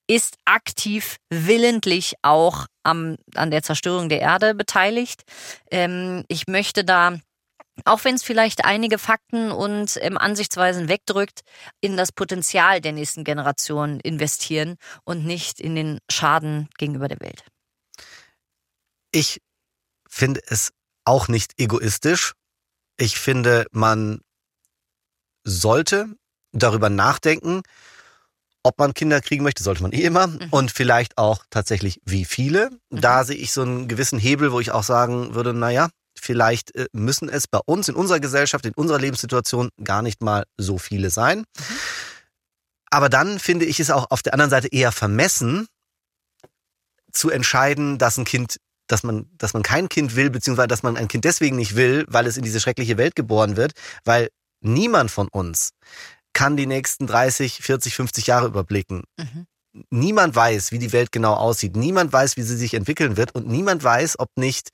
ist 0.10 0.38
aktiv 0.46 1.18
willentlich 1.30 2.16
auch 2.22 2.66
am, 2.84 3.18
an 3.36 3.52
der 3.52 3.64
Zerstörung 3.64 4.08
der 4.08 4.22
Erde 4.22 4.56
beteiligt. 4.56 5.24
Ähm, 5.70 6.24
ich 6.30 6.48
möchte 6.48 6.86
da 6.86 7.20
auch 7.86 8.04
wenn 8.04 8.16
es 8.16 8.24
vielleicht 8.24 8.66
einige 8.66 8.98
Fakten 8.98 9.52
und 9.52 9.98
ähm, 10.02 10.18
Ansichtsweisen 10.18 10.90
wegdrückt, 10.90 11.42
in 11.82 11.98
das 11.98 12.12
Potenzial 12.12 12.82
der 12.82 12.92
nächsten 12.92 13.24
Generation 13.24 14.00
investieren 14.00 14.78
und 15.04 15.26
nicht 15.26 15.60
in 15.60 15.76
den 15.76 16.00
Schaden 16.10 16.70
gegenüber 16.78 17.08
der 17.08 17.20
Welt. 17.20 17.44
Ich 19.12 19.42
finde 20.10 20.42
es 20.48 20.72
auch 21.06 21.28
nicht 21.28 21.60
egoistisch. 21.60 22.34
Ich 22.98 23.20
finde, 23.20 23.66
man 23.72 24.22
sollte 25.44 26.08
darüber 26.52 26.90
nachdenken, 26.90 27.62
ob 28.64 28.80
man 28.80 28.94
Kinder 28.94 29.22
kriegen 29.22 29.44
möchte, 29.44 29.64
sollte 29.64 29.82
man 29.82 29.94
eh 29.94 30.04
immer. 30.04 30.28
Mhm. 30.28 30.48
Und 30.52 30.72
vielleicht 30.72 31.18
auch 31.18 31.46
tatsächlich 31.50 32.02
wie 32.06 32.26
viele. 32.26 32.70
Da 32.90 33.24
sehe 33.24 33.38
ich 33.38 33.54
so 33.54 33.62
einen 33.62 33.88
gewissen 33.88 34.20
Hebel, 34.20 34.52
wo 34.52 34.60
ich 34.60 34.72
auch 34.72 34.84
sagen 34.84 35.36
würde, 35.36 35.54
naja, 35.54 35.90
vielleicht 36.20 36.76
äh, 36.76 36.88
müssen 36.92 37.30
es 37.30 37.48
bei 37.48 37.60
uns 37.66 37.88
in 37.88 37.96
unserer 37.96 38.20
Gesellschaft, 38.20 38.66
in 38.66 38.74
unserer 38.74 39.00
Lebenssituation 39.00 39.70
gar 39.84 40.02
nicht 40.02 40.22
mal 40.22 40.44
so 40.58 40.78
viele 40.78 41.10
sein. 41.10 41.46
Aber 42.90 43.10
dann 43.10 43.40
finde 43.40 43.66
ich 43.66 43.80
es 43.80 43.90
auch 43.90 44.12
auf 44.12 44.22
der 44.22 44.34
anderen 44.34 44.50
Seite 44.50 44.68
eher 44.68 44.92
vermessen, 44.92 45.68
zu 47.12 47.30
entscheiden, 47.30 47.98
dass 47.98 48.18
ein 48.18 48.26
Kind, 48.26 48.58
dass 48.88 49.04
man, 49.04 49.28
dass 49.38 49.54
man 49.54 49.64
kein 49.64 49.90
Kind 49.90 50.16
will, 50.16 50.30
beziehungsweise 50.30 50.68
dass 50.68 50.84
man 50.84 50.98
ein 50.98 51.08
Kind 51.08 51.26
deswegen 51.26 51.56
nicht 51.56 51.76
will, 51.76 52.06
weil 52.08 52.26
es 52.26 52.38
in 52.38 52.44
diese 52.44 52.60
schreckliche 52.60 52.98
Welt 52.98 53.16
geboren 53.16 53.58
wird, 53.58 53.74
weil 54.04 54.30
niemand 54.62 55.12
von 55.12 55.28
uns 55.28 55.72
kann 56.34 56.58
die 56.58 56.68
nächsten 56.68 57.08
30, 57.08 57.60
40, 57.62 57.96
50 57.96 58.28
Jahre 58.28 58.48
überblicken. 58.48 59.04
Mhm. 59.18 59.48
Niemand 59.90 60.36
weiß, 60.36 60.72
wie 60.72 60.80
die 60.80 60.94
Welt 60.94 61.12
genau 61.12 61.34
aussieht. 61.34 61.76
Niemand 61.76 62.12
weiß, 62.12 62.38
wie 62.38 62.42
sie 62.44 62.58
sich 62.58 62.74
entwickeln 62.74 63.18
wird. 63.18 63.34
Und 63.36 63.48
niemand 63.48 63.84
weiß, 63.84 64.20
ob 64.20 64.30
nicht 64.36 64.70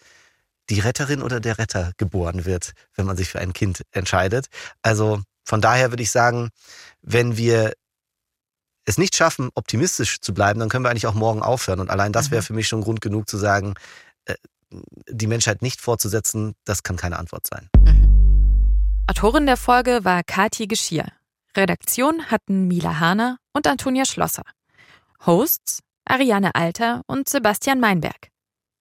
die 0.70 0.80
Retterin 0.80 1.22
oder 1.22 1.40
der 1.40 1.58
Retter 1.58 1.92
geboren 1.98 2.46
wird, 2.46 2.72
wenn 2.96 3.06
man 3.06 3.18
sich 3.18 3.30
für 3.30 3.40
ein 3.40 3.54
Kind 3.54 3.84
entscheidet. 3.92 4.48
Also 4.82 5.22
von 5.46 5.62
daher 5.62 5.92
würde 5.92 6.04
ich 6.04 6.12
sagen, 6.12 6.50
wenn 7.02 7.38
wir 7.38 7.74
es 8.86 8.98
nicht 8.98 9.16
schaffen, 9.16 9.50
optimistisch 9.56 10.20
zu 10.20 10.34
bleiben, 10.34 10.60
dann 10.60 10.70
können 10.70 10.84
wir 10.86 10.90
eigentlich 10.90 11.08
auch 11.08 11.14
morgen 11.14 11.42
aufhören. 11.42 11.80
Und 11.80 11.90
allein 11.90 12.12
das 12.12 12.32
wäre 12.32 12.42
Mhm. 12.42 12.46
für 12.46 12.54
mich 12.54 12.68
schon 12.68 12.82
Grund 12.82 13.02
genug 13.02 13.30
zu 13.30 13.38
sagen, 13.38 13.76
äh, 14.26 14.36
die 15.08 15.28
Menschheit 15.28 15.62
nicht 15.62 15.82
fortzusetzen, 15.82 16.56
das 16.66 16.84
kann 16.84 16.96
keine 16.98 17.18
Antwort 17.20 17.48
sein. 17.48 17.70
Autorin 19.08 19.46
der 19.46 19.58
Folge 19.58 20.04
war 20.04 20.24
Kathi 20.24 20.68
Geschirr. 20.68 21.06
Redaktion 21.56 22.26
hatten 22.32 22.68
Mila 22.68 23.00
Hahner 23.00 23.38
und 23.52 23.68
Antonia 23.68 24.06
Schlosser. 24.06 24.44
Hosts 25.26 25.80
Ariane 26.06 26.56
Alter 26.56 27.02
und 27.06 27.30
Sebastian 27.30 27.80
Meinberg. 27.80 28.30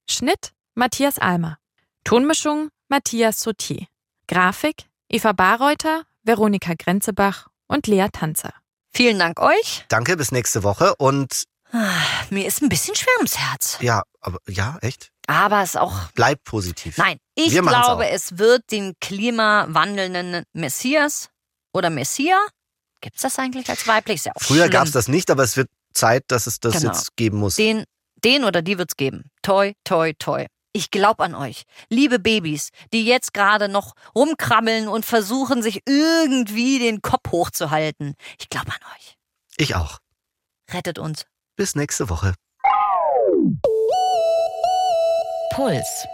Schnitt 0.09 0.53
Matthias 0.75 1.19
Almer. 1.19 1.59
Tonmischung 2.05 2.71
Matthias 2.89 3.41
Sautier. 3.41 3.87
Grafik 4.27 4.87
Eva 5.09 5.33
Barreuter, 5.33 6.05
Veronika 6.23 6.73
Grenzebach 6.79 7.49
und 7.67 7.87
Lea 7.87 8.07
Tanzer. 8.11 8.55
Vielen 8.95 9.19
Dank 9.19 9.41
euch. 9.41 9.85
Danke, 9.89 10.17
bis 10.17 10.33
nächste 10.33 10.63
Woche. 10.63 10.95
Und 10.97 11.45
Ah, 11.75 11.89
Mir 12.29 12.47
ist 12.47 12.61
ein 12.61 12.69
bisschen 12.69 12.95
schwer 12.95 13.15
ums 13.17 13.39
Herz. 13.39 13.79
ja, 13.81 14.03
aber 14.21 14.39
ja, 14.47 14.77
echt? 14.83 15.09
Aber 15.27 15.63
es 15.63 15.75
auch. 15.77 15.95
Bleib 16.15 16.45
positiv. 16.45 16.99
Nein, 16.99 17.17
ich 17.35 17.53
Wir 17.53 17.63
glaube, 17.63 18.09
es 18.11 18.37
wird 18.37 18.71
den 18.71 18.93
klimawandelnden 19.01 20.45
Messias 20.53 21.31
oder 21.73 21.89
Messia. 21.91 22.39
Gibt 23.01 23.17
es 23.17 23.23
das 23.23 23.39
eigentlich 23.39 23.69
als 23.71 23.87
weiblich? 23.87 24.17
Ist 24.17 24.27
ja 24.27 24.33
auch 24.35 24.43
Früher 24.43 24.69
gab 24.69 24.85
es 24.87 24.93
das 24.93 25.09
nicht, 25.09 25.31
aber 25.31 25.43
es 25.45 25.57
wird 25.57 25.69
Zeit, 25.95 26.25
dass 26.29 26.47
es 26.47 26.61
das 26.61 26.75
Genau. 26.81 26.93
jetzt 26.93 27.17
geben 27.17 27.39
muss. 27.39 27.57
Den, 27.57 27.85
den 28.23 28.45
oder 28.45 28.61
die 28.63 28.77
wird's 28.79 28.97
geben. 28.97 29.31
Toi, 29.43 29.73
toi, 29.85 30.13
toi. 30.19 30.47
Ich 30.75 30.91
glaube 30.91 31.25
an 31.25 31.35
euch. 31.35 31.65
Liebe 31.91 32.19
Babys, 32.19 32.71
die 32.93 33.05
jetzt 33.05 33.35
gerade 33.35 33.69
noch 33.69 33.95
rumkrabbeln 34.15 34.89
und 34.89 35.05
versuchen, 35.05 35.63
sich 35.63 35.83
irgendwie 35.87 36.79
den 36.79 37.03
Kopf 37.03 37.31
hochzuhalten. 37.31 38.15
Ich 38.39 38.49
glaube 38.49 38.73
an 38.73 38.81
euch. 38.97 39.17
Ich 39.59 39.75
auch. 39.75 39.99
Rettet 40.71 40.99
uns. 40.99 41.27
Bis 41.57 41.75
nächste 41.75 42.09
Woche. 42.09 42.35
Puls. 45.55 46.07